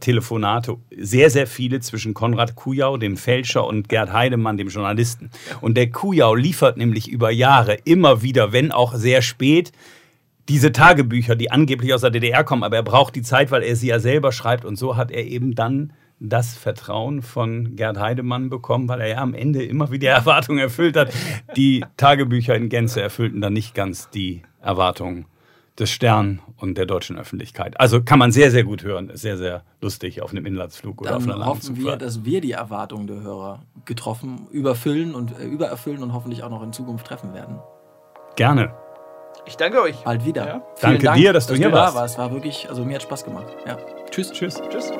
sehr, 0.96 1.30
sehr 1.30 1.46
viele 1.46 1.80
zwischen 1.80 2.14
Konrad 2.14 2.56
Kujau, 2.56 2.96
dem 2.96 3.16
Fälscher, 3.16 3.66
und 3.66 3.88
Gerd 3.88 4.12
Heidemann, 4.12 4.56
dem 4.56 4.68
Journalisten. 4.68 5.30
Und 5.60 5.76
der 5.76 5.90
Kujau 5.90 6.34
liefert 6.34 6.76
nämlich 6.76 7.08
über 7.08 7.30
Jahre 7.30 7.74
immer 7.84 8.22
wieder, 8.22 8.52
wenn 8.52 8.72
auch 8.72 8.94
sehr 8.94 9.22
spät, 9.22 9.70
diese 10.48 10.72
Tagebücher, 10.72 11.36
die 11.36 11.50
angeblich 11.50 11.92
aus 11.92 12.00
der 12.00 12.10
DDR 12.10 12.42
kommen, 12.42 12.64
aber 12.64 12.76
er 12.76 12.82
braucht 12.82 13.14
die 13.14 13.22
Zeit, 13.22 13.50
weil 13.50 13.62
er 13.62 13.76
sie 13.76 13.88
ja 13.88 14.00
selber 14.00 14.32
schreibt. 14.32 14.64
Und 14.64 14.76
so 14.76 14.96
hat 14.96 15.10
er 15.10 15.24
eben 15.26 15.54
dann 15.54 15.92
das 16.18 16.54
Vertrauen 16.56 17.22
von 17.22 17.76
Gerd 17.76 17.98
Heidemann 17.98 18.48
bekommen, 18.50 18.88
weil 18.88 19.00
er 19.00 19.08
ja 19.08 19.18
am 19.18 19.34
Ende 19.34 19.62
immer 19.62 19.92
wieder 19.92 20.10
Erwartungen 20.10 20.58
erfüllt 20.58 20.96
hat. 20.96 21.12
Die 21.56 21.84
Tagebücher 21.96 22.56
in 22.56 22.68
Gänze 22.68 23.00
erfüllten 23.00 23.40
dann 23.40 23.52
nicht 23.52 23.74
ganz 23.74 24.10
die 24.10 24.42
Erwartungen 24.60 25.26
des 25.78 25.90
Stern 25.90 26.40
und 26.56 26.76
der 26.76 26.86
deutschen 26.86 27.18
Öffentlichkeit. 27.18 27.78
Also 27.80 28.02
kann 28.02 28.18
man 28.18 28.32
sehr, 28.32 28.50
sehr 28.50 28.64
gut 28.64 28.82
hören. 28.82 29.10
Ist 29.10 29.22
sehr, 29.22 29.36
sehr 29.36 29.62
lustig 29.80 30.22
auf 30.22 30.30
einem 30.30 30.44
Inlandsflug 30.44 31.00
oder 31.00 31.10
Dann 31.10 31.30
auf 31.30 31.36
einer 31.36 31.46
hoffen 31.46 31.76
wir, 31.76 31.96
dass 31.96 32.24
wir 32.24 32.40
die 32.40 32.52
Erwartungen 32.52 33.06
der 33.06 33.20
Hörer 33.20 33.60
getroffen, 33.84 34.48
überfüllen 34.50 35.14
und 35.14 35.38
äh, 35.38 35.44
übererfüllen 35.44 36.02
und 36.02 36.12
hoffentlich 36.12 36.42
auch 36.42 36.50
noch 36.50 36.62
in 36.62 36.72
Zukunft 36.72 37.06
treffen 37.06 37.32
werden. 37.32 37.58
Gerne. 38.36 38.74
Ich 39.46 39.56
danke 39.56 39.80
euch. 39.80 39.96
Bald 40.04 40.24
wieder. 40.24 40.46
Ja. 40.46 40.62
Danke 40.80 41.04
Dank, 41.04 41.16
dir, 41.16 41.32
dass 41.32 41.46
du 41.46 41.54
hier 41.54 41.70
da 41.70 41.76
warst. 41.76 41.94
warst. 41.94 42.18
War 42.18 42.32
wirklich, 42.32 42.68
also 42.68 42.84
mir 42.84 42.96
hat 42.96 43.02
Spaß 43.02 43.24
gemacht. 43.24 43.46
Ja. 43.66 43.78
Tschüss. 44.10 44.32
Tschüss. 44.32 44.60
Tschüss. 44.70 44.92